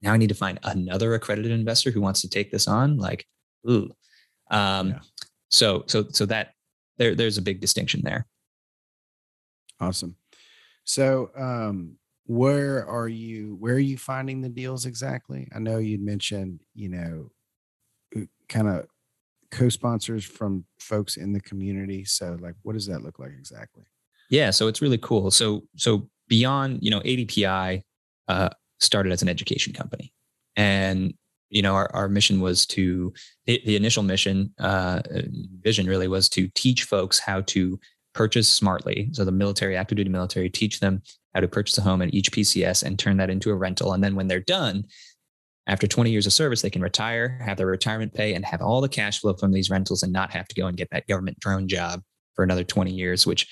Now 0.00 0.14
I 0.14 0.16
need 0.16 0.30
to 0.30 0.34
find 0.34 0.58
another 0.62 1.12
accredited 1.12 1.52
investor 1.52 1.90
who 1.90 2.00
wants 2.00 2.22
to 2.22 2.28
take 2.28 2.50
this 2.50 2.66
on. 2.66 2.96
Like, 2.96 3.26
ooh. 3.68 3.90
Um, 4.50 4.90
yeah. 4.90 4.98
So, 5.50 5.84
so, 5.86 6.06
so 6.10 6.26
that 6.26 6.54
there, 6.98 7.14
there's 7.14 7.38
a 7.38 7.42
big 7.42 7.60
distinction 7.60 8.02
there. 8.04 8.26
Awesome. 9.80 10.16
So, 10.84 11.30
um, 11.36 11.96
where 12.24 12.86
are 12.86 13.08
you 13.08 13.56
where 13.58 13.74
are 13.74 13.78
you 13.78 13.96
finding 13.96 14.42
the 14.42 14.50
deals 14.50 14.84
exactly 14.84 15.48
i 15.56 15.58
know 15.58 15.78
you'd 15.78 16.02
mentioned 16.02 16.60
you 16.74 16.86
know 16.86 17.30
kind 18.48 18.68
of 18.68 18.86
co-sponsors 19.50 20.24
from 20.24 20.64
folks 20.78 21.16
in 21.16 21.32
the 21.32 21.40
community. 21.40 22.04
So 22.04 22.36
like 22.40 22.54
what 22.62 22.74
does 22.74 22.86
that 22.86 23.02
look 23.02 23.18
like 23.18 23.32
exactly? 23.38 23.84
Yeah, 24.30 24.50
so 24.50 24.68
it's 24.68 24.82
really 24.82 24.98
cool. 24.98 25.30
So 25.30 25.62
so 25.76 26.08
beyond, 26.28 26.80
you 26.82 26.90
know, 26.90 27.00
ADPI 27.00 27.82
uh, 28.28 28.48
started 28.80 29.12
as 29.12 29.22
an 29.22 29.28
education 29.28 29.72
company. 29.72 30.12
And 30.56 31.14
you 31.50 31.62
know, 31.62 31.74
our, 31.74 31.90
our 31.94 32.08
mission 32.08 32.40
was 32.40 32.66
to 32.66 33.12
the, 33.46 33.60
the 33.64 33.76
initial 33.76 34.02
mission, 34.02 34.52
uh, 34.58 35.00
vision 35.60 35.86
really 35.86 36.08
was 36.08 36.28
to 36.30 36.48
teach 36.54 36.84
folks 36.84 37.18
how 37.18 37.40
to 37.42 37.78
purchase 38.14 38.48
smartly. 38.48 39.08
So 39.12 39.24
the 39.24 39.32
military, 39.32 39.76
active 39.76 39.96
duty 39.96 40.10
military, 40.10 40.50
teach 40.50 40.80
them 40.80 41.02
how 41.34 41.40
to 41.40 41.48
purchase 41.48 41.78
a 41.78 41.82
home 41.82 42.02
at 42.02 42.12
each 42.12 42.32
PCS 42.32 42.82
and 42.82 42.98
turn 42.98 43.16
that 43.18 43.30
into 43.30 43.50
a 43.50 43.54
rental. 43.54 43.92
And 43.92 44.02
then 44.02 44.14
when 44.14 44.28
they're 44.28 44.40
done, 44.40 44.84
after 45.66 45.86
20 45.86 46.10
years 46.10 46.26
of 46.26 46.32
service, 46.32 46.62
they 46.62 46.70
can 46.70 46.82
retire, 46.82 47.40
have 47.44 47.58
their 47.58 47.66
retirement 47.66 48.14
pay, 48.14 48.34
and 48.34 48.44
have 48.44 48.62
all 48.62 48.80
the 48.80 48.88
cash 48.88 49.20
flow 49.20 49.34
from 49.34 49.52
these 49.52 49.68
rentals 49.68 50.02
and 50.02 50.12
not 50.12 50.30
have 50.32 50.48
to 50.48 50.54
go 50.54 50.66
and 50.66 50.78
get 50.78 50.88
that 50.90 51.06
government 51.06 51.38
drone 51.40 51.68
job 51.68 52.02
for 52.34 52.42
another 52.42 52.64
20 52.64 52.90
years, 52.90 53.26
which 53.26 53.46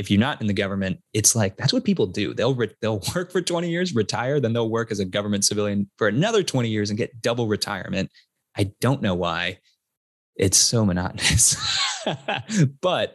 if 0.00 0.10
you're 0.10 0.18
not 0.18 0.40
in 0.40 0.46
the 0.46 0.54
government, 0.54 0.98
it's 1.12 1.36
like 1.36 1.58
that's 1.58 1.74
what 1.74 1.84
people 1.84 2.06
do. 2.06 2.32
They'll 2.32 2.54
re- 2.54 2.74
they'll 2.80 3.02
work 3.14 3.30
for 3.30 3.42
20 3.42 3.68
years, 3.68 3.94
retire, 3.94 4.40
then 4.40 4.54
they'll 4.54 4.70
work 4.70 4.90
as 4.90 4.98
a 4.98 5.04
government 5.04 5.44
civilian 5.44 5.90
for 5.98 6.08
another 6.08 6.42
20 6.42 6.70
years 6.70 6.88
and 6.88 6.96
get 6.96 7.20
double 7.20 7.46
retirement. 7.46 8.10
I 8.56 8.72
don't 8.80 9.02
know 9.02 9.14
why. 9.14 9.58
It's 10.36 10.56
so 10.56 10.86
monotonous. 10.86 11.54
but 12.80 13.14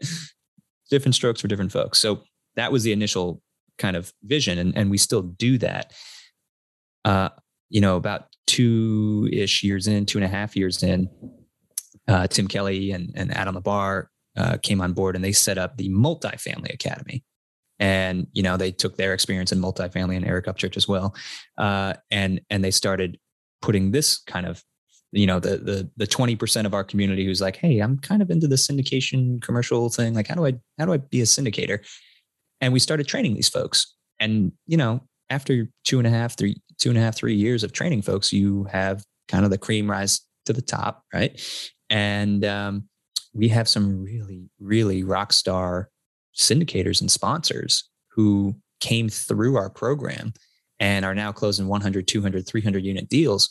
different 0.92 1.16
strokes 1.16 1.42
for 1.42 1.48
different 1.48 1.72
folks. 1.72 1.98
So 1.98 2.22
that 2.56 2.72
was 2.72 2.84
the 2.84 2.92
initial 2.92 3.42
kind 3.80 3.98
of 3.98 4.14
vision 4.24 4.60
and, 4.60 4.78
and 4.78 4.92
we 4.92 5.00
still 5.00 5.24
do 5.24 5.58
that. 5.58 5.92
Uh, 7.04 7.30
you 7.70 7.82
know, 7.82 7.96
about 7.96 8.28
two 8.46 9.28
ish 9.34 9.64
years 9.64 9.88
in, 9.88 10.06
two 10.06 10.20
and 10.20 10.26
a 10.26 10.28
half 10.28 10.56
years 10.56 10.84
in, 10.84 11.10
uh, 12.08 12.28
Tim 12.28 12.48
Kelly 12.48 12.92
and, 12.92 13.12
and 13.16 13.36
Adam 13.36 13.56
LaBar 13.56 14.06
uh, 14.38 14.58
came 14.62 14.82
on 14.82 14.94
board 14.94 15.16
and 15.16 15.24
they 15.24 15.32
set 15.32 15.58
up 15.58 15.78
the 15.78 15.90
Multifamily 15.90 16.74
Academy. 16.74 17.24
And 17.78 18.28
you 18.32 18.42
know 18.42 18.56
they 18.56 18.72
took 18.72 18.96
their 18.96 19.14
experience 19.14 19.52
in 19.52 19.60
multifamily 19.60 20.16
and 20.16 20.26
Eric 20.26 20.46
Upchurch 20.46 20.78
as 20.78 20.88
well, 20.88 21.14
uh, 21.58 21.96
and 22.10 22.40
and 22.50 22.64
they 22.64 22.72
started 22.72 23.20
putting 23.62 23.92
this 23.92 24.18
kind 24.18 24.46
of 24.46 24.64
you 25.12 25.28
know 25.28 25.42
the 25.42 25.58
the 25.58 25.90
the 25.98 26.08
20% 26.08 26.66
of 26.66 26.74
our 26.74 26.86
community 26.86 27.26
who's 27.26 27.42
like 27.42 27.58
hey 27.58 27.80
i'm 27.80 27.98
kind 28.00 28.22
of 28.22 28.30
into 28.30 28.48
the 28.48 28.56
syndication 28.56 29.42
commercial 29.42 29.90
thing 29.90 30.14
like 30.14 30.28
how 30.28 30.36
do 30.36 30.46
i 30.46 30.54
how 30.80 30.86
do 30.86 30.94
i 30.94 30.98
be 30.98 31.22
a 31.22 31.26
syndicator 31.26 31.80
and 32.60 32.74
we 32.74 32.80
started 32.80 33.08
training 33.08 33.34
these 33.34 33.48
folks 33.48 33.94
and 34.20 34.52
you 34.68 34.76
know 34.76 35.02
after 35.30 35.70
two 35.86 36.00
and 36.00 36.08
a 36.08 36.10
half 36.10 36.36
three 36.38 36.58
two 36.78 36.90
and 36.90 36.98
a 36.98 37.02
half, 37.02 37.16
three 37.16 37.36
years 37.36 37.64
of 37.64 37.72
training 37.72 38.02
folks, 38.02 38.34
you 38.34 38.66
have 38.66 39.04
kind 39.28 39.46
of 39.46 39.52
the 39.52 39.58
cream 39.58 39.90
rise 39.90 40.22
to 40.46 40.54
the 40.54 40.62
top, 40.62 41.04
right? 41.14 41.42
And 41.90 42.44
um, 42.46 42.88
we 43.36 43.50
have 43.50 43.68
some 43.68 44.02
really, 44.02 44.50
really 44.60 45.04
rock 45.04 45.34
star 45.34 45.90
syndicators 46.36 47.02
and 47.02 47.12
sponsors 47.12 47.90
who 48.10 48.56
came 48.80 49.10
through 49.10 49.58
our 49.58 49.70
program 49.70 50.34
and 50.80 51.06
are 51.06 51.16
now 51.16 51.32
closing 51.32 51.68
100, 51.68 52.08
200, 52.08 52.48
300 52.48 52.84
unit 52.84 53.10
deals. 53.10 53.50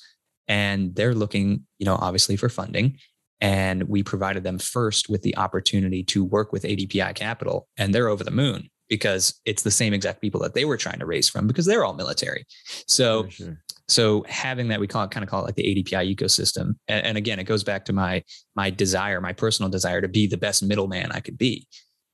And 0.49 0.95
they're 0.95 1.15
looking, 1.15 1.67
you 1.79 1.87
know, 1.87 1.97
obviously 1.97 2.37
for 2.37 2.49
funding. 2.49 2.99
And 3.41 3.85
we 3.85 4.03
provided 4.03 4.43
them 4.43 4.59
first 4.59 5.09
with 5.09 5.23
the 5.23 5.37
opportunity 5.37 6.03
to 6.05 6.25
work 6.25 6.53
with 6.53 6.63
ADPI 6.63 7.15
Capital, 7.15 7.69
and 7.77 7.95
they're 7.95 8.09
over 8.09 8.25
the 8.25 8.31
moon 8.31 8.71
because 8.89 9.41
it's 9.45 9.63
the 9.63 9.71
same 9.71 9.95
exact 9.95 10.21
people 10.21 10.41
that 10.41 10.55
they 10.55 10.65
were 10.65 10.77
trying 10.77 10.99
to 10.99 11.07
raise 11.07 11.29
from 11.29 11.47
because 11.47 11.67
they're 11.67 11.85
all 11.85 11.95
military. 11.95 12.45
So, 12.87 13.29
sure. 13.29 13.61
so 13.89 14.25
having 14.29 14.69
that, 14.69 14.81
we 14.81 14.87
call 14.87 15.05
it 15.05 15.11
kind 15.11 15.25
of 15.25 15.31
call 15.31 15.43
it 15.43 15.47
like 15.47 15.55
the 15.55 15.83
ADPI 15.83 16.15
ecosystem. 16.15 16.75
And, 16.89 17.07
and, 17.07 17.19
again, 17.19 17.39
it 17.39 17.45
goes 17.45 17.65
back 17.65 17.85
to 17.87 17.93
my 17.93 18.23
my 18.55 18.71
desire, 18.71 19.21
my 19.21 19.33
personal 19.33 19.71
desire 19.71 20.01
to 20.01 20.09
be 20.09 20.27
the 20.27 20.37
best 20.37 20.63
middleman 20.63 21.13
I 21.13 21.21
could 21.21 21.39
be. 21.39 21.67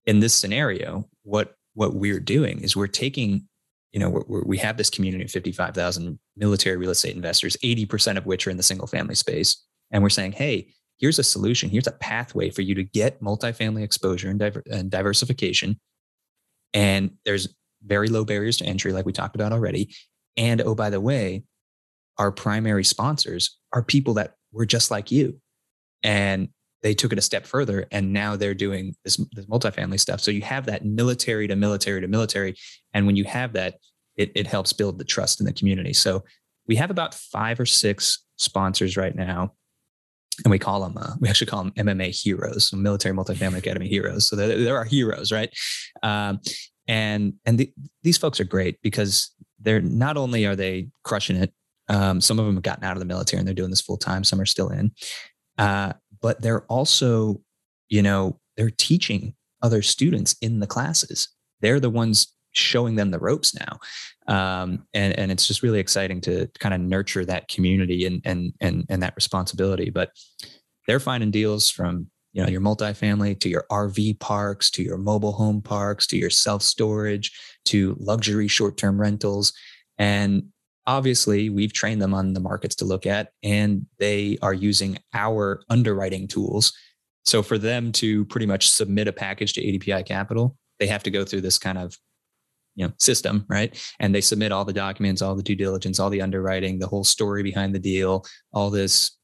In 0.07 0.21
this 0.21 0.35
scenario, 0.35 1.09
what 1.25 1.55
what 1.75 1.95
we're 1.95 2.21
doing 2.21 2.61
is 2.63 2.77
we're 2.77 2.87
taking, 2.87 3.47
you 3.93 4.01
know, 4.01 4.11
we're, 4.11 4.43
we 4.45 4.59
have 4.59 4.77
this 4.77 4.91
community 4.91 5.25
of 5.25 5.31
fifty 5.31 5.53
five 5.53 5.75
thousand 5.75 6.19
military 6.37 6.77
real 6.77 6.91
estate 6.91 7.17
investors, 7.17 7.57
eighty 7.63 7.87
percent 7.87 8.19
of 8.19 8.27
which 8.27 8.47
are 8.47 8.51
in 8.51 8.57
the 8.57 8.63
single 8.63 8.87
family 8.87 9.15
space, 9.15 9.65
and 9.91 10.03
we're 10.03 10.11
saying, 10.11 10.33
hey. 10.33 10.73
Here's 10.99 11.19
a 11.19 11.23
solution. 11.23 11.71
Here's 11.71 11.87
a 11.87 11.93
pathway 11.93 12.51
for 12.51 12.61
you 12.61 12.75
to 12.75 12.85
get 12.85 13.23
multifamily 13.23 13.83
exposure 13.83 14.29
and, 14.29 14.39
diver- 14.39 14.63
and 14.71 14.91
diversification 14.91 15.81
and 16.75 17.13
there's 17.25 17.49
very 17.85 18.09
low 18.09 18.25
barriers 18.25 18.59
to 18.59 18.65
entry, 18.65 18.93
like 18.93 19.07
we 19.07 19.13
talked 19.13 19.35
about 19.35 19.53
already. 19.53 19.95
And 20.37 20.61
oh, 20.61 20.75
by 20.75 20.91
the 20.91 21.01
way, 21.01 21.45
our 22.19 22.31
primary 22.31 22.85
sponsors 22.85 23.59
are 23.73 23.83
people 23.83 24.15
that 24.15 24.35
were 24.53 24.67
just 24.67 24.91
like 24.91 25.11
you. 25.11 25.41
And 26.03 26.49
they 26.83 26.95
took 26.95 27.13
it 27.13 27.19
a 27.19 27.23
step 27.23 27.47
further 27.47 27.87
and 27.91 28.13
now 28.13 28.37
they're 28.37 28.55
doing 28.55 28.95
this, 29.05 29.17
this 29.33 29.47
multifamily 29.47 30.01
stuff. 30.01 30.21
So 30.21 30.31
you 30.31 30.43
have 30.43 30.67
that 30.67 30.85
military 30.85 31.47
to 31.49 31.57
military 31.57 32.01
to 32.01 32.09
military. 32.09 32.57
And 32.95 33.07
when 33.07 33.17
you 33.17 33.25
have 33.25 33.53
that, 33.53 33.77
it, 34.17 34.33
it 34.35 34.47
helps 34.47 34.73
build 34.73 34.99
the 34.99 35.05
trust 35.05 35.41
in 35.41 35.47
the 35.47 35.53
community. 35.53 35.93
So 35.93 36.25
we 36.67 36.77
have 36.77 36.91
about 36.91 37.15
five 37.15 37.61
or 37.61 37.67
six 37.67 38.25
sponsors 38.37 38.97
right 38.97 39.15
now 39.15 39.53
and 40.45 40.51
we 40.51 40.59
call 40.59 40.81
them 40.81 40.97
uh, 40.97 41.15
we 41.21 41.29
actually 41.29 41.47
call 41.47 41.65
them 41.65 41.73
MMA 41.73 42.11
heroes, 42.11 42.69
so 42.69 42.77
military 42.77 43.15
multifamily 43.15 43.59
academy 43.59 43.89
heroes. 43.89 44.29
So 44.29 44.37
they're, 44.37 44.59
they're 44.59 44.77
our 44.77 44.85
heroes, 44.85 45.33
right? 45.33 45.51
Um, 46.03 46.41
and 46.89 47.35
and 47.45 47.59
the, 47.59 47.73
these 48.03 48.19
folks 48.19 48.41
are 48.41 48.45
great 48.45 48.81
because 48.83 49.31
they're 49.61 49.81
not 49.81 50.17
only 50.17 50.47
are 50.47 50.57
they 50.57 50.89
crushing 51.05 51.37
it. 51.37 51.53
Um, 51.89 52.21
some 52.21 52.39
of 52.39 52.47
them 52.47 52.55
have 52.55 52.63
gotten 52.63 52.85
out 52.85 52.93
of 52.97 53.01
the 53.01 53.05
military 53.05 53.39
and 53.39 53.47
they're 53.47 53.55
doing 53.55 53.71
this 53.71 53.81
full 53.81 53.97
time. 53.97 54.25
Some 54.25 54.41
are 54.41 54.47
still 54.47 54.69
in, 54.69 54.93
uh, 55.59 55.93
but 56.23 56.41
they're 56.41 56.65
also, 56.67 57.41
you 57.89 58.03
know, 58.03 58.39
they're 58.57 58.71
teaching 58.71 59.35
other 59.63 59.83
students 59.83 60.37
in 60.41 60.61
the 60.61 60.67
classes. 60.67 61.29
They're 61.61 61.81
the 61.81 61.91
ones 61.91 62.33
showing 62.53 62.97
them 62.97 63.11
the 63.11 63.19
ropes 63.19 63.55
now. 63.55 63.79
Um, 64.27 64.87
and 64.95 65.19
and 65.19 65.33
it's 65.33 65.47
just 65.47 65.63
really 65.63 65.81
exciting 65.81 66.21
to 66.23 66.49
kind 66.59 66.75
of 66.75 66.81
nurture 66.81 67.25
that 67.25 67.49
community 67.49 68.07
and 68.07 68.21
and 68.25 68.53
and 68.61 68.85
and 68.89 69.03
that 69.03 69.17
responsibility. 69.17 69.91
But 69.91 70.11
they're 70.87 71.01
finding 71.01 71.31
deals 71.31 71.71
from 71.71 72.09
you 72.33 72.43
know 72.43 72.49
your 72.49 72.61
multifamily 72.61 73.39
to 73.41 73.49
your 73.49 73.65
rv 73.73 74.19
parks 74.21 74.71
to 74.71 74.83
your 74.85 74.99
mobile 74.99 75.33
home 75.33 75.61
parks 75.61 76.07
to 76.09 76.17
your 76.17 76.31
self 76.31 76.63
storage 76.63 77.33
to 77.67 77.97
luxury 77.99 78.49
short-term 78.49 79.01
rentals. 79.01 79.53
And 79.99 80.45
obviously 80.87 81.51
we've 81.51 81.73
trained 81.73 82.01
them 82.01 82.15
on 82.15 82.33
the 82.33 82.41
markets 82.41 82.75
to 82.77 82.85
look 82.85 83.05
at 83.05 83.33
and 83.43 83.87
they 83.99 84.39
are 84.43 84.55
using 84.55 84.99
our 85.13 85.63
underwriting 85.69 86.27
tools. 86.27 86.73
So 87.25 87.43
for 87.43 87.59
them 87.59 87.93
to 87.93 88.25
pretty 88.27 88.47
much 88.47 88.71
submit 88.71 89.07
a 89.07 89.13
package 89.13 89.53
to 89.55 89.61
adpi 89.63 90.07
capital 90.07 90.57
they 90.81 90.87
have 90.87 91.05
to 91.05 91.11
go 91.11 91.25
through 91.25 91.43
this 91.43 91.59
kind 91.59 91.79
of 91.79 91.97
you 92.81 92.87
know 92.87 92.93
system 92.99 93.45
right? 93.49 93.79
And 94.01 94.15
they 94.15 94.21
submit 94.21 94.53
all 94.53 94.65
the 94.65 94.73
documents 94.73 95.23
all 95.23 95.37
the 95.37 95.43
due 95.43 95.57
diligence 95.57 96.01
all 96.01 96.11
the 96.11 96.23
underwriting 96.23 96.79
the 96.79 96.89
whole 96.89 97.05
story 97.05 97.43
behind 97.43 97.75
the 97.75 97.79
deal 97.79 98.25
all 98.53 98.71
this 98.71 99.17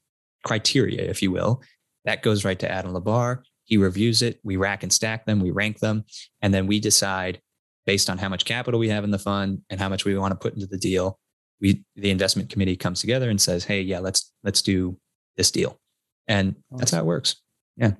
criteria 0.45 1.01
if 1.09 1.21
you 1.21 1.31
will. 1.31 1.61
That 2.05 2.21
goes 2.21 2.45
right 2.45 2.59
to 2.59 2.71
adam 2.71 2.93
labar 2.93 3.39
he 3.67 3.75
reviews 3.75 4.21
it. 4.21 4.39
We 4.45 4.55
rack 4.55 4.81
and 4.83 4.93
stack 4.93 5.25
them. 5.25 5.41
We 5.41 5.51
rank 5.51 5.79
them. 5.79 6.05
And 6.41 6.53
then 6.53 6.67
we 6.67 6.79
decide 6.79 7.41
based 7.85 8.09
on 8.09 8.17
how 8.17 8.29
much 8.29 8.45
capital 8.45 8.79
we 8.79 8.87
have 8.87 9.03
in 9.03 9.11
the 9.11 9.19
fund 9.19 9.61
and 9.69 9.77
how 9.77 9.89
much 9.89 10.05
we 10.05 10.17
want 10.17 10.31
to 10.31 10.37
put 10.37 10.53
into 10.53 10.67
the 10.67 10.77
deal 10.77 11.19
we 11.59 11.83
the 11.95 12.11
investment 12.11 12.49
committee 12.49 12.75
comes 12.75 13.01
together 13.01 13.29
and 13.29 13.41
says 13.41 13.63
hey 13.63 13.81
yeah 13.81 13.99
let's 13.99 14.31
let's 14.43 14.61
do 14.61 14.97
this 15.37 15.51
deal. 15.51 15.79
And 16.27 16.55
awesome. 16.71 16.77
that's 16.77 16.91
how 16.91 16.99
it 16.99 17.05
works. 17.05 17.37
Yeah. 17.77 17.91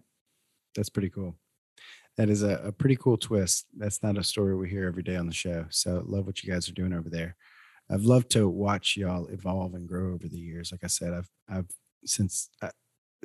That's 0.76 0.90
pretty 0.90 1.10
cool 1.10 1.36
that 2.18 2.30
is 2.30 2.44
a, 2.44 2.62
a, 2.66 2.72
pretty 2.72 2.96
cool 2.96 3.18
twist. 3.18 3.68
That's 3.78 4.02
not 4.02 4.18
a 4.18 4.24
story 4.24 4.56
we 4.56 4.70
hear 4.70 4.88
every 4.88 5.04
day 5.04 5.16
on 5.16 5.28
the 5.28 5.34
show. 5.34 5.66
So 5.70 6.04
love 6.06 6.26
what 6.26 6.44
you 6.44 6.52
guys 6.52 6.68
are 6.68 6.74
doing 6.74 6.94
over 6.94 7.10
there. 7.10 7.36
I've 7.90 8.04
loved 8.04 8.32
to 8.32 8.50
watch 8.50 8.98
y'all 8.98 9.28
evolve 9.28 9.76
and 9.76 9.88
grow 9.88 10.14
over 10.14 10.28
the 10.28 10.40
years. 10.40 10.72
Like 10.72 10.84
I 10.84 10.88
said, 10.88 11.14
I've 11.14 11.30
I've 11.48 11.70
since 12.06 12.50
uh, 12.62 12.70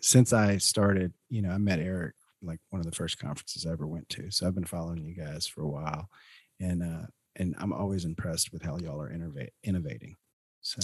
since 0.00 0.32
I 0.32 0.58
started, 0.58 1.12
you 1.30 1.42
know, 1.42 1.50
I 1.50 1.58
met 1.58 1.80
Eric 1.80 2.14
like 2.42 2.60
one 2.70 2.80
of 2.80 2.86
the 2.86 2.96
first 2.96 3.18
conferences 3.18 3.66
I 3.66 3.72
ever 3.72 3.86
went 3.86 4.08
to. 4.10 4.30
So 4.30 4.46
I've 4.46 4.54
been 4.54 4.64
following 4.64 5.04
you 5.04 5.14
guys 5.14 5.46
for 5.46 5.62
a 5.62 5.68
while, 5.68 6.08
and 6.60 6.82
uh, 6.82 7.06
and 7.36 7.54
I'm 7.58 7.72
always 7.72 8.04
impressed 8.04 8.52
with 8.52 8.62
how 8.62 8.76
y'all 8.78 9.00
are 9.00 9.10
innovate 9.10 9.52
innovating. 9.64 10.16
So 10.60 10.80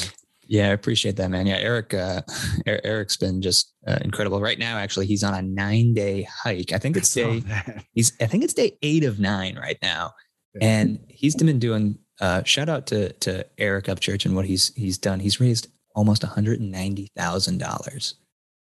yeah, 0.49 0.71
I 0.71 0.73
appreciate 0.73 1.17
that, 1.17 1.31
man. 1.31 1.47
Yeah, 1.47 1.57
Eric, 1.57 1.93
uh, 1.93 2.23
Eric's 2.67 3.19
been 3.19 3.43
just 3.43 3.75
uh, 3.87 3.99
incredible. 4.01 4.41
Right 4.41 4.59
now, 4.59 4.79
actually, 4.79 5.07
he's 5.07 5.23
on 5.23 5.35
a 5.35 5.43
nine 5.43 5.93
day 5.93 6.27
hike. 6.43 6.73
I 6.73 6.79
think 6.79 6.97
it's 6.97 7.13
day. 7.13 7.43
He's 7.93 8.13
I 8.21 8.27
think 8.27 8.45
it's 8.45 8.55
day 8.55 8.79
eight 8.83 9.05
of 9.05 9.21
nine 9.21 9.57
right 9.57 9.79
now, 9.83 10.13
yeah. 10.55 10.67
and 10.67 11.05
he's 11.09 11.37
been 11.37 11.59
doing. 11.59 11.99
Uh, 12.21 12.43
shout 12.45 12.69
out 12.69 12.87
to 12.89 13.13
to 13.13 13.47
Eric 13.59 13.87
Upchurch 13.87 14.25
and 14.25 14.35
what 14.35 14.47
he's 14.47 14.75
he's 14.75 14.97
done. 14.97 15.21
He's 15.21 15.39
raised 15.39 15.69
almost 15.95 16.23
one 16.23 16.33
hundred 16.33 16.61
and 16.61 16.73
ninety 16.73 17.11
thousand 17.15 17.59
dollars 17.59 18.15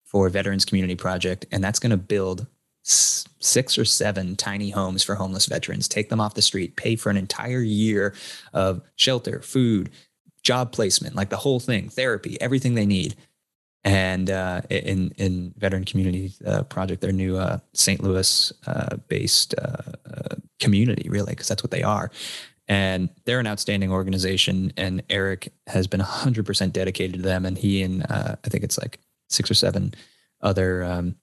for 0.05 0.29
Veterans 0.29 0.65
Community 0.65 0.95
Project, 0.95 1.47
and 1.51 1.65
that's 1.65 1.79
going 1.79 1.91
to 1.91 1.97
build 1.97 2.47
six 2.83 3.77
or 3.77 3.85
seven 3.85 4.37
tiny 4.37 4.71
homes 4.71 5.03
for 5.03 5.15
homeless 5.15 5.47
veterans, 5.47 5.89
take 5.89 6.09
them 6.09 6.21
off 6.21 6.35
the 6.35 6.43
street, 6.43 6.77
pay 6.77 6.97
for 6.97 7.11
an 7.11 7.17
entire 7.17 7.61
year 7.61 8.15
of 8.55 8.81
shelter, 8.97 9.43
food, 9.43 9.91
job 10.49 10.73
placement, 10.73 11.15
like 11.15 11.29
the 11.29 11.37
whole 11.37 11.61
thing, 11.61 11.91
therapy, 11.91 12.41
everything 12.41 12.75
they 12.75 12.87
need. 12.87 13.15
And 13.85 14.31
uh, 14.31 14.63
in 14.71 15.13
in 15.19 15.53
Veteran 15.59 15.85
Community 15.85 16.33
uh, 16.47 16.63
Project, 16.63 17.03
their 17.03 17.13
new 17.13 17.37
uh, 17.37 17.59
St. 17.75 18.03
Louis 18.03 18.51
uh, 18.67 18.97
based 19.09 19.55
uh, 19.59 19.93
uh, 20.11 20.37
community, 20.59 21.11
really, 21.11 21.33
because 21.33 21.49
that's 21.49 21.63
what 21.63 21.71
they 21.71 21.83
are. 21.83 22.11
And 22.67 23.11
they're 23.25 23.41
an 23.41 23.47
outstanding 23.47 23.93
organization. 23.93 24.73
And 24.79 25.03
Eric 25.11 25.53
has 25.67 25.87
been 25.87 26.01
100% 26.01 26.73
dedicated 26.73 27.17
to 27.17 27.23
them. 27.23 27.45
And 27.47 27.57
he 27.57 27.83
and 27.83 28.05
I 28.09 28.37
think 28.49 28.65
it's 28.65 28.79
like 28.79 29.01
six 29.29 29.51
or 29.51 29.55
seven 29.55 29.95
other 30.41 30.83
um, 30.83 31.17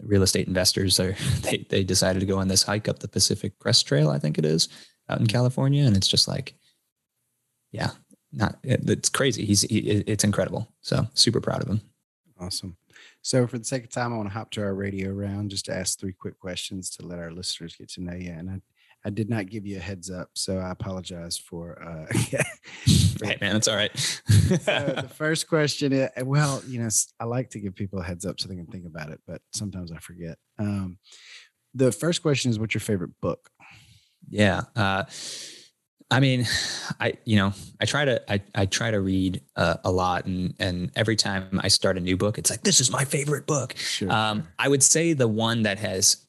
real 0.00 0.22
estate 0.22 0.46
investors 0.46 1.00
are 1.00 1.16
they 1.42 1.66
they 1.68 1.82
decided 1.84 2.20
to 2.20 2.26
go 2.26 2.38
on 2.38 2.48
this 2.48 2.62
hike 2.62 2.88
up 2.88 3.00
the 3.00 3.08
Pacific 3.08 3.58
Crest 3.58 3.86
Trail, 3.88 4.10
I 4.10 4.18
think 4.20 4.38
it 4.38 4.44
is, 4.44 4.68
out 5.08 5.18
in 5.18 5.26
mm-hmm. 5.26 5.36
California, 5.36 5.84
and 5.84 5.96
it's 5.96 6.08
just 6.08 6.28
like, 6.28 6.54
yeah, 7.72 7.90
not 8.32 8.58
it, 8.62 8.88
it's 8.88 9.08
crazy. 9.08 9.44
He's 9.44 9.62
he, 9.62 9.78
it's 9.78 10.24
incredible. 10.24 10.68
So 10.80 11.06
super 11.14 11.40
proud 11.40 11.62
of 11.62 11.68
him. 11.68 11.80
Awesome. 12.40 12.76
So 13.22 13.46
for 13.46 13.58
the 13.58 13.64
sake 13.64 13.84
of 13.84 13.90
time, 13.90 14.12
I 14.12 14.16
want 14.16 14.28
to 14.28 14.34
hop 14.34 14.50
to 14.52 14.62
our 14.62 14.74
radio 14.74 15.10
round 15.10 15.50
just 15.50 15.66
to 15.66 15.74
ask 15.74 15.98
three 15.98 16.12
quick 16.12 16.38
questions 16.38 16.90
to 16.90 17.06
let 17.06 17.18
our 17.18 17.32
listeners 17.32 17.74
get 17.76 17.90
to 17.90 18.02
know 18.02 18.14
you. 18.14 18.30
And 18.30 18.50
I 18.50 18.60
I 19.04 19.10
did 19.10 19.30
not 19.30 19.46
give 19.46 19.64
you 19.64 19.76
a 19.76 19.80
heads 19.80 20.10
up, 20.10 20.30
so 20.34 20.58
I 20.58 20.70
apologize 20.70 21.38
for. 21.38 21.80
Uh, 21.82 22.06
right, 23.22 23.40
man, 23.40 23.56
it's 23.56 23.68
all 23.68 23.76
right. 23.76 23.96
so 23.96 24.26
the 24.26 25.10
first 25.14 25.48
question, 25.48 25.92
is, 25.92 26.10
well, 26.24 26.62
you 26.66 26.80
know, 26.80 26.88
I 27.20 27.24
like 27.24 27.50
to 27.50 27.60
give 27.60 27.74
people 27.76 28.00
a 28.00 28.04
heads 28.04 28.26
up 28.26 28.40
so 28.40 28.48
they 28.48 28.56
can 28.56 28.66
think 28.66 28.86
about 28.86 29.10
it, 29.10 29.20
but 29.26 29.40
sometimes 29.52 29.92
I 29.92 29.98
forget. 29.98 30.36
Um, 30.58 30.98
the 31.74 31.92
first 31.92 32.22
question 32.22 32.50
is, 32.50 32.58
what's 32.58 32.74
your 32.74 32.80
favorite 32.80 33.12
book? 33.20 33.50
Yeah. 34.28 34.62
Uh, 34.74 35.04
I 36.10 36.20
mean, 36.20 36.46
I 37.00 37.14
you 37.24 37.36
know 37.36 37.52
I 37.80 37.84
try 37.84 38.04
to 38.04 38.32
I, 38.32 38.40
I 38.54 38.66
try 38.66 38.90
to 38.90 39.00
read 39.00 39.42
uh, 39.56 39.76
a 39.84 39.90
lot 39.90 40.26
and 40.26 40.54
and 40.58 40.90
every 40.96 41.16
time 41.16 41.60
I 41.62 41.68
start 41.68 41.96
a 41.96 42.00
new 42.00 42.16
book, 42.16 42.38
it's 42.38 42.50
like 42.50 42.62
this 42.62 42.80
is 42.80 42.90
my 42.90 43.04
favorite 43.04 43.46
book. 43.46 43.76
Sure, 43.76 44.10
um, 44.10 44.42
sure. 44.42 44.52
I 44.58 44.68
would 44.68 44.82
say 44.82 45.12
the 45.12 45.28
one 45.28 45.62
that 45.62 45.78
has 45.78 46.24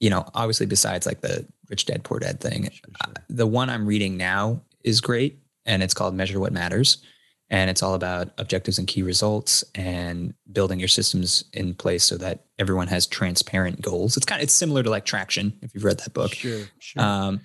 you 0.00 0.10
know, 0.10 0.28
obviously 0.34 0.66
besides 0.66 1.06
like 1.06 1.20
the 1.20 1.46
rich 1.70 1.86
dad 1.86 2.02
poor 2.02 2.18
dad 2.18 2.40
thing, 2.40 2.64
sure, 2.64 2.90
sure. 3.04 3.14
the 3.28 3.46
one 3.46 3.70
I'm 3.70 3.86
reading 3.86 4.16
now 4.16 4.60
is 4.82 5.00
great 5.00 5.38
and 5.64 5.80
it's 5.80 5.94
called 5.94 6.14
Measure 6.14 6.40
What 6.40 6.52
Matters. 6.52 6.98
And 7.50 7.68
it's 7.68 7.82
all 7.82 7.94
about 7.94 8.30
objectives 8.38 8.78
and 8.78 8.88
key 8.88 9.02
results 9.02 9.62
and 9.74 10.32
building 10.50 10.78
your 10.78 10.88
systems 10.88 11.44
in 11.52 11.74
place 11.74 12.02
so 12.02 12.16
that 12.16 12.46
everyone 12.58 12.88
has 12.88 13.06
transparent 13.06 13.80
goals. 13.82 14.16
It's 14.16 14.24
kind 14.24 14.40
of 14.40 14.44
it's 14.44 14.54
similar 14.54 14.82
to 14.82 14.90
like 14.90 15.04
traction 15.04 15.58
if 15.60 15.74
you've 15.74 15.84
read 15.84 15.98
that 15.98 16.14
book. 16.14 16.34
Sure, 16.34 16.64
sure. 16.78 17.02
Um, 17.02 17.40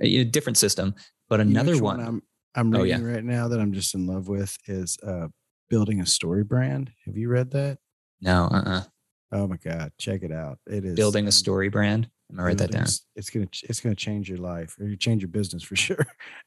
a 0.00 0.24
different 0.24 0.58
system, 0.58 0.94
but 1.28 1.40
another 1.40 1.74
you 1.74 1.78
know 1.78 1.84
one, 1.84 1.98
one, 1.98 2.06
I'm 2.06 2.22
I'm 2.54 2.70
reading 2.70 3.04
oh, 3.04 3.06
yeah. 3.06 3.14
right 3.14 3.24
now 3.24 3.48
that 3.48 3.60
I'm 3.60 3.72
just 3.72 3.94
in 3.94 4.06
love 4.06 4.28
with 4.28 4.56
is 4.66 4.98
uh, 5.06 5.28
building 5.68 6.00
a 6.00 6.06
story 6.06 6.44
brand. 6.44 6.90
Have 7.06 7.16
you 7.16 7.28
read 7.28 7.50
that? 7.52 7.78
No, 8.20 8.44
uh, 8.44 8.58
uh-uh. 8.58 8.78
uh 8.78 8.82
Oh 9.30 9.46
my 9.46 9.56
God, 9.56 9.92
check 9.98 10.22
it 10.22 10.32
out. 10.32 10.58
It 10.66 10.84
is 10.84 10.96
building 10.96 11.26
a 11.26 11.32
story 11.32 11.68
brand. 11.68 12.08
I'm 12.30 12.36
gonna 12.36 12.46
write 12.46 12.58
that 12.58 12.70
down. 12.70 12.86
It's 13.14 13.30
gonna 13.30 13.48
it's 13.62 13.80
gonna 13.80 13.94
change 13.94 14.28
your 14.28 14.38
life 14.38 14.74
or 14.80 14.86
you 14.86 14.96
change 14.96 15.22
your 15.22 15.28
business 15.28 15.62
for 15.62 15.76
sure. 15.76 16.06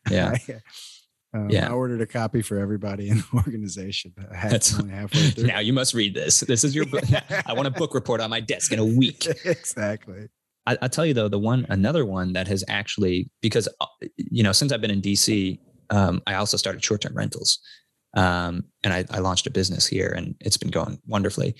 Yeah. 0.09 0.35
um, 1.33 1.49
yeah. 1.49 1.69
I 1.69 1.73
ordered 1.73 2.01
a 2.01 2.07
copy 2.07 2.41
for 2.41 2.57
everybody 2.57 3.09
in 3.09 3.17
the 3.17 3.25
organization. 3.35 4.13
That's 4.31 4.79
only 4.79 4.93
halfway 4.93 5.19
through. 5.31 5.47
Now 5.47 5.59
you 5.59 5.73
must 5.73 5.93
read 5.93 6.15
this. 6.15 6.39
This 6.39 6.63
is 6.63 6.75
your 6.75 6.85
book. 6.87 7.03
I 7.45 7.53
want 7.53 7.67
a 7.67 7.71
book 7.71 7.93
report 7.93 8.19
on 8.19 8.31
my 8.31 8.39
desk 8.39 8.71
in 8.71 8.79
a 8.79 8.85
week. 8.85 9.27
exactly. 9.45 10.27
I, 10.65 10.78
will 10.82 10.89
tell 10.89 11.06
you 11.06 11.13
though, 11.13 11.28
the 11.28 11.39
one 11.39 11.65
another 11.69 12.06
one 12.06 12.34
that 12.34 12.47
has 12.47 12.63
actually 12.67 13.30
because 13.41 13.67
uh, 13.80 13.86
you 14.17 14.43
know 14.43 14.52
since 14.52 14.71
I've 14.71 14.82
been 14.82 14.91
in 14.91 15.02
DC, 15.02 15.60
um, 15.89 16.21
I 16.28 16.36
also 16.36 16.58
started 16.58 16.84
short 16.84 17.02
term 17.02 17.15
rentals, 17.15 17.60
um, 18.15 18.65
and 18.84 18.93
I, 18.93 19.06
I 19.10 19.19
launched 19.19 19.47
a 19.47 19.52
business 19.52 19.88
here, 19.88 20.13
and 20.15 20.36
it's 20.39 20.58
been 20.58 20.71
going 20.71 21.00
wonderfully. 21.08 21.56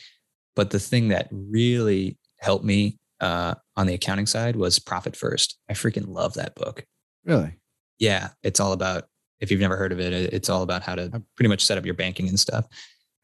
But 0.56 0.70
the 0.72 0.80
thing 0.80 1.10
that 1.10 1.30
really 1.32 2.18
helped 2.40 2.66
me 2.66 3.00
uh, 3.22 3.56
on 3.78 3.88
the 3.88 3.94
accounting 3.94 4.26
side 4.26 4.56
was 4.56 4.80
Profit 4.80 5.16
First. 5.16 5.58
I 5.70 5.74
freaking 5.74 6.08
love 6.08 6.34
that 6.34 6.56
book. 6.56 6.86
Really? 7.24 7.56
Yeah. 8.00 8.30
It's 8.44 8.60
all 8.60 8.74
about, 8.74 9.06
if 9.40 9.52
you've 9.52 9.62
never 9.62 9.78
heard 9.78 9.92
of 9.92 10.00
it, 10.00 10.12
it's 10.12 10.50
all 10.50 10.64
about 10.64 10.82
how 10.82 10.96
to 10.96 11.10
pretty 11.36 11.50
much 11.50 11.64
set 11.64 11.78
up 11.78 11.86
your 11.86 11.94
banking 11.94 12.28
and 12.28 12.40
stuff. 12.40 12.66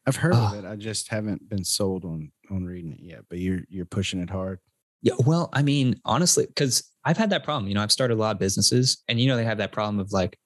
I've 0.06 0.16
heard 0.16 0.32
of 0.32 0.38
ah. 0.38 0.58
it. 0.58 0.64
I 0.64 0.76
just 0.76 1.08
haven't 1.10 1.48
been 1.48 1.64
sold 1.64 2.04
on 2.04 2.32
on 2.50 2.64
reading 2.64 2.92
it 2.92 3.00
yet, 3.02 3.24
but 3.28 3.40
you're 3.40 3.60
you're 3.68 3.84
pushing 3.84 4.20
it 4.20 4.30
hard. 4.30 4.58
Yeah, 5.02 5.14
well, 5.24 5.48
I 5.52 5.62
mean, 5.62 6.00
honestly, 6.04 6.46
because 6.46 6.82
I've 7.04 7.16
had 7.16 7.30
that 7.30 7.44
problem. 7.44 7.68
You 7.68 7.74
know, 7.74 7.82
I've 7.82 7.92
started 7.92 8.14
a 8.14 8.20
lot 8.20 8.32
of 8.32 8.38
businesses, 8.38 9.02
and 9.08 9.20
you 9.20 9.28
know, 9.28 9.36
they 9.36 9.44
have 9.44 9.58
that 9.58 9.72
problem 9.72 10.00
of 10.00 10.12
like 10.12 10.38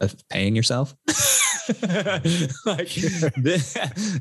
of 0.00 0.16
paying 0.28 0.56
yourself. 0.56 0.94
like 2.66 2.88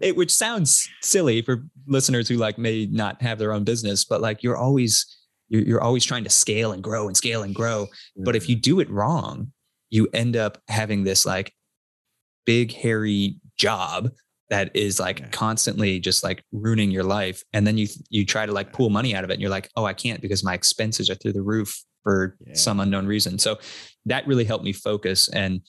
it, 0.02 0.16
which 0.16 0.32
sounds 0.32 0.88
silly 1.02 1.42
for 1.42 1.64
listeners 1.88 2.28
who 2.28 2.36
like 2.36 2.58
may 2.58 2.88
not 2.92 3.22
have 3.22 3.40
their 3.40 3.54
own 3.54 3.64
business, 3.64 4.06
but 4.06 4.22
like 4.22 4.44
you're 4.44 4.58
always 4.58 5.06
you're, 5.48 5.64
you're 5.64 5.82
always 5.82 6.06
trying 6.06 6.24
to 6.24 6.30
scale 6.30 6.72
and 6.72 6.84
grow 6.84 7.08
and 7.08 7.18
scale 7.18 7.44
and 7.44 7.56
grow. 7.56 7.88
But 8.18 8.36
if 8.36 8.48
you 8.48 8.56
mm. 8.56 8.62
do 8.62 8.80
it 8.80 8.90
wrong, 8.90 9.52
you 9.90 10.08
end 10.14 10.36
up 10.36 10.60
having 10.68 11.04
this 11.04 11.26
like 11.26 11.54
big 12.46 12.74
hairy 12.74 13.38
job 13.58 14.10
that 14.50 14.72
is 14.76 15.00
like 15.00 15.32
constantly 15.32 16.00
just 16.00 16.24
like 16.24 16.44
ruining 16.52 16.90
your 16.90 17.04
life 17.04 17.44
and 17.54 17.68
then 17.68 17.78
you 17.78 17.88
you 18.10 18.26
try 18.26 18.46
to 18.46 18.52
like 18.52 18.74
pull 18.74 18.90
money 18.90 19.14
out 19.14 19.24
of 19.24 19.30
it 19.30 19.34
and 19.34 19.42
you're 19.42 19.52
like 19.52 19.70
oh 19.76 19.86
i 19.86 19.94
can't 19.94 20.22
because 20.22 20.44
my 20.44 20.54
expenses 20.54 21.10
are 21.10 21.16
through 21.16 21.34
the 21.34 21.42
roof 21.42 21.84
for 22.04 22.38
yeah. 22.46 22.54
some 22.54 22.80
unknown 22.80 23.06
reason. 23.08 23.40
So 23.40 23.60
that 24.06 24.26
really 24.28 24.46
helped 24.46 24.64
me 24.64 24.74
focus 24.74 25.30
and 25.30 25.62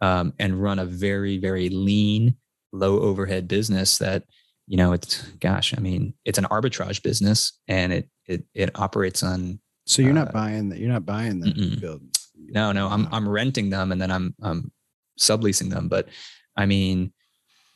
um, 0.00 0.32
and 0.38 0.62
run 0.62 0.78
a 0.78 0.84
very 0.84 1.38
very 1.38 1.68
lean 1.68 2.36
low 2.72 3.00
overhead 3.00 3.48
business 3.48 3.98
that 3.98 4.22
you 4.66 4.76
know 4.76 4.92
it's 4.92 5.22
gosh 5.40 5.74
i 5.76 5.80
mean 5.80 6.12
it's 6.26 6.38
an 6.38 6.44
arbitrage 6.44 7.02
business 7.02 7.58
and 7.66 7.92
it 7.94 8.08
it, 8.26 8.44
it 8.54 8.70
operates 8.78 9.22
on 9.22 9.58
so 9.86 10.02
you're 10.02 10.12
not 10.12 10.28
uh, 10.28 10.32
buying 10.32 10.68
that 10.68 10.78
you're 10.78 10.92
not 10.92 11.06
buying 11.06 11.40
the 11.40 11.76
buildings. 11.80 12.28
No 12.36 12.70
no 12.72 12.88
i'm 12.88 13.08
i'm 13.10 13.26
renting 13.26 13.70
them 13.70 13.90
and 13.90 14.00
then 14.00 14.10
i'm 14.10 14.34
i'm 14.42 14.70
subleasing 15.18 15.70
them 15.70 15.88
but 15.88 16.10
i 16.58 16.66
mean 16.66 17.10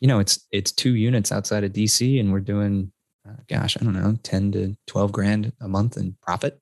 you 0.03 0.09
know 0.09 0.19
it's 0.19 0.47
it's 0.51 0.73
two 0.73 0.97
units 0.97 1.31
outside 1.31 1.65
of 1.65 1.73
dc 1.73 2.21
and 2.21 2.33
we're 2.33 2.41
doing 2.41 2.93
uh, 3.27 3.37
gosh 3.49 3.77
i 3.81 3.85
don't 3.85 3.95
know 3.95 4.17
10 4.23 4.53
to 4.53 4.77
12 4.89 5.13
grand 5.13 5.53
a 5.61 5.69
month 5.69 5.97
in 5.97 6.17
profit 6.21 6.61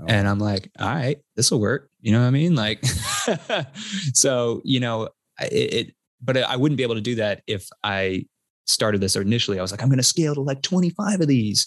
Oh. 0.00 0.04
And 0.08 0.26
I'm 0.26 0.38
like, 0.38 0.70
all 0.78 0.88
right, 0.88 1.18
this 1.36 1.50
will 1.50 1.60
work. 1.60 1.90
You 2.00 2.12
know 2.12 2.20
what 2.20 2.26
I 2.26 2.30
mean? 2.30 2.54
Like, 2.54 2.84
so, 4.12 4.60
you 4.64 4.80
know, 4.80 5.08
it, 5.40 5.74
it, 5.74 5.94
but 6.20 6.36
I 6.36 6.56
wouldn't 6.56 6.76
be 6.76 6.82
able 6.82 6.96
to 6.96 7.00
do 7.00 7.16
that 7.16 7.42
if 7.46 7.68
I 7.82 8.26
started 8.66 9.00
this 9.00 9.16
or 9.16 9.22
initially. 9.22 9.58
I 9.58 9.62
was 9.62 9.70
like, 9.70 9.82
I'm 9.82 9.88
going 9.88 9.98
to 9.98 10.02
scale 10.02 10.34
to 10.34 10.40
like 10.40 10.62
25 10.62 11.20
of 11.20 11.28
these. 11.28 11.66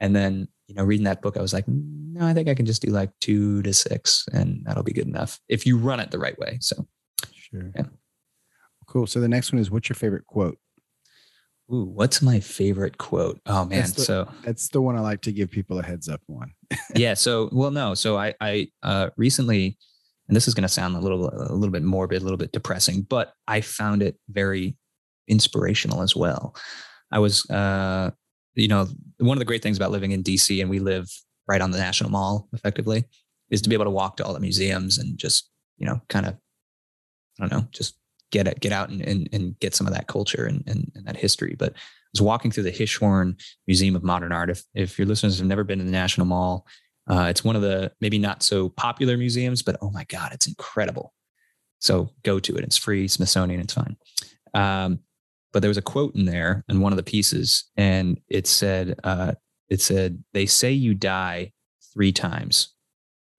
And 0.00 0.14
then, 0.14 0.48
you 0.66 0.74
know, 0.74 0.84
reading 0.84 1.04
that 1.04 1.22
book, 1.22 1.36
I 1.36 1.42
was 1.42 1.52
like, 1.52 1.66
no, 1.68 2.26
I 2.26 2.34
think 2.34 2.48
I 2.48 2.54
can 2.54 2.66
just 2.66 2.82
do 2.82 2.90
like 2.90 3.10
two 3.20 3.62
to 3.62 3.72
six 3.72 4.24
and 4.32 4.64
that'll 4.64 4.82
be 4.82 4.92
good 4.92 5.06
enough 5.06 5.40
if 5.48 5.66
you 5.66 5.76
run 5.76 6.00
it 6.00 6.10
the 6.10 6.18
right 6.18 6.38
way. 6.38 6.58
So, 6.60 6.86
sure. 7.32 7.72
Yeah. 7.74 7.84
Cool. 8.88 9.06
So 9.06 9.20
the 9.20 9.28
next 9.28 9.52
one 9.52 9.60
is 9.60 9.70
what's 9.70 9.88
your 9.88 9.96
favorite 9.96 10.26
quote? 10.26 10.58
Ooh, 11.72 11.84
what's 11.84 12.22
my 12.22 12.40
favorite 12.40 12.96
quote? 12.96 13.38
Oh 13.44 13.66
man, 13.66 13.80
that's 13.80 13.92
the, 13.92 14.02
so 14.02 14.28
that's 14.42 14.68
the 14.68 14.80
one 14.80 14.96
I 14.96 15.00
like 15.00 15.20
to 15.22 15.32
give 15.32 15.50
people 15.50 15.78
a 15.78 15.82
heads 15.82 16.08
up 16.08 16.22
on. 16.30 16.52
yeah. 16.94 17.12
So, 17.12 17.50
well, 17.52 17.70
no. 17.70 17.92
So 17.94 18.16
I, 18.16 18.34
I 18.40 18.68
uh, 18.82 19.10
recently, 19.18 19.76
and 20.28 20.36
this 20.36 20.48
is 20.48 20.54
going 20.54 20.62
to 20.62 20.68
sound 20.68 20.96
a 20.96 21.00
little, 21.00 21.28
a 21.28 21.52
little 21.52 21.72
bit 21.72 21.82
morbid, 21.82 22.22
a 22.22 22.24
little 22.24 22.38
bit 22.38 22.52
depressing, 22.52 23.02
but 23.02 23.34
I 23.46 23.60
found 23.60 24.02
it 24.02 24.16
very 24.30 24.76
inspirational 25.28 26.02
as 26.02 26.16
well. 26.16 26.56
I 27.12 27.18
was, 27.18 27.48
uh, 27.50 28.10
you 28.54 28.68
know, 28.68 28.88
one 29.18 29.36
of 29.36 29.38
the 29.38 29.44
great 29.44 29.62
things 29.62 29.76
about 29.76 29.90
living 29.90 30.12
in 30.12 30.22
DC, 30.22 30.60
and 30.60 30.70
we 30.70 30.78
live 30.78 31.08
right 31.46 31.60
on 31.60 31.70
the 31.70 31.78
National 31.78 32.10
Mall, 32.10 32.48
effectively, 32.54 33.04
is 33.50 33.60
to 33.62 33.68
be 33.68 33.74
able 33.74 33.84
to 33.84 33.90
walk 33.90 34.16
to 34.16 34.24
all 34.24 34.34
the 34.34 34.40
museums 34.40 34.98
and 34.98 35.18
just, 35.18 35.50
you 35.76 35.86
know, 35.86 36.00
kind 36.08 36.26
of, 36.26 36.34
I 37.38 37.46
don't 37.46 37.52
know, 37.52 37.68
just 37.72 37.94
get 38.30 38.60
get 38.60 38.72
out 38.72 38.90
and, 38.90 39.00
and, 39.02 39.28
and 39.32 39.58
get 39.60 39.74
some 39.74 39.86
of 39.86 39.94
that 39.94 40.06
culture 40.06 40.44
and, 40.46 40.62
and, 40.66 40.90
and, 40.94 41.06
that 41.06 41.16
history. 41.16 41.54
But 41.58 41.72
I 41.72 42.10
was 42.12 42.22
walking 42.22 42.50
through 42.50 42.64
the 42.64 42.72
Hirshhorn 42.72 43.40
Museum 43.66 43.96
of 43.96 44.02
Modern 44.02 44.32
Art. 44.32 44.50
If, 44.50 44.64
if 44.74 44.98
your 44.98 45.06
listeners 45.06 45.38
have 45.38 45.46
never 45.46 45.64
been 45.64 45.78
to 45.78 45.84
the 45.84 45.90
National 45.90 46.26
Mall, 46.26 46.66
uh, 47.08 47.26
it's 47.30 47.44
one 47.44 47.56
of 47.56 47.62
the 47.62 47.92
maybe 48.00 48.18
not 48.18 48.42
so 48.42 48.68
popular 48.70 49.16
museums, 49.16 49.62
but 49.62 49.76
oh 49.80 49.90
my 49.90 50.04
God, 50.04 50.32
it's 50.32 50.46
incredible. 50.46 51.14
So 51.80 52.10
go 52.22 52.40
to 52.40 52.56
it. 52.56 52.64
It's 52.64 52.76
free, 52.76 53.08
Smithsonian, 53.08 53.60
it's 53.60 53.74
fine. 53.74 53.96
Um, 54.54 55.00
but 55.52 55.60
there 55.60 55.70
was 55.70 55.78
a 55.78 55.82
quote 55.82 56.14
in 56.14 56.26
there 56.26 56.64
in 56.68 56.80
one 56.80 56.92
of 56.92 56.96
the 56.96 57.02
pieces, 57.02 57.64
and 57.76 58.20
it 58.28 58.46
said, 58.46 58.98
uh, 59.04 59.32
it 59.68 59.80
said, 59.80 60.22
they 60.32 60.46
say 60.46 60.72
you 60.72 60.94
die 60.94 61.52
three 61.94 62.12
times. 62.12 62.74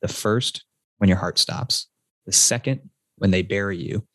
The 0.01 0.07
first, 0.07 0.63
when 0.97 1.07
your 1.07 1.17
heart 1.17 1.39
stops. 1.39 1.87
The 2.25 2.31
second, 2.31 2.89
when 3.17 3.31
they 3.31 3.41
bury 3.41 3.77
you. 3.77 4.05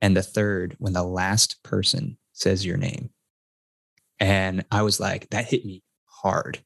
And 0.00 0.16
the 0.16 0.22
third, 0.22 0.76
when 0.78 0.92
the 0.92 1.02
last 1.02 1.62
person 1.62 2.18
says 2.32 2.64
your 2.64 2.76
name. 2.76 3.10
And 4.20 4.64
I 4.70 4.82
was 4.82 5.00
like, 5.00 5.28
that 5.30 5.46
hit 5.46 5.64
me 5.64 5.82
hard. 6.06 6.60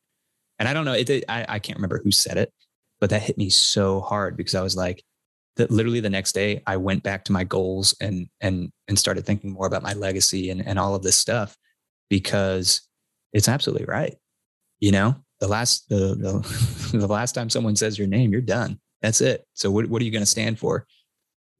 And 0.59 0.69
I 0.69 0.73
don't 0.73 0.85
know, 0.85 0.93
it, 0.93 1.11
I, 1.29 1.47
I 1.49 1.59
can't 1.59 1.79
remember 1.79 2.01
who 2.03 2.13
said 2.13 2.37
it, 2.37 2.53
but 3.01 3.11
that 3.11 3.23
hit 3.23 3.39
me 3.39 3.51
so 3.51 4.01
hard 4.01 4.37
because 4.37 4.55
I 4.55 4.63
was 4.63 4.77
like, 4.77 5.03
that 5.57 5.71
literally 5.71 6.01
the 6.01 6.11
next 6.11 6.33
day 6.33 6.63
I 6.67 6.77
went 6.79 7.03
back 7.03 7.25
to 7.25 7.33
my 7.33 7.45
goals 7.45 7.95
and 8.01 8.27
and 8.41 8.71
and 8.89 8.99
started 8.99 9.27
thinking 9.27 9.53
more 9.53 9.67
about 9.67 9.83
my 9.83 9.93
legacy 9.93 10.49
and, 10.49 10.67
and 10.67 10.79
all 10.79 10.95
of 10.95 11.03
this 11.03 11.19
stuff 11.19 11.57
because 12.09 12.89
it's 13.33 13.49
absolutely 13.49 13.85
right. 13.87 14.15
You 14.81 14.93
know, 14.93 15.17
the 15.41 15.49
last 15.49 15.89
the, 15.89 16.15
the, 16.15 16.97
the 16.99 17.07
last 17.07 17.33
time 17.33 17.51
someone 17.51 17.77
says 17.77 17.99
your 17.99 18.09
name, 18.09 18.33
you're 18.33 18.41
done. 18.41 18.79
That's 19.03 19.21
it. 19.21 19.45
So 19.55 19.71
what, 19.71 19.87
what 19.87 20.01
are 20.01 20.05
you 20.05 20.11
going 20.11 20.23
to 20.23 20.27
stand 20.27 20.59
for? 20.59 20.87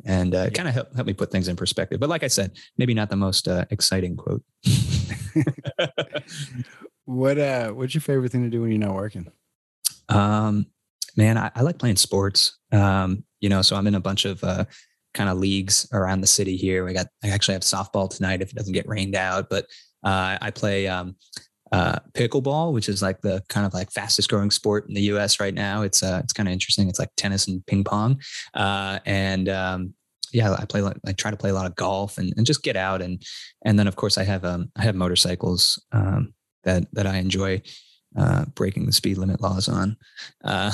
And 0.05 0.35
uh, 0.35 0.47
it 0.47 0.55
kind 0.55 0.69
of 0.69 0.75
help, 0.75 0.95
helped 0.95 1.07
me 1.07 1.13
put 1.13 1.31
things 1.31 1.49
in 1.49 1.57
perspective. 1.57 2.01
But 2.01 2.09
like 2.09 2.25
I 2.25 2.29
said, 2.29 2.53
maybe 2.77 2.95
not 2.95 3.11
the 3.11 3.17
most 3.17 3.49
uh, 3.49 3.65
exciting 3.71 4.17
quote. 4.17 4.43
what 7.05 7.37
uh 7.37 7.71
what's 7.71 7.95
your 7.95 8.01
favorite 8.01 8.31
thing 8.31 8.45
to 8.45 8.51
do 8.51 8.63
when 8.63 8.71
you're 8.71 8.79
not 8.79 8.95
working? 8.95 9.31
Um 10.09 10.67
man, 11.17 11.39
I, 11.39 11.51
I 11.55 11.63
like 11.63 11.79
playing 11.79 11.97
sports. 11.97 12.59
Um, 12.71 13.25
you 13.41 13.49
know, 13.49 13.63
so 13.63 13.77
I'm 13.77 13.87
in 13.87 13.95
a 13.95 14.01
bunch 14.01 14.25
of 14.25 14.43
uh, 14.45 14.65
kind 15.15 15.29
of 15.29 15.39
leagues 15.39 15.89
around 15.93 16.21
the 16.21 16.27
city 16.27 16.57
here. 16.57 16.85
We 16.85 16.93
got, 16.93 17.07
I 17.23 17.29
actually 17.29 17.55
have 17.55 17.63
softball 17.63 18.15
tonight 18.15 18.43
if 18.43 18.51
it 18.51 18.57
doesn't 18.57 18.73
get 18.73 18.89
rained 18.89 19.15
out, 19.15 19.51
but 19.51 19.67
uh, 20.05 20.39
I 20.41 20.51
play 20.51 20.89
um, 20.89 21.17
uh, 21.73 21.99
pickleball, 22.13 22.73
which 22.73 22.89
is 22.89 23.03
like 23.03 23.21
the 23.23 23.43
kind 23.49 23.67
of 23.67 23.75
like 23.75 23.91
fastest 23.91 24.29
growing 24.29 24.51
sport 24.51 24.87
in 24.89 24.95
the 24.95 25.03
U.S. 25.03 25.41
right 25.41 25.55
now. 25.55 25.83
It's 25.83 26.03
uh, 26.03 26.21
it's 26.23 26.33
kind 26.33 26.49
of 26.49 26.53
interesting. 26.53 26.89
It's 26.89 26.99
like 26.99 27.11
tennis 27.17 27.49
and 27.49 27.65
ping 27.67 27.83
pong, 27.83 28.21
uh, 28.55 28.99
and 29.07 29.49
um, 29.49 29.95
yeah, 30.33 30.55
I 30.59 30.65
play. 30.67 30.83
I 31.07 31.13
try 31.13 31.31
to 31.31 31.37
play 31.37 31.51
a 31.51 31.55
lot 31.55 31.67
of 31.67 31.75
golf 31.75 32.19
and, 32.19 32.33
and 32.37 32.47
just 32.47 32.63
get 32.63 32.77
out 32.77 33.03
and 33.03 33.23
and 33.65 33.79
then 33.79 33.87
of 33.87 33.97
course 33.97 34.19
I 34.19 34.25
have 34.25 34.45
um 34.45 34.71
I 34.77 34.83
have 34.83 34.95
motorcycles 34.95 35.83
um, 35.93 36.35
that 36.65 36.87
that 36.93 37.07
I 37.07 37.17
enjoy 37.17 37.63
uh, 38.17 38.45
breaking 38.55 38.87
the 38.87 38.93
speed 38.93 39.17
limit 39.17 39.41
laws 39.41 39.69
on. 39.69 39.97
Uh, 40.45 40.71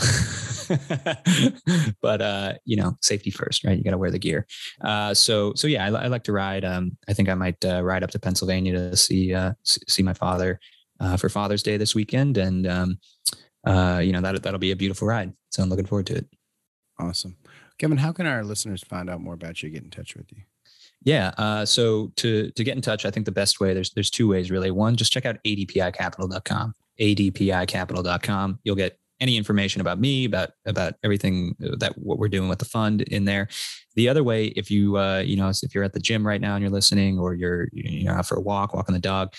but 2.02 2.20
uh, 2.20 2.54
you 2.64 2.76
know, 2.76 2.96
safety 3.02 3.30
first, 3.30 3.64
right? 3.64 3.78
You 3.78 3.84
got 3.84 3.92
to 3.92 3.98
wear 3.98 4.10
the 4.10 4.18
gear. 4.18 4.46
Uh, 4.80 5.14
so 5.14 5.52
so 5.54 5.68
yeah, 5.68 5.86
I, 5.86 6.04
I, 6.04 6.06
like 6.08 6.24
to 6.24 6.32
ride. 6.32 6.64
Um, 6.64 6.96
I 7.08 7.12
think 7.12 7.28
I 7.28 7.34
might 7.34 7.64
uh, 7.64 7.82
ride 7.82 8.02
up 8.02 8.10
to 8.10 8.18
Pennsylvania 8.18 8.72
to 8.72 8.96
see 8.96 9.34
uh, 9.34 9.52
see 9.62 10.02
my 10.02 10.14
father 10.14 10.58
for 11.18 11.28
Father's 11.28 11.62
Day 11.62 11.76
this 11.76 11.94
weekend, 11.94 12.36
and 12.36 12.66
um, 12.66 12.98
you 14.00 14.12
know 14.12 14.20
that 14.20 14.42
that'll 14.42 14.58
be 14.58 14.72
a 14.72 14.76
beautiful 14.76 15.08
ride. 15.08 15.32
So 15.50 15.62
I'm 15.62 15.68
looking 15.68 15.86
forward 15.86 16.06
to 16.06 16.16
it. 16.16 16.26
Awesome, 16.98 17.36
Kevin. 17.78 17.98
How 17.98 18.12
can 18.12 18.26
our 18.26 18.44
listeners 18.44 18.82
find 18.82 19.08
out 19.08 19.20
more 19.20 19.34
about 19.34 19.62
you? 19.62 19.70
Get 19.70 19.84
in 19.84 19.90
touch 19.90 20.16
with 20.16 20.32
you. 20.32 20.42
Yeah. 21.02 21.32
Uh, 21.38 21.64
so 21.64 22.12
to 22.16 22.50
to 22.50 22.64
get 22.64 22.76
in 22.76 22.82
touch, 22.82 23.04
I 23.04 23.10
think 23.10 23.26
the 23.26 23.32
best 23.32 23.60
way 23.60 23.74
there's 23.74 23.90
there's 23.90 24.10
two 24.10 24.28
ways 24.28 24.50
really. 24.50 24.70
One, 24.70 24.96
just 24.96 25.12
check 25.12 25.26
out 25.26 25.36
adpicapital.com 25.44 26.74
adpicapital.com. 27.00 28.58
You'll 28.64 28.76
get 28.76 28.98
any 29.20 29.36
information 29.36 29.80
about 29.80 29.98
me, 29.98 30.24
about 30.24 30.50
about 30.64 30.94
everything 31.02 31.56
that 31.58 31.92
what 31.98 32.18
we're 32.18 32.28
doing 32.28 32.48
with 32.48 32.60
the 32.60 32.64
fund 32.64 33.02
in 33.02 33.24
there. 33.24 33.48
The 33.96 34.08
other 34.08 34.22
way, 34.22 34.46
if 34.46 34.70
you 34.70 34.96
uh, 34.96 35.18
you 35.18 35.36
know 35.36 35.48
if 35.48 35.74
you're 35.74 35.84
at 35.84 35.92
the 35.92 36.00
gym 36.00 36.26
right 36.26 36.40
now 36.40 36.54
and 36.54 36.62
you're 36.62 36.70
listening, 36.70 37.18
or 37.18 37.34
you're 37.34 37.68
you 37.72 38.04
know 38.04 38.12
out 38.12 38.26
for 38.26 38.36
a 38.36 38.40
walk, 38.40 38.74
walking 38.74 38.92
the 38.92 39.00
dog, 39.00 39.34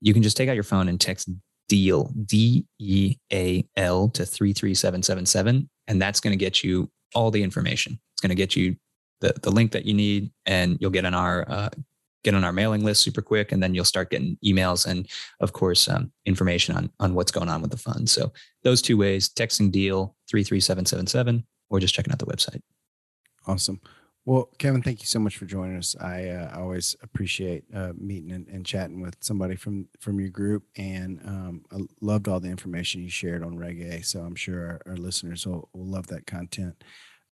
you 0.00 0.12
can 0.14 0.22
just 0.22 0.36
take 0.36 0.48
out 0.48 0.54
your 0.54 0.64
phone 0.64 0.88
and 0.88 1.00
text 1.00 1.28
deal 1.68 2.12
D 2.24 2.66
E 2.78 3.16
A 3.32 3.66
L 3.76 4.08
to 4.10 4.24
three 4.24 4.52
three 4.52 4.74
seven 4.74 5.02
seven 5.02 5.26
seven, 5.26 5.68
and 5.86 6.00
that's 6.00 6.20
going 6.20 6.32
to 6.32 6.44
get 6.44 6.64
you 6.64 6.90
all 7.14 7.30
the 7.30 7.42
information. 7.42 7.98
It's 8.14 8.20
going 8.20 8.30
to 8.30 8.34
get 8.34 8.56
you 8.56 8.76
the 9.20 9.34
the 9.42 9.50
link 9.50 9.72
that 9.72 9.84
you 9.84 9.94
need, 9.94 10.30
and 10.46 10.78
you'll 10.80 10.90
get 10.90 11.04
on 11.04 11.14
our 11.14 11.44
uh, 11.50 11.70
get 12.24 12.34
on 12.34 12.44
our 12.44 12.52
mailing 12.52 12.84
list 12.84 13.02
super 13.02 13.22
quick, 13.22 13.52
and 13.52 13.62
then 13.62 13.74
you'll 13.74 13.84
start 13.84 14.10
getting 14.10 14.36
emails 14.44 14.86
and, 14.86 15.08
of 15.40 15.52
course, 15.52 15.88
um, 15.88 16.12
information 16.26 16.76
on 16.76 16.90
on 17.00 17.14
what's 17.14 17.32
going 17.32 17.48
on 17.48 17.60
with 17.62 17.70
the 17.70 17.76
fund. 17.76 18.08
So 18.08 18.32
those 18.62 18.82
two 18.82 18.96
ways: 18.96 19.28
texting 19.28 19.70
deal 19.70 20.16
three 20.28 20.44
three 20.44 20.60
seven 20.60 20.86
seven 20.86 21.06
seven, 21.06 21.46
or 21.70 21.80
just 21.80 21.94
checking 21.94 22.12
out 22.12 22.18
the 22.18 22.26
website. 22.26 22.60
Awesome. 23.46 23.80
Well, 24.28 24.50
Kevin, 24.58 24.82
thank 24.82 25.00
you 25.00 25.06
so 25.06 25.18
much 25.18 25.38
for 25.38 25.46
joining 25.46 25.78
us. 25.78 25.96
I 25.98 26.28
uh, 26.28 26.60
always 26.60 26.94
appreciate 27.02 27.64
uh, 27.74 27.94
meeting 27.96 28.32
and, 28.32 28.46
and, 28.48 28.66
chatting 28.66 29.00
with 29.00 29.16
somebody 29.20 29.56
from 29.56 29.88
from 30.00 30.20
your 30.20 30.28
group, 30.28 30.64
and 30.76 31.18
um, 31.24 31.64
I 31.72 31.78
loved 32.02 32.28
all 32.28 32.38
the 32.38 32.50
information 32.50 33.00
you 33.00 33.08
shared 33.08 33.42
on 33.42 33.56
Reg 33.56 33.80
A. 33.80 34.02
So 34.02 34.20
I'm 34.20 34.34
sure 34.34 34.82
our, 34.84 34.92
our 34.92 34.96
listeners 34.98 35.46
will, 35.46 35.70
will 35.72 35.86
love 35.86 36.08
that 36.08 36.26
content. 36.26 36.84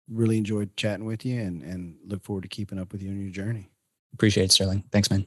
Really 0.09 0.39
enjoyed 0.39 0.75
chatting 0.79 1.05
with 1.05 1.27
you, 1.27 1.39
and 1.39 1.63
and 1.63 1.97
look 2.07 2.25
forward 2.25 2.45
to 2.45 2.49
keeping 2.49 2.79
up 2.79 2.93
with 2.93 3.03
you 3.03 3.11
on 3.11 3.21
your 3.21 3.31
journey. 3.31 3.69
Appreciate 4.15 4.45
it, 4.45 4.53
Sterling. 4.53 4.83
Thanks, 4.91 5.11
man. 5.11 5.27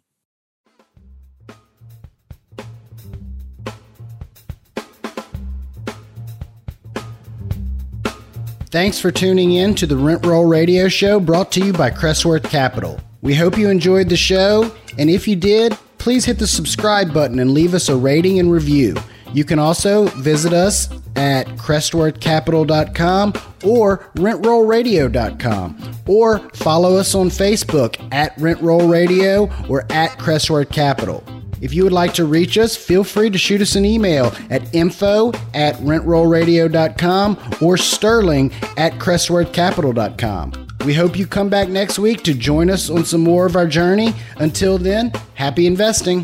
Thanks 8.72 9.00
for 9.00 9.10
tuning 9.10 9.54
in 9.54 9.74
to 9.76 9.88
the 9.88 9.98
Rent 9.98 10.24
Roll 10.24 10.46
Radio 10.46 10.88
Show 10.90 11.20
brought 11.20 11.52
to 11.54 11.66
you 11.66 11.74
by 11.74 11.90
Crestworth 11.90 12.44
Capital. 12.44 13.00
We 13.22 13.34
hope 13.34 13.58
you 13.58 13.68
enjoyed 13.68 14.10
the 14.10 14.16
show, 14.16 14.72
and 14.96 15.10
if 15.10 15.28
you 15.28 15.36
did, 15.36 15.76
please 15.98 16.24
hit 16.24 16.38
the 16.38 16.46
subscribe 16.46 17.12
button 17.12 17.40
and 17.40 17.52
leave 17.52 17.74
us 17.74 17.90
a 17.90 17.96
rating 17.96 18.38
and 18.38 18.52
review. 18.52 18.96
You 19.34 19.44
can 19.44 19.58
also 19.58 20.06
visit 20.10 20.54
us 20.54 20.88
at 21.16 21.48
crestworthcapital.com 21.48 23.34
or 23.64 23.98
rentrollradio.com 24.16 25.92
or 26.06 26.40
follow 26.54 26.96
us 26.96 27.16
on 27.16 27.30
Facebook 27.30 28.14
at 28.14 28.36
rentrollradio 28.36 29.68
or 29.68 29.92
at 29.92 30.12
crestworth 30.20 30.70
capital. 30.72 31.24
If 31.62 31.74
you 31.74 31.84
would 31.84 31.94
like 31.94 32.14
to 32.16 32.26
reach 32.26 32.58
us, 32.58 32.76
feel 32.76 33.04
free 33.04 33.30
to 33.30 33.38
shoot 33.38 33.62
us 33.62 33.76
an 33.76 33.86
email 33.86 34.34
at 34.50 34.74
info 34.74 35.32
at 35.54 35.76
rentrollradio.com 35.76 37.38
or 37.62 37.78
sterling 37.78 38.52
at 38.78 38.94
crestworthcapital.com. 38.94 40.68
We 40.86 40.94
hope 40.94 41.18
you 41.18 41.28
come 41.28 41.50
back 41.50 41.68
next 41.68 42.00
week 42.00 42.24
to 42.24 42.34
join 42.34 42.70
us 42.70 42.90
on 42.90 43.04
some 43.04 43.22
more 43.22 43.46
of 43.46 43.56
our 43.56 43.68
journey. 43.68 44.14
Until 44.38 44.78
then, 44.78 45.12
happy 45.36 45.68
investing. 45.68 46.24